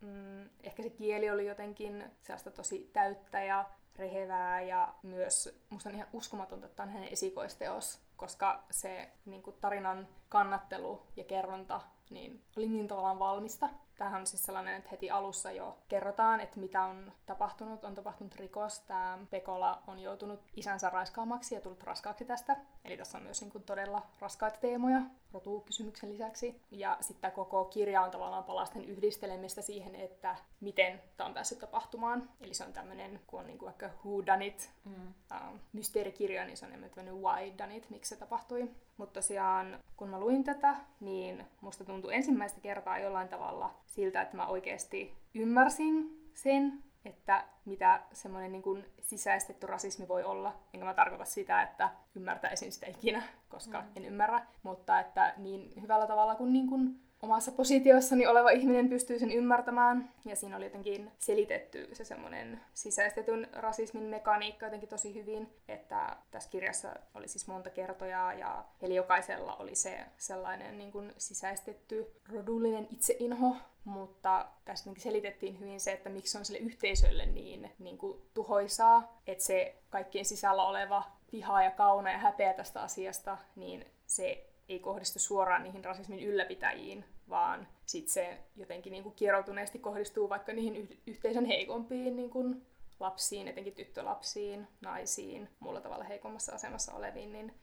mm, 0.00 0.48
ehkä 0.62 0.82
se 0.82 0.90
kieli 0.90 1.30
oli 1.30 1.46
jotenkin 1.46 2.04
sellaista 2.22 2.50
tosi 2.50 2.90
täyttä 2.92 3.44
ja 3.44 3.64
rehevää 3.96 4.62
ja 4.62 4.94
myös 5.02 5.62
musta 5.70 5.88
on 5.88 5.94
ihan 5.94 6.08
uskomatonta, 6.12 6.66
että 6.66 6.76
tämä 6.76 6.86
on 6.86 6.92
hänen 6.92 7.12
esikoisteos 7.12 7.98
koska 8.22 8.62
se 8.70 9.10
niin 9.24 9.42
kuin 9.42 9.56
tarinan 9.60 10.08
kannattelu 10.28 11.02
ja 11.16 11.24
kerronta 11.24 11.80
niin 12.10 12.42
oli 12.56 12.68
niin 12.68 12.88
tavallaan 12.88 13.18
valmista. 13.18 13.68
Tämähän 13.98 14.20
on 14.20 14.26
siis 14.26 14.44
sellainen, 14.44 14.74
että 14.76 14.90
heti 14.90 15.10
alussa 15.10 15.52
jo 15.52 15.78
kerrotaan, 15.88 16.40
että 16.40 16.60
mitä 16.60 16.82
on 16.82 17.12
tapahtunut. 17.26 17.84
On 17.84 17.94
tapahtunut 17.94 18.34
rikos. 18.34 18.80
Tämä 18.80 19.18
Pekola 19.30 19.82
on 19.86 19.98
joutunut 19.98 20.40
isänsä 20.56 20.90
raiskaamaksi 20.90 21.54
ja 21.54 21.60
tullut 21.60 21.82
raskaaksi 21.82 22.24
tästä. 22.24 22.56
Eli 22.84 22.96
tässä 22.96 23.18
on 23.18 23.24
myös 23.24 23.40
niin 23.40 23.52
kuin 23.52 23.64
todella 23.64 24.06
raskaita 24.20 24.58
teemoja 24.60 25.00
rotukysymyksen 25.32 26.12
lisäksi. 26.12 26.62
Ja 26.70 26.96
sitten 27.00 27.32
koko 27.32 27.64
kirja 27.64 28.02
on 28.02 28.10
tavallaan 28.10 28.44
palasten 28.44 28.84
yhdistelemistä 28.84 29.62
siihen, 29.62 29.94
että 29.94 30.36
miten 30.62 31.02
tämä 31.16 31.28
on 31.28 31.34
päässyt 31.34 31.58
tapahtumaan. 31.58 32.28
Eli 32.40 32.54
se 32.54 32.64
on 32.64 32.72
tämmöinen, 32.72 33.20
kun 33.26 33.40
on 33.40 33.46
niin 33.46 33.58
kuin 33.58 33.66
vaikka 33.66 33.90
who 34.04 34.26
done 34.26 34.46
it, 34.46 34.70
mm. 34.84 35.06
uh, 35.06 35.58
mysteerikirja, 35.72 36.44
niin 36.44 36.56
se 36.56 36.66
on 36.66 36.72
tämmöinen 36.72 37.22
why 37.22 37.58
done 37.58 37.76
it, 37.76 37.90
miksi 37.90 38.08
se 38.08 38.16
tapahtui. 38.16 38.70
Mutta 38.96 39.20
tosiaan, 39.20 39.78
kun 39.96 40.08
mä 40.08 40.20
luin 40.20 40.44
tätä, 40.44 40.76
niin 41.00 41.46
musta 41.60 41.84
tuntui 41.84 42.14
ensimmäistä 42.14 42.60
kertaa 42.60 42.98
jollain 42.98 43.28
tavalla 43.28 43.74
siltä, 43.86 44.22
että 44.22 44.36
mä 44.36 44.46
oikeasti 44.46 45.16
ymmärsin 45.34 46.22
sen, 46.34 46.82
että 47.04 47.44
mitä 47.64 48.00
semmoinen 48.12 48.52
niin 48.52 48.62
kuin 48.62 48.84
sisäistetty 49.00 49.66
rasismi 49.66 50.08
voi 50.08 50.24
olla. 50.24 50.54
Enkä 50.74 50.84
mä 50.84 50.94
tarkoita 50.94 51.24
sitä, 51.24 51.62
että 51.62 51.90
ymmärtäisin 52.14 52.72
sitä 52.72 52.86
ikinä, 52.86 53.22
koska 53.48 53.80
mm. 53.80 53.86
en 53.96 54.04
ymmärrä, 54.04 54.46
mutta 54.62 55.00
että 55.00 55.34
niin 55.36 55.82
hyvällä 55.82 56.06
tavalla 56.06 56.34
kuin, 56.34 56.52
niin 56.52 56.68
kuin 56.68 57.00
omassa 57.22 57.52
positiossani 57.52 58.26
oleva 58.26 58.50
ihminen 58.50 58.88
pystyy 58.88 59.18
sen 59.18 59.32
ymmärtämään. 59.32 60.10
Ja 60.24 60.36
siinä 60.36 60.56
oli 60.56 60.64
jotenkin 60.64 61.10
selitetty 61.18 61.88
se 61.92 62.04
semmoinen 62.04 62.60
sisäistetyn 62.74 63.48
rasismin 63.52 64.02
mekaniikka 64.02 64.66
jotenkin 64.66 64.88
tosi 64.88 65.14
hyvin, 65.14 65.48
että 65.68 66.16
tässä 66.30 66.50
kirjassa 66.50 66.94
oli 67.14 67.28
siis 67.28 67.46
monta 67.46 67.70
kertoja 67.70 68.32
ja 68.32 68.64
eli 68.82 68.94
jokaisella 68.94 69.56
oli 69.56 69.74
se 69.74 70.00
sellainen 70.18 70.78
niin 70.78 70.92
kuin 70.92 71.12
sisäistetty 71.18 72.12
rodullinen 72.32 72.88
itseinho, 72.90 73.56
mutta 73.84 74.46
tässä 74.64 74.90
selitettiin 74.98 75.60
hyvin 75.60 75.80
se, 75.80 75.92
että 75.92 76.10
miksi 76.10 76.38
on 76.38 76.44
sille 76.44 76.58
yhteisölle 76.58 77.26
niin, 77.26 77.70
niin 77.78 77.98
kuin 77.98 78.22
tuhoisaa, 78.34 79.20
että 79.26 79.44
se 79.44 79.76
kaikkien 79.90 80.24
sisällä 80.24 80.62
oleva 80.62 81.02
viha 81.32 81.62
ja 81.62 81.70
kauna 81.70 82.12
ja 82.12 82.18
häpeä 82.18 82.54
tästä 82.54 82.82
asiasta, 82.82 83.38
niin 83.56 83.86
se 84.06 84.51
ei 84.68 84.78
kohdistu 84.78 85.18
suoraan 85.18 85.62
niihin 85.62 85.84
rasismin 85.84 86.20
ylläpitäjiin, 86.20 87.04
vaan 87.28 87.68
sitten 87.86 88.12
se 88.12 88.38
jotenkin 88.56 88.90
niin 88.90 89.02
kuin 89.02 89.14
kieroutuneesti 89.14 89.78
kohdistuu 89.78 90.28
vaikka 90.28 90.52
niihin 90.52 91.00
yhteisön 91.06 91.44
heikompiin 91.44 92.16
niin 92.16 92.30
kuin 92.30 92.66
lapsiin, 93.00 93.48
etenkin 93.48 93.74
tyttölapsiin, 93.74 94.68
naisiin, 94.80 95.48
muulla 95.60 95.80
tavalla 95.80 96.04
heikommassa 96.04 96.52
asemassa 96.52 96.94
oleviin, 96.94 97.32
niin 97.32 97.54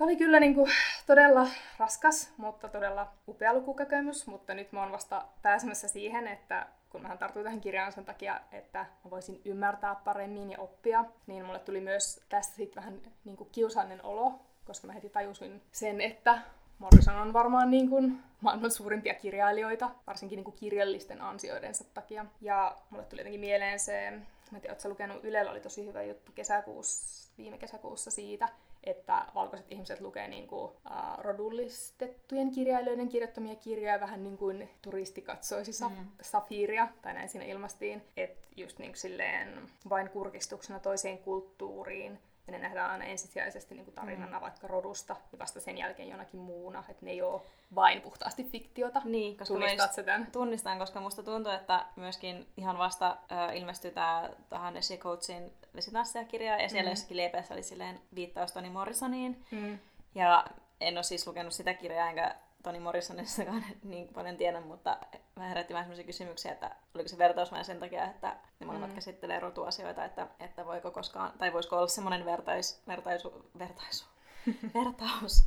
Tämä 0.00 0.08
oli 0.08 0.16
kyllä 0.16 0.40
niin 0.40 0.54
kuin 0.54 0.70
todella 1.06 1.46
raskas, 1.78 2.32
mutta 2.36 2.68
todella 2.68 3.12
upea 3.28 3.54
lukukokemus, 3.54 4.26
mutta 4.26 4.54
nyt 4.54 4.72
mä 4.72 4.80
oon 4.80 4.92
vasta 4.92 5.24
pääsemässä 5.42 5.88
siihen, 5.88 6.28
että 6.28 6.66
kun 6.90 7.02
mä 7.02 7.16
tartuin 7.16 7.44
tähän 7.44 7.60
kirjaan 7.60 7.92
sen 7.92 8.04
takia, 8.04 8.40
että 8.52 8.86
mä 9.04 9.10
voisin 9.10 9.40
ymmärtää 9.44 9.94
paremmin 9.94 10.50
ja 10.50 10.58
oppia, 10.58 11.04
niin 11.26 11.44
mulle 11.44 11.58
tuli 11.58 11.80
myös 11.80 12.20
tästä 12.28 12.56
sitten 12.56 12.82
vähän 12.82 13.00
niin 13.24 13.36
kuin 13.36 13.50
kiusallinen 13.52 14.04
olo, 14.04 14.40
koska 14.64 14.86
mä 14.86 14.92
heti 14.92 15.08
tajusin 15.08 15.62
sen, 15.72 16.00
että 16.00 16.38
Morrison 16.78 17.16
on 17.16 17.32
varmaan 17.32 17.70
niin 17.70 17.90
kuin 17.90 18.18
maailman 18.40 18.70
suurimpia 18.70 19.14
kirjailijoita, 19.14 19.90
varsinkin 20.06 20.36
niin 20.36 20.44
kuin 20.44 20.56
kirjallisten 20.56 21.22
ansioidensa 21.22 21.84
takia. 21.94 22.26
Ja 22.40 22.76
mulle 22.90 23.04
tuli 23.04 23.20
jotenkin 23.20 23.40
mieleen 23.40 23.78
se, 23.80 24.10
mä 24.10 24.56
en 24.56 24.60
tiedä, 24.60 24.74
ootko 24.74 24.88
lukenut, 24.88 25.24
Ylellä 25.24 25.50
oli 25.50 25.60
tosi 25.60 25.86
hyvä 25.86 26.02
juttu 26.02 26.32
kesäkuussa, 26.32 27.32
viime 27.38 27.58
kesäkuussa 27.58 28.10
siitä, 28.10 28.48
että 28.84 29.26
valkoiset 29.34 29.72
ihmiset 29.72 30.00
lukee 30.00 30.28
niin 30.28 30.46
kuin, 30.46 30.64
uh, 30.64 31.18
rodullistettujen 31.18 32.50
kirjailijoiden 32.50 33.08
kirjoittamia 33.08 33.54
kirjoja 33.54 34.00
vähän 34.00 34.22
niin 34.22 34.38
kuin 34.38 34.70
turisti 34.82 35.22
katsoisi 35.22 35.72
sa- 35.72 35.88
mm. 35.88 36.06
safiria, 36.22 36.88
tai 37.02 37.14
näin 37.14 37.28
siinä 37.28 37.44
ilmastiin, 37.44 38.02
että 38.16 38.48
just 38.56 38.78
niin 38.78 38.90
kuin 38.90 39.00
silleen 39.00 39.68
vain 39.88 40.10
kurkistuksena 40.10 40.78
toiseen 40.78 41.18
kulttuuriin, 41.18 42.18
ja 42.52 42.58
ne 42.58 42.62
nähdään 42.62 42.90
aina 42.90 43.04
ensisijaisesti 43.04 43.74
niin 43.74 43.84
kuin 43.84 43.94
tarinana 43.94 44.36
mm. 44.36 44.42
vaikka 44.42 44.66
rodusta, 44.66 45.16
ja 45.32 45.38
vasta 45.38 45.60
sen 45.60 45.78
jälkeen 45.78 46.08
jonakin 46.08 46.40
muuna, 46.40 46.84
että 46.88 47.04
ne 47.04 47.10
ei 47.10 47.22
ole 47.22 47.42
vain 47.74 48.00
puhtaasti 48.00 48.44
fiktiota. 48.44 49.02
Niin, 49.04 49.36
koska 49.36 49.54
Tunnistat 49.54 49.92
sen? 49.92 50.26
Tunnistan, 50.32 50.78
koska 50.78 51.00
musta 51.00 51.22
tuntuu, 51.22 51.52
että 51.52 51.86
myöskin 51.96 52.46
ihan 52.56 52.78
vasta 52.78 53.16
äh, 53.32 53.56
ilmestyi 53.56 53.90
tämä 53.90 54.30
tähän 54.48 54.74
Coachin 54.98 55.52
vesitanssia-kirja, 55.74 56.62
ja 56.62 56.68
siellä 56.68 56.88
mm. 56.88 56.92
jossakin 56.92 57.16
liepeessä 57.16 57.54
oli 57.54 57.62
silleen 57.62 58.00
viittaus 58.14 58.52
Toni 58.52 58.70
Morrisoniin. 58.70 59.44
Mm. 59.50 59.78
Ja 60.14 60.44
en 60.80 60.96
ole 60.96 61.02
siis 61.02 61.26
lukenut 61.26 61.52
sitä 61.52 61.74
kirjaa, 61.74 62.08
enkä 62.08 62.34
Toni 62.62 62.80
Morrisonistakaan 62.80 63.64
niin 63.82 64.08
paljon 64.08 64.36
tiedä, 64.36 64.60
mutta 64.60 64.98
mä 65.36 65.48
herätti 65.48 65.74
vähän 65.74 65.84
sellaisia 65.84 66.06
kysymyksiä, 66.06 66.52
että 66.52 66.76
oliko 66.94 67.08
se 67.08 67.18
vertaus 67.18 67.52
vain 67.52 67.64
sen 67.64 67.80
takia, 67.80 68.04
että 68.04 68.36
ne 68.60 68.66
molemmat 68.66 68.90
mm. 68.90 68.94
käsittelee 68.94 69.40
rotuasioita, 69.40 70.04
että, 70.04 70.26
että 70.40 70.66
voiko 70.66 70.90
koskaan, 70.90 71.32
tai 71.38 71.52
voisiko 71.52 71.76
olla 71.76 71.88
semmoinen 71.88 72.24
vertais, 72.24 72.82
vertaisu, 72.88 73.50
vertaisu, 73.58 74.06
vertaus, 74.74 75.44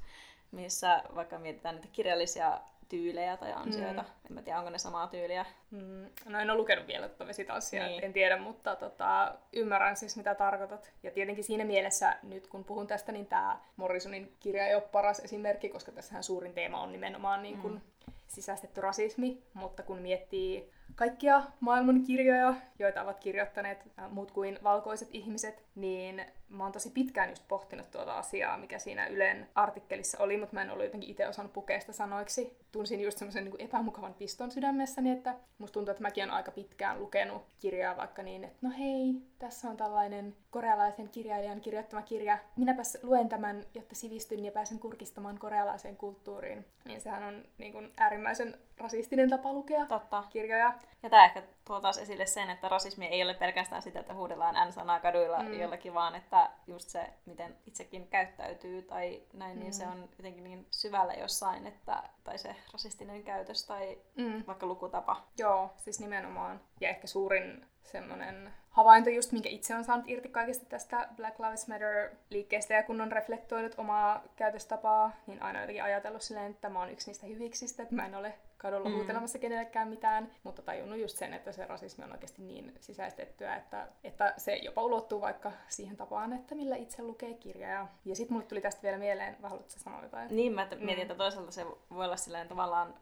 missä 0.52 1.04
vaikka 1.16 1.40
mietitään 1.40 1.76
niitä 1.76 1.88
kirjallisia 1.92 2.62
tyylejä 2.98 3.38
tai 3.38 3.54
ansioita. 3.54 4.02
Mm. 4.02 4.08
En 4.30 4.34
mä 4.34 4.42
tiedä, 4.42 4.58
onko 4.60 4.70
ne 4.70 4.78
samaa 4.78 5.08
tyyliä. 5.08 5.46
Mm, 5.72 6.10
no 6.26 6.40
en 6.40 6.50
ole 6.50 6.58
lukenut 6.58 6.88
vielä 6.88 7.08
tuota 7.08 7.28
vesitanssia, 7.28 7.88
Niin. 7.88 8.04
en 8.04 8.14
tiedä, 8.14 8.38
mutta 8.38 8.76
tota, 8.76 9.36
ymmärrän 9.54 9.96
siis 9.96 10.18
mitä 10.18 10.36
tarkoitat. 10.36 10.92
Ja 11.04 11.12
tietenkin 11.12 11.44
siinä 11.44 11.66
mielessä, 11.66 12.16
nyt 12.24 12.48
kun 12.48 12.64
puhun 12.64 12.88
tästä, 12.88 13.12
niin 13.12 13.26
tämä 13.26 13.60
Morrisonin 13.76 14.36
kirja 14.40 14.68
ei 14.68 14.76
ole 14.76 14.84
paras 14.92 15.20
esimerkki, 15.20 15.70
koska 15.70 15.92
tässähän 15.92 16.24
suurin 16.24 16.54
teema 16.54 16.82
on 16.82 16.92
nimenomaan 16.92 17.44
niin 17.44 17.58
kuin, 17.58 17.82
sisäistetty 18.28 18.82
rasismi, 18.82 19.44
mutta 19.54 19.84
kun 19.84 19.98
miettii 19.98 20.72
kaikkia 20.96 21.44
maailman 21.60 22.04
kirjoja, 22.04 22.54
joita 22.80 23.02
ovat 23.02 23.20
kirjoittaneet 23.20 23.80
muut 24.10 24.32
kuin 24.32 24.60
valkoiset 24.64 25.08
ihmiset, 25.12 25.64
niin 25.76 26.26
mä 26.50 26.64
oon 26.64 26.72
tosi 26.72 26.90
pitkään 26.90 27.30
just 27.30 27.48
pohtinut 27.48 27.92
tuota 27.92 28.18
asiaa, 28.18 28.58
mikä 28.58 28.80
siinä 28.80 29.08
Ylen 29.08 29.50
artikkelissa 29.56 30.18
oli, 30.24 30.38
mutta 30.38 30.54
mä 30.54 30.62
en 30.62 30.72
ollut 30.72 30.86
jotenkin 30.86 31.10
itse 31.10 31.28
osannut 31.28 31.54
pukea 31.54 31.80
sitä 31.80 31.94
sanoiksi. 31.94 32.58
Tunsin 32.72 33.02
just 33.02 33.18
semmoisen 33.18 33.46
niin 33.46 33.62
epämukavan 33.62 34.14
piston 34.14 34.52
sydämessäni, 34.52 35.12
että 35.12 35.36
musta 35.58 35.74
tuntuu, 35.74 35.92
että 35.92 36.02
mäkin 36.02 36.24
olen 36.24 36.34
aika 36.34 36.52
pitkään 36.52 37.00
lukenut 37.00 37.46
kirjaa 37.60 37.98
vaikka 37.98 38.24
niin, 38.24 38.44
että 38.44 38.58
no 38.62 38.74
hei, 38.80 39.14
tässä 39.40 39.70
on 39.70 39.78
tällainen 39.78 40.36
korealaisen 40.54 41.10
kirjailijan 41.10 41.62
kirjoittama 41.62 42.02
kirja. 42.02 42.38
Minäpäs 42.56 42.98
luen 43.04 43.30
tämän, 43.30 43.64
jotta 43.74 43.96
sivistyn 43.96 44.46
ja 44.46 44.52
pääsen 44.52 44.80
kurkistamaan 44.80 45.40
korealaiseen 45.40 45.98
kulttuuriin. 45.98 46.66
Niin 46.86 47.02
sehän 47.02 47.24
on 47.24 47.44
niin 47.58 47.72
kuin 47.74 47.94
äärimmäisen 47.98 48.58
rasistinen 48.78 49.30
tapa 49.30 49.54
lukea 49.54 49.86
Totta. 49.86 50.24
kirjoja. 50.30 50.74
Ja 51.04 51.10
tämä 51.10 51.26
ehkä 51.26 51.44
tuo 51.66 51.80
taas 51.80 51.98
esille 51.98 52.26
sen, 52.26 52.50
että 52.50 52.70
rasismi 52.70 53.06
ei 53.06 53.24
ole 53.24 53.34
pelkästään 53.34 53.82
sitä, 53.82 54.00
että 54.00 54.14
huudellaan 54.14 54.68
N-sanaa 54.70 55.00
kaduilla 55.00 55.40
Mm. 55.44 55.48
mm. 55.48 55.60
jollakin, 55.60 55.94
vaan 55.94 56.16
että 56.16 56.50
just 56.68 56.90
se, 56.90 57.10
miten 57.26 57.58
itsekin 57.68 58.08
käyttäytyy 58.08 58.82
tai 58.82 59.22
näin, 59.34 59.60
niin 59.60 59.68
Mm. 59.70 59.74
se 59.74 59.88
on 59.88 60.10
jotenkin 60.18 60.44
niin 60.44 60.68
syvällä 60.72 61.14
jossain, 61.14 61.68
että, 61.68 62.04
tai 62.24 62.38
se 62.38 62.56
rasistinen 62.74 63.24
käytös 63.24 63.66
tai 63.68 63.98
Mm. 64.16 64.44
vaikka 64.48 64.66
lukutapa. 64.66 65.24
Joo, 65.38 65.70
siis 65.78 66.00
nimenomaan. 66.00 66.62
Ja 66.82 66.90
ehkä 66.90 67.08
suurin 67.08 67.66
semmoinen 67.84 68.54
havainto 68.74 69.10
just, 69.10 69.32
minkä 69.32 69.50
itse 69.50 69.76
on 69.76 69.84
saanut 69.84 70.10
irti 70.10 70.30
kaikesta 70.30 70.66
tästä 70.66 71.08
Black 71.16 71.40
Lives 71.40 71.68
Matter-liikkeestä 71.68 72.74
ja 72.74 72.84
kun 72.84 73.02
on 73.02 73.12
reflektoinut 73.12 73.76
omaa 73.78 74.24
käytöstapaa, 74.36 75.12
niin 75.28 75.42
aina 75.44 75.60
jotenkin 75.62 75.84
ajatellut 75.84 76.22
silleen, 76.22 76.52
että 76.52 76.70
mä 76.70 76.80
oon 76.80 76.90
yksi 76.90 77.10
niistä 77.10 77.28
hyviksistä, 77.28 77.84
että 77.84 77.96
mä 77.96 78.06
en 78.06 78.16
ole 78.16 78.34
kadulla 78.58 78.90
Mm. 78.90 78.96
huutelemassa 78.96 79.40
kenellekään 79.40 79.88
mitään, 79.88 80.32
mutta 80.44 80.62
tajunnut 80.62 81.00
just 81.00 81.18
sen, 81.18 81.34
että 81.34 81.52
se 81.52 81.66
rasismi 81.66 82.04
on 82.04 82.12
oikeasti 82.12 82.42
niin 82.42 82.74
sisäistettyä, 82.80 83.56
että, 83.56 83.88
että 84.04 84.34
se 84.38 84.56
jopa 84.56 84.84
ulottuu 84.84 85.22
vaikka 85.22 85.52
siihen 85.68 85.98
tapaan, 85.98 86.34
että 86.34 86.56
millä 86.56 86.76
itse 86.76 87.04
lukee 87.04 87.34
kirjaa. 87.34 87.98
Ja 88.06 88.16
sitten 88.16 88.34
mulle 88.34 88.46
tuli 88.48 88.62
tästä 88.62 88.82
vielä 88.84 88.98
mieleen, 88.98 89.36
vai 89.42 89.50
haluatko 89.50 89.80
sanoa 89.80 90.04
jotain? 90.04 90.36
Niin 90.36 90.54
mä 90.54 90.68
mietin, 90.80 91.02
että 91.02 91.16
toisaalta 91.16 91.52
se 91.52 91.66
voi 91.66 92.06
olla 92.06 92.18
silleen 92.18 92.48
tavallaan 92.48 92.94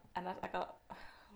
aika 0.42 0.74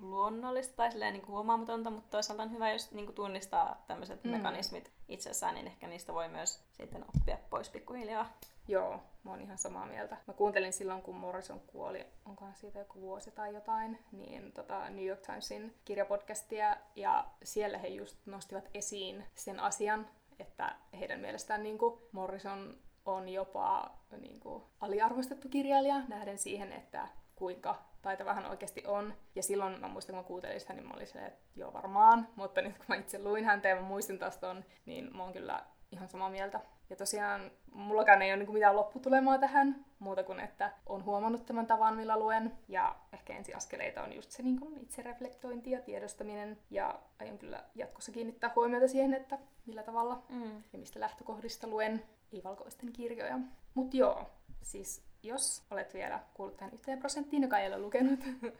luonnollista 0.00 0.76
tai 0.76 0.90
silleen 0.92 1.12
niin 1.12 1.22
kuin 1.22 1.32
huomaamatonta, 1.32 1.90
mutta 1.90 2.10
toisaalta 2.10 2.42
on 2.42 2.52
hyvä 2.52 2.72
just 2.72 2.92
niin 2.92 3.06
kuin 3.06 3.14
tunnistaa 3.14 3.84
tämmöiset 3.86 4.24
Mm. 4.24 4.30
mm. 4.30 4.36
mekanismit 4.36 4.92
itsessään, 5.08 5.54
niin 5.54 5.66
ehkä 5.66 5.86
niistä 5.86 6.14
voi 6.14 6.28
myös 6.28 6.62
sitten 6.72 7.04
oppia 7.16 7.38
pois 7.50 7.70
pikkuhiljaa. 7.70 8.32
Joo, 8.68 9.00
mä 9.24 9.30
oon 9.30 9.40
ihan 9.40 9.58
samaa 9.58 9.86
mieltä. 9.86 10.16
Mä 10.26 10.34
kuuntelin 10.34 10.72
silloin, 10.72 11.02
kun 11.02 11.14
Morrison 11.14 11.60
kuoli, 11.60 12.06
onkohan 12.24 12.56
siitä 12.56 12.78
joku 12.78 13.00
vuosi 13.00 13.30
tai 13.30 13.54
jotain, 13.54 13.98
niin 14.12 14.52
tota 14.52 14.90
New 14.90 15.04
York 15.04 15.20
Timesin 15.20 15.74
kirjapodcastia, 15.84 16.76
ja 16.96 17.24
siellä 17.44 17.78
he 17.78 17.88
just 17.88 18.16
nostivat 18.26 18.68
esiin 18.74 19.24
sen 19.34 19.60
asian, 19.60 20.06
että 20.38 20.74
heidän 20.98 21.20
mielestään 21.20 21.62
niin 21.62 21.78
kuin 21.78 22.00
Morrison 22.12 22.78
on 23.04 23.28
jopa 23.28 23.90
niin 24.20 24.40
kuin, 24.40 24.62
aliarvostettu 24.80 25.48
kirjailija 25.48 26.02
nähden 26.08 26.38
siihen, 26.38 26.72
että 26.72 27.08
kuinka 27.36 27.82
taitava 28.02 28.34
hän 28.34 28.46
oikeasti 28.46 28.82
on. 28.86 29.14
Ja 29.34 29.42
silloin 29.42 29.80
mä 29.80 29.88
muistan, 29.88 30.14
kun 30.14 30.24
mä 30.24 30.28
kuuntelin 30.28 30.60
sitä, 30.60 30.72
niin 30.72 30.86
mä 30.86 30.94
olin 30.94 31.06
silleen, 31.06 31.26
että 31.28 31.44
joo 31.56 31.72
varmaan. 31.72 32.28
Mutta 32.36 32.62
nyt 32.62 32.76
kun 32.76 32.84
mä 32.88 32.94
itse 32.96 33.18
luin 33.22 33.44
häntä 33.44 33.68
ja 33.68 33.74
mä 33.76 33.82
muistin 33.82 34.18
taas 34.18 34.36
ton, 34.38 34.64
niin 34.86 35.16
mä 35.16 35.22
oon 35.22 35.32
kyllä 35.32 35.64
ihan 35.92 36.08
samaa 36.08 36.30
mieltä. 36.30 36.60
Ja 36.90 36.96
tosiaan 36.96 37.50
mullakaan 37.72 38.22
ei 38.22 38.32
ole 38.32 38.36
niin 38.42 38.52
mitään 38.52 38.76
lopputulemaa 38.76 39.38
tähän, 39.38 39.84
muuta 39.98 40.22
kuin 40.24 40.40
että 40.40 40.72
on 40.86 41.04
huomannut 41.04 41.46
tämän 41.46 41.66
tavan, 41.66 41.96
millä 41.96 42.18
luen. 42.18 42.52
Ja 42.68 42.96
ehkä 43.12 43.32
ensiaskeleita 43.32 44.02
on 44.02 44.12
just 44.12 44.30
se 44.30 44.42
niin 44.42 44.60
kuin 44.60 44.78
itsereflektointi 44.78 45.70
ja 45.70 45.80
tiedostaminen. 45.80 46.58
Ja 46.70 46.98
aion 47.20 47.38
kyllä 47.38 47.64
jatkossa 47.74 48.12
kiinnittää 48.12 48.52
huomiota 48.56 48.88
siihen, 48.88 49.14
että 49.14 49.38
millä 49.66 49.82
tavalla 49.82 50.22
Mm. 50.28 50.62
ja 50.72 50.78
mistä 50.78 51.00
lähtökohdista 51.00 51.66
luen 51.66 52.02
ei-valkoisten 52.32 52.92
kirjoja. 52.92 53.38
Mutta 53.74 53.96
joo, 53.96 54.30
siis 54.62 55.02
jos 55.26 55.62
olet 55.70 55.94
vielä 55.94 56.20
kuullut 56.34 56.56
tähän 56.56 56.74
yhteen 56.74 56.98
prosenttiin, 56.98 57.42
joka 57.42 57.58
ei 57.58 57.68
ole 57.68 57.78
lukenut 57.78 58.20
uh, 58.20 58.52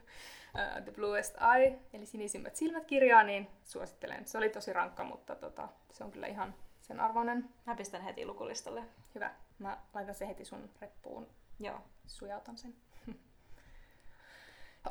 The 0.85 0.93
Bluest 0.93 1.37
Eye, 1.55 1.79
eli 1.93 2.07
sinisimmät 2.07 2.57
silmät 2.57 2.85
kirjaa, 2.85 3.23
niin 3.23 3.49
suosittelen. 3.65 4.27
Se 4.27 4.39
oli 4.39 4.49
tosi 4.49 4.73
rankka, 4.73 5.05
mutta 5.05 5.35
tota, 5.35 5.69
se 5.93 6.05
on 6.05 6.11
kyllä 6.11 6.27
ihan 6.27 6.55
sen 6.83 7.01
arvoinen. 7.01 7.49
Mä 7.67 7.75
pistän 7.75 8.03
heti 8.03 8.27
lukulistalle. 8.27 8.83
Hyvä. 9.15 9.31
Mä 9.59 9.79
laitan 9.95 10.15
se 10.15 10.29
heti 10.29 10.45
sun 10.45 10.71
reppuun. 10.81 11.27
Joo. 11.61 11.81
Sujautan 12.07 12.59
sen. 12.59 12.75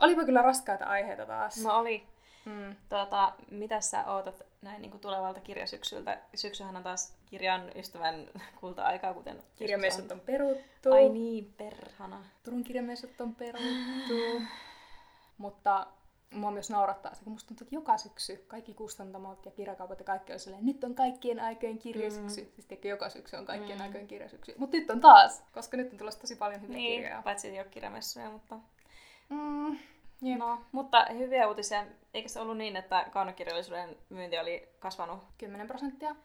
Olipa 0.02 0.26
kyllä 0.26 0.42
raskaita 0.42 0.86
aiheita 0.86 1.26
taas. 1.26 1.64
No 1.64 1.78
oli. 1.78 2.08
Mm. 2.46 2.76
Tuota, 2.90 3.34
mitä 3.52 3.82
sä 3.82 4.06
ootat 4.06 4.42
näin 4.62 4.82
niin 4.82 4.92
kuin 4.92 5.02
tulevalta 5.02 5.40
kirjasyksyltä? 5.40 6.18
Syksyhän 6.36 6.76
on 6.76 6.84
taas 6.84 7.18
kirjan 7.26 7.72
ystävän 7.76 8.28
kulta-aikaa, 8.60 9.14
kuten 9.14 9.44
Kirjamessut 9.56 10.12
on 10.12 10.20
peruttu. 10.20 10.92
Ai 10.94 11.10
niin, 11.10 11.54
perhana. 11.58 12.24
Turun 12.44 12.64
kirjamessut 12.64 13.22
on 13.22 13.36
peruttu. 13.36 14.42
Mutta 15.38 15.88
mua 16.34 16.52
myös 16.52 16.70
naurattaa 16.70 17.14
se, 17.14 17.24
kun 17.24 17.34
musta 17.34 17.48
tuntuu, 17.48 17.66
että 17.66 17.76
joka 17.76 17.98
syksy 17.98 18.46
kaikki 18.48 18.74
kustantamot 18.74 19.46
ja 19.46 19.52
kirjakaupat 19.52 20.00
ja 20.00 20.06
kaikki 20.06 20.34
on 20.34 20.40
silleen, 20.40 20.66
nyt 20.66 20.84
on 20.84 20.96
kaikkien 20.96 21.40
aikojen 21.40 21.78
kirjasyksy. 21.78 22.42
Mm. 22.42 22.50
Siis 22.56 22.66
tiedätkö, 22.68 22.88
joka 22.88 23.10
syksy 23.10 23.36
on 23.36 23.46
kaikkien 23.46 23.78
Mm. 23.78 23.82
mm. 23.82 23.86
aikojen 23.88 24.08
kirjasyksy. 24.08 24.54
Mutta 24.58 24.78
nyt 24.78 24.90
on 24.90 25.00
taas, 25.02 25.44
koska 25.54 25.78
nyt 25.78 25.92
on 25.92 25.98
tulossa 25.98 26.22
tosi 26.22 26.36
paljon 26.36 26.62
hyviä 26.62 26.76
Niin, 26.78 27.02
kirjoja. 27.02 27.22
paitsi 27.22 27.48
ei 27.48 27.60
ole 27.60 27.68
kirjamessuja, 27.72 28.30
mutta... 28.30 28.60
Mm. 29.30 29.78
Jep. 30.22 30.38
No, 30.40 30.62
mutta 30.72 31.06
hyviä 31.14 31.48
uutisia. 31.48 31.86
Eikö 32.14 32.30
se 32.30 32.40
ollut 32.40 32.58
niin, 32.58 32.76
että 32.76 33.06
kaunokirjallisuuden 33.12 33.98
myynti 34.10 34.40
oli 34.40 34.70
kasvanut 34.80 35.20
10 35.38 35.68
prosenttia. 35.68 36.16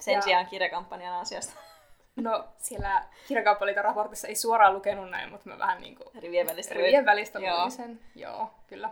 Sen 0.00 0.14
Ja- 0.14 0.20
sijaan 0.20 0.46
kirjakampanjan 0.46 1.14
ansiosta? 1.14 1.52
No 2.16 2.48
siellä 2.56 3.02
kirjakauppaliiton 3.28 3.84
raportissa 3.84 4.28
ei 4.28 4.34
suoraan 4.34 4.74
lukenut 4.74 5.10
näin, 5.10 5.30
mutta 5.30 5.48
mä 5.48 5.58
vähän 5.58 5.80
niin 5.80 5.96
kuin 5.96 6.08
Rivien 6.22 6.46
välistä 6.46 6.74
rivien 6.74 7.06
välistä 7.06 7.38
Joo. 7.38 7.70
sen. 7.70 8.00
Joo, 8.14 8.50
kyllä. 8.66 8.90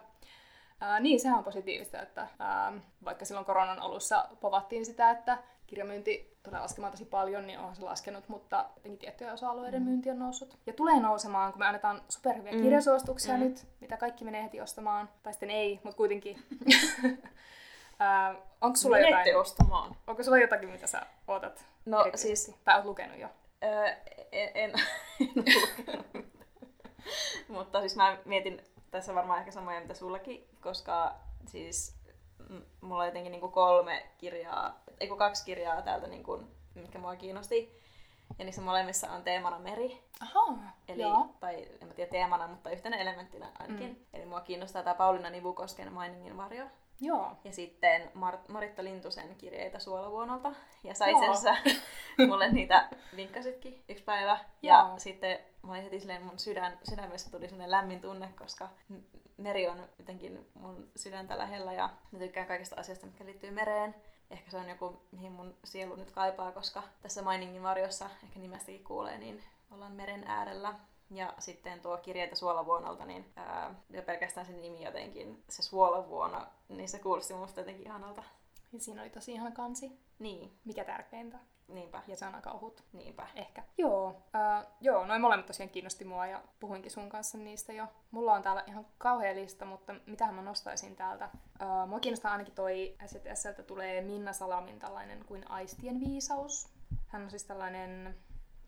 Ää, 0.80 1.00
niin, 1.00 1.20
sehän 1.20 1.38
on 1.38 1.44
positiivista, 1.44 2.02
että 2.02 2.28
ää, 2.38 2.72
vaikka 3.04 3.24
silloin 3.24 3.46
koronan 3.46 3.78
alussa 3.78 4.28
povattiin 4.40 4.86
sitä, 4.86 5.11
että 5.11 5.38
kirjamyynti 5.66 6.38
tulee 6.42 6.61
laskemaan 6.61 6.90
tosi 6.92 7.04
paljon, 7.04 7.46
niin 7.46 7.59
onhan 7.59 7.76
se 7.76 7.82
laskenut, 7.82 8.28
mutta 8.28 8.64
jotenkin 8.76 8.98
tiettyjen 8.98 9.32
osa-alueiden 9.32 9.82
Mm. 9.82 9.88
myynti 9.88 10.11
on 10.11 10.18
noussut. 10.18 10.59
Ja 10.66 10.72
tulee 10.72 11.00
nousemaan, 11.00 11.52
kun 11.52 11.59
me 11.61 11.66
annetaan 11.66 12.02
superhyviä 12.09 12.52
Mm. 12.52 12.62
kirjasuosituksia 12.62 13.34
Mm. 13.34 13.40
nyt, 13.40 13.66
mitä 13.80 13.96
kaikki 13.96 14.24
menee 14.24 14.42
heti 14.42 14.61
ostamaan. 14.61 15.09
Tai 15.22 15.32
sitten 15.32 15.50
ei, 15.50 15.80
mutta 15.84 15.96
kuitenkin. 15.96 16.42
Ää, 17.99 18.34
onko 18.61 18.76
sulla 18.76 18.96
Menette 18.96 19.18
jotain, 19.18 19.36
ostamaan. 19.36 19.96
onko 20.07 20.22
sulla 20.22 20.38
jotakin, 20.38 20.68
mitä 20.68 20.86
sä 20.86 21.07
ootat? 21.28 21.64
No 21.86 22.01
erityisesti? 22.01 22.36
siis 22.44 22.57
Tai 22.64 22.76
oot 22.76 22.84
lukenut 22.84 23.18
jo? 23.18 23.28
Öö, 23.64 23.86
en, 24.32 24.51
en, 24.55 24.72
en. 24.74 26.24
Mutta 27.49 27.80
siis 27.80 27.96
mä 27.96 28.18
mietin 28.24 28.62
tässä 28.90 29.14
varmaan 29.14 29.38
ehkä 29.38 29.51
samoja 29.51 29.80
mitä 29.80 29.94
sullakin, 29.94 30.49
koska 30.61 31.14
siis 31.46 31.99
mulla 32.80 33.01
on 33.03 33.07
jotenkin 33.07 33.32
niinku 33.32 33.49
kolme 33.49 34.07
kirjaa, 34.18 34.80
ei 35.01 35.09
kun 35.09 35.18
kaksi 35.18 35.44
kirjaa 35.44 35.82
täältä, 35.82 36.07
niinku, 36.07 36.42
mitkä 36.74 36.99
mua 36.99 37.16
kiinnosti. 37.16 37.78
Ja 38.38 38.44
niissä 38.44 38.62
molemmissa 38.62 39.11
on 39.11 39.22
teemana 39.22 39.59
meri. 39.59 40.03
Ahaa, 40.20 40.59
Eli, 40.88 41.03
joo. 41.03 41.28
tai 41.40 41.68
en 41.80 41.88
mä 41.88 41.94
tiedä 41.94 42.11
teemana, 42.11 42.46
mutta 42.46 42.70
yhtenä 42.70 42.96
elementtinä 42.96 43.53
ainakin. 43.59 43.88
Mm. 43.88 43.96
Eli 44.12 44.26
mua 44.26 44.40
kiinnostaa 44.40 44.82
tämä 44.82 44.94
Pauliina 44.94 45.30
Nivukosken 45.30 45.92
Mainingin 45.92 46.36
varjo. 46.36 46.66
Joo. 47.01 47.36
Ja 47.44 47.53
sitten 47.53 48.03
Mar- 48.03 48.53
Maritta 48.53 48.84
Lintusen 48.84 49.36
kirjeitä 49.36 49.78
suolavuonolta. 49.78 50.53
Ja 50.84 50.90
itse 50.90 51.28
asiassa 51.28 51.57
mulle 52.28 52.53
niitä 52.53 52.88
vinkkasitkin 53.16 53.84
yksi 53.88 54.05
päivä. 54.05 54.38
Ja 54.62 54.86
Joo. 54.88 54.99
sitten 54.99 55.38
mä 55.62 55.72
olin 55.72 55.82
heti 55.82 56.01
silleen, 56.01 56.22
mun 56.22 56.38
sydän, 56.38 56.78
sydämessä 56.90 57.30
tuli 57.30 57.49
sellainen 57.49 57.70
lämmin 57.70 58.01
tunne, 58.01 58.28
koska 58.38 58.68
meri 59.36 59.68
on 59.68 59.88
jotenkin 59.99 60.46
mun 60.55 60.90
sydäntä 60.96 61.38
lähellä 61.38 61.72
ja 61.72 61.90
mä 62.12 62.18
tykkään 62.18 62.46
kaikista 62.46 62.76
asioista, 62.80 63.07
mitkä 63.07 63.24
liittyy 63.24 63.51
mereen. 63.51 63.94
Ehkä 64.30 64.51
se 64.51 64.57
on 64.57 64.68
joku, 64.68 65.03
mihin 65.12 65.32
mun 65.32 65.57
sielu 65.64 65.96
nyt 65.96 66.11
kaipaa, 66.11 66.53
koska 66.53 66.82
tässä 67.03 67.22
Mainingin 67.22 67.62
varjossa, 67.62 68.11
ehkä 68.24 68.40
nimestäkin 68.40 68.84
kuulee, 68.84 69.18
niin 69.18 69.42
ollaan 69.70 69.92
meren 69.92 70.24
äärellä. 70.26 70.74
Ja 71.11 71.34
sitten 71.38 71.80
tuo 71.80 71.96
kirjeitä 71.96 72.34
suolavuonolta, 72.36 73.04
niin 73.04 73.32
ää, 73.36 73.74
jo 73.90 74.02
pelkästään 74.02 74.46
sen 74.46 74.61
nimi 74.62 74.84
jotenkin, 74.84 75.44
se 75.48 75.62
suolavuono, 75.62 76.46
niin 76.68 76.88
se 76.88 76.98
kuulosti 76.98 77.34
musta 77.34 77.61
jotenkin 77.61 77.86
ihanalta. 77.86 78.22
Ja 78.72 78.80
siinä 78.80 79.02
oli 79.02 79.11
tosi 79.11 79.32
ihana 79.32 79.50
kansi. 79.50 80.00
Niin, 80.18 80.59
Mikä 80.64 80.84
tärkeintä. 80.84 81.38
niinpä, 81.68 82.02
Ja 82.06 82.16
sanakauhut. 82.16 82.84
niinpä. 82.92 83.26
Ehkä. 83.34 83.62
Joo, 83.78 84.22
äh, 84.34 84.66
joo, 84.80 85.06
noin 85.06 85.20
molemmat 85.20 85.46
tosiaan 85.46 85.70
kiinnosti 85.70 86.04
mua 86.04 86.26
ja 86.26 86.42
puhuinkin 86.61 86.90
sun 86.90 87.09
kanssa 87.09 87.38
niistä 87.38 87.72
jo. 87.72 87.86
Mulla 88.11 88.32
on 88.32 88.42
täällä 88.42 88.64
ihan 88.66 88.86
kauhea 88.98 89.34
lista, 89.34 89.64
mutta 89.64 89.94
mitähän 90.06 90.34
mä 90.34 90.42
nostaisin 90.42 90.96
täältä. 90.96 91.24
Äh, 91.24 91.88
mua 91.88 92.00
kiinnostaa 92.00 92.32
ainakin 92.32 92.54
toi 92.54 92.96
STSltä 93.06 93.62
tulee 93.62 94.00
Minna 94.00 94.32
Salamin 94.32 94.78
tällainen 94.78 95.24
kuin 95.24 95.50
Aistien 95.50 96.00
viisaus. 96.00 96.68
Hän 97.06 97.22
on 97.22 97.30
siis 97.30 97.44
tällainen, 97.44 98.16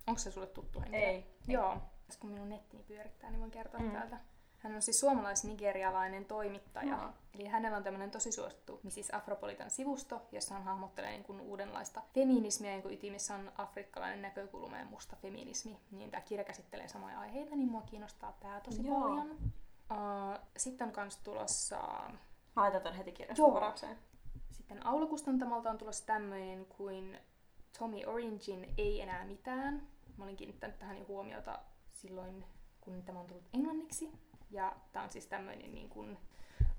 onko 0.06 0.18
se 0.18 0.30
sulle 0.30 0.46
tuttu 0.46 0.80
henkilö? 0.80 1.02
Ei. 1.02 1.26
Joo, 1.48 1.68
Tässä 1.74 1.86
kun 2.16 2.30
minun 2.30 2.48
nettini 2.48 2.82
pyörittää, 2.82 3.30
niin 3.30 3.40
voin 3.40 3.50
kertoa 3.50 3.80
Mm. 3.80 3.90
täältä. 3.90 4.20
Hän 4.58 4.74
on 4.74 4.82
siis 4.82 5.00
suomalais-nigerialainen 5.00 6.24
toimittaja. 6.24 6.96
Joo. 6.96 7.10
Eli 7.34 7.46
hänellä 7.48 7.76
on 7.76 7.82
tämmöinen 7.84 8.10
tosi 8.10 8.32
suosittu 8.32 8.80
Mrs. 8.82 9.10
Afropolitan 9.14 9.70
sivusto, 9.70 10.22
jossa 10.32 10.54
hän 10.54 10.64
hahmottelee 10.64 11.10
niin 11.10 11.24
kuin 11.24 11.40
uudenlaista 11.40 12.02
feminismiä, 12.14 12.72
jonka 12.72 12.88
ytimessä 12.88 13.34
on 13.34 13.52
afrikkalainen 13.58 14.22
näkökulma 14.22 14.78
ja 14.78 14.84
musta 14.84 15.16
feminismi. 15.22 15.80
Niin 15.90 16.10
tämä 16.10 16.20
kirja 16.20 16.44
käsittelee 16.44 16.88
samoja 16.88 17.20
aiheita, 17.20 17.56
niin 17.56 17.70
mua 17.70 17.82
kiinnostaa 17.82 18.36
tämä 18.40 18.60
tosi 18.60 18.86
Joo. 18.86 19.00
paljon. 19.00 19.30
Uh, 19.30 20.38
sitten 20.56 20.88
on 20.88 20.94
myös 20.96 21.16
tulossa 21.16 21.76
Mä 22.56 22.62
laitan 22.62 22.82
ton 22.82 22.94
heti 22.94 23.12
kirjaston 23.12 23.54
varaukseen. 23.54 23.98
sitten 24.50 24.86
Aula 24.86 25.06
Kustantamolta 25.06 25.70
on 25.70 25.78
tulossa 25.78 26.06
tämmöinen 26.06 26.66
kuin 26.66 27.18
Tommy 27.78 28.00
Orangein 28.06 28.74
Ei 28.78 29.00
enää 29.00 29.24
mitään. 29.24 29.82
Mä 30.16 30.24
olin 30.24 30.36
kiinnittänyt 30.36 30.78
tähän 30.78 30.98
jo 30.98 31.04
huomiota 31.08 31.58
silloin, 32.00 32.44
kun 32.80 33.02
tämä 33.02 33.20
on 33.20 33.26
tullut 33.26 33.48
englanniksi. 33.54 34.12
Ja 34.50 34.76
tämä 34.92 35.02
on 35.02 35.10
siis 35.10 35.26
tämmöinen 35.26 35.74
niin 35.74 35.88
kuin 35.88 36.18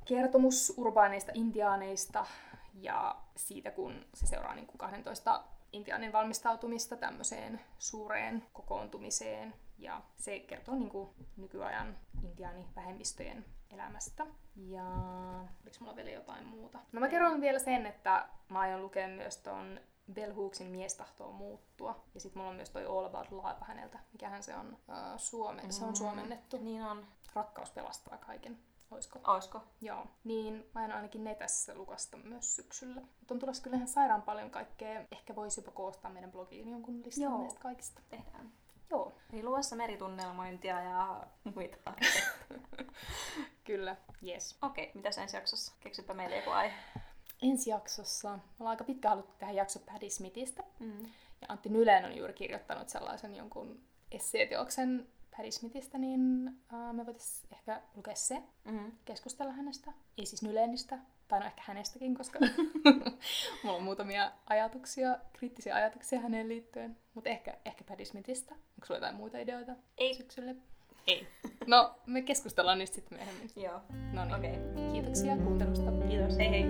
kertomus 0.05 0.73
urbaaneista 0.77 1.31
intiaaneista 1.35 2.25
ja 2.73 3.15
siitä, 3.35 3.71
kun 3.71 4.05
se 4.13 4.27
seuraa 4.27 4.55
niin 4.55 4.67
kuin 4.67 4.77
12 4.77 5.43
intiaanin 5.73 6.13
valmistautumista 6.13 6.97
tämmöiseen 6.97 7.61
suureen 7.79 8.43
kokoontumiseen. 8.53 9.53
Ja 9.77 10.01
se 10.17 10.39
kertoo 10.39 10.75
niin 10.75 10.89
kuin 10.89 11.09
nykyajan 11.37 11.97
intiaanivähemmistöjen 12.23 13.45
elämästä. 13.69 14.25
Ja 14.55 14.85
oliko 15.63 15.77
mulla 15.79 15.95
vielä 15.95 16.09
jotain 16.09 16.45
muuta? 16.45 16.79
No 16.91 16.99
mä 16.99 17.09
kerron 17.09 17.41
vielä 17.41 17.59
sen, 17.59 17.85
että 17.85 18.29
mä 18.49 18.59
aion 18.59 18.81
lukea 18.81 19.07
myös 19.07 19.37
ton 19.37 19.79
Bell 20.13 20.33
Hooksin 20.33 20.67
Mies 20.67 20.93
tahtoo 20.93 21.31
muuttua. 21.31 22.03
Ja 22.13 22.19
sitten 22.19 22.39
mulla 22.39 22.49
on 22.49 22.55
myös 22.55 22.69
toi 22.69 22.85
All 22.85 23.05
About 23.05 23.31
Love 23.31 23.55
häneltä. 23.61 23.99
Mikähän 24.11 24.43
se 24.43 24.55
on? 24.55 24.67
Uh, 24.73 25.17
Suome. 25.17 25.61
Se 25.69 25.85
on 25.85 25.95
suomennettu. 25.95 26.57
Niin 26.57 26.83
on. 26.83 27.07
Rakkaus 27.33 27.71
pelastaa 27.71 28.17
kaiken. 28.17 28.59
Oisko? 28.91 29.19
Oisko? 29.27 29.61
Joo. 29.81 30.05
Niin 30.23 30.69
mä 30.75 30.85
en 30.85 30.91
ainakin 30.91 31.23
ne 31.23 31.35
tässä 31.35 31.75
lukasta 31.75 32.17
myös 32.17 32.55
syksyllä. 32.55 33.01
Mutta 33.01 33.33
on 33.33 33.39
tulossa 33.39 33.63
kyllä 33.63 33.75
ihan 33.75 33.87
sairaan 33.87 34.21
paljon 34.21 34.51
kaikkea. 34.51 35.05
Ehkä 35.11 35.35
voisi 35.35 35.59
jopa 35.59 35.71
koostaa 35.71 36.11
meidän 36.11 36.31
blogiin 36.31 36.69
jonkun 36.69 37.03
listan 37.05 37.23
Joo. 37.23 37.37
näistä 37.37 37.59
kaikista. 37.59 38.01
Tehdään. 38.09 38.51
Joo. 38.89 39.13
Eli 39.33 39.43
luvassa 39.43 39.75
meritunnelmointia 39.75 40.81
ja 40.81 41.23
muita. 41.55 41.77
Kyllä. 43.63 43.95
Yes. 44.27 44.57
Okei, 44.61 44.83
okay, 44.83 44.95
mitäs 44.95 45.17
ensi 45.17 45.37
jaksossa? 45.37 45.73
Keksipä 45.79 46.13
meille 46.13 46.35
joku 46.35 46.49
aihe. 46.49 46.75
Ensi 47.41 47.69
jaksossa 47.69 48.29
me 48.29 48.41
ollaan 48.59 48.73
aika 48.73 48.83
pitkä 48.83 49.09
haluttu 49.09 49.33
tehdä 49.37 49.53
jakso 49.53 49.79
Paddy 49.79 50.09
Smithistä. 50.09 50.63
Mm. 50.79 51.01
Ja 51.41 51.47
Antti 51.47 51.69
Nylen 51.69 52.05
on 52.05 52.17
juuri 52.17 52.33
kirjoittanut 52.33 52.89
sellaisen 52.89 53.35
jonkun 53.35 53.79
esseeteoksen 54.11 55.07
Paddy 55.37 55.51
Smithistä, 55.51 55.97
niin 55.97 56.47
uh, 56.73 56.93
me 56.93 57.05
voitaisiin 57.05 57.53
ehkä 57.53 57.81
lukea 57.95 58.15
se, 58.15 58.43
Mm-hmm. 58.65 58.91
keskustella 59.05 59.51
hänestä. 59.51 59.91
Ei 60.17 60.25
siis 60.25 60.41
Nylenistä, 60.43 60.99
tai 61.27 61.39
no 61.39 61.45
ehkä 61.45 61.61
hänestäkin, 61.65 62.15
koska 62.15 62.39
mulla 63.63 63.77
on 63.77 63.83
muutamia 63.83 64.31
ajatuksia, 64.49 65.17
kriittisiä 65.33 65.75
ajatuksia 65.75 66.19
häneen 66.19 66.49
liittyen. 66.49 66.97
Mutta 67.13 67.29
ehkä, 67.29 67.57
ehkä 67.65 67.83
Paddy 67.83 68.05
Smithistä. 68.05 68.55
Onko 68.55 68.85
sulla 68.85 68.97
jotain 68.97 69.15
muita 69.15 69.37
ideoita 69.39 69.75
Ei. 69.97 70.13
syksylle? 70.15 70.55
Ei. 71.07 71.27
No, 71.67 71.95
me 72.05 72.21
keskustellaan 72.21 72.77
niistä 72.77 72.95
sitten 72.95 73.17
myöhemmin. 73.17 73.49
Joo. 73.55 73.81
No 74.13 74.25
niin. 74.25 74.35
Okei. 74.35 74.51
Okay. 74.51 74.91
Kiitoksia 74.91 75.37
kuuntelusta. 75.37 75.91
Kiitos. 76.09 76.37
Hei 76.37 76.49
hei. 76.49 76.65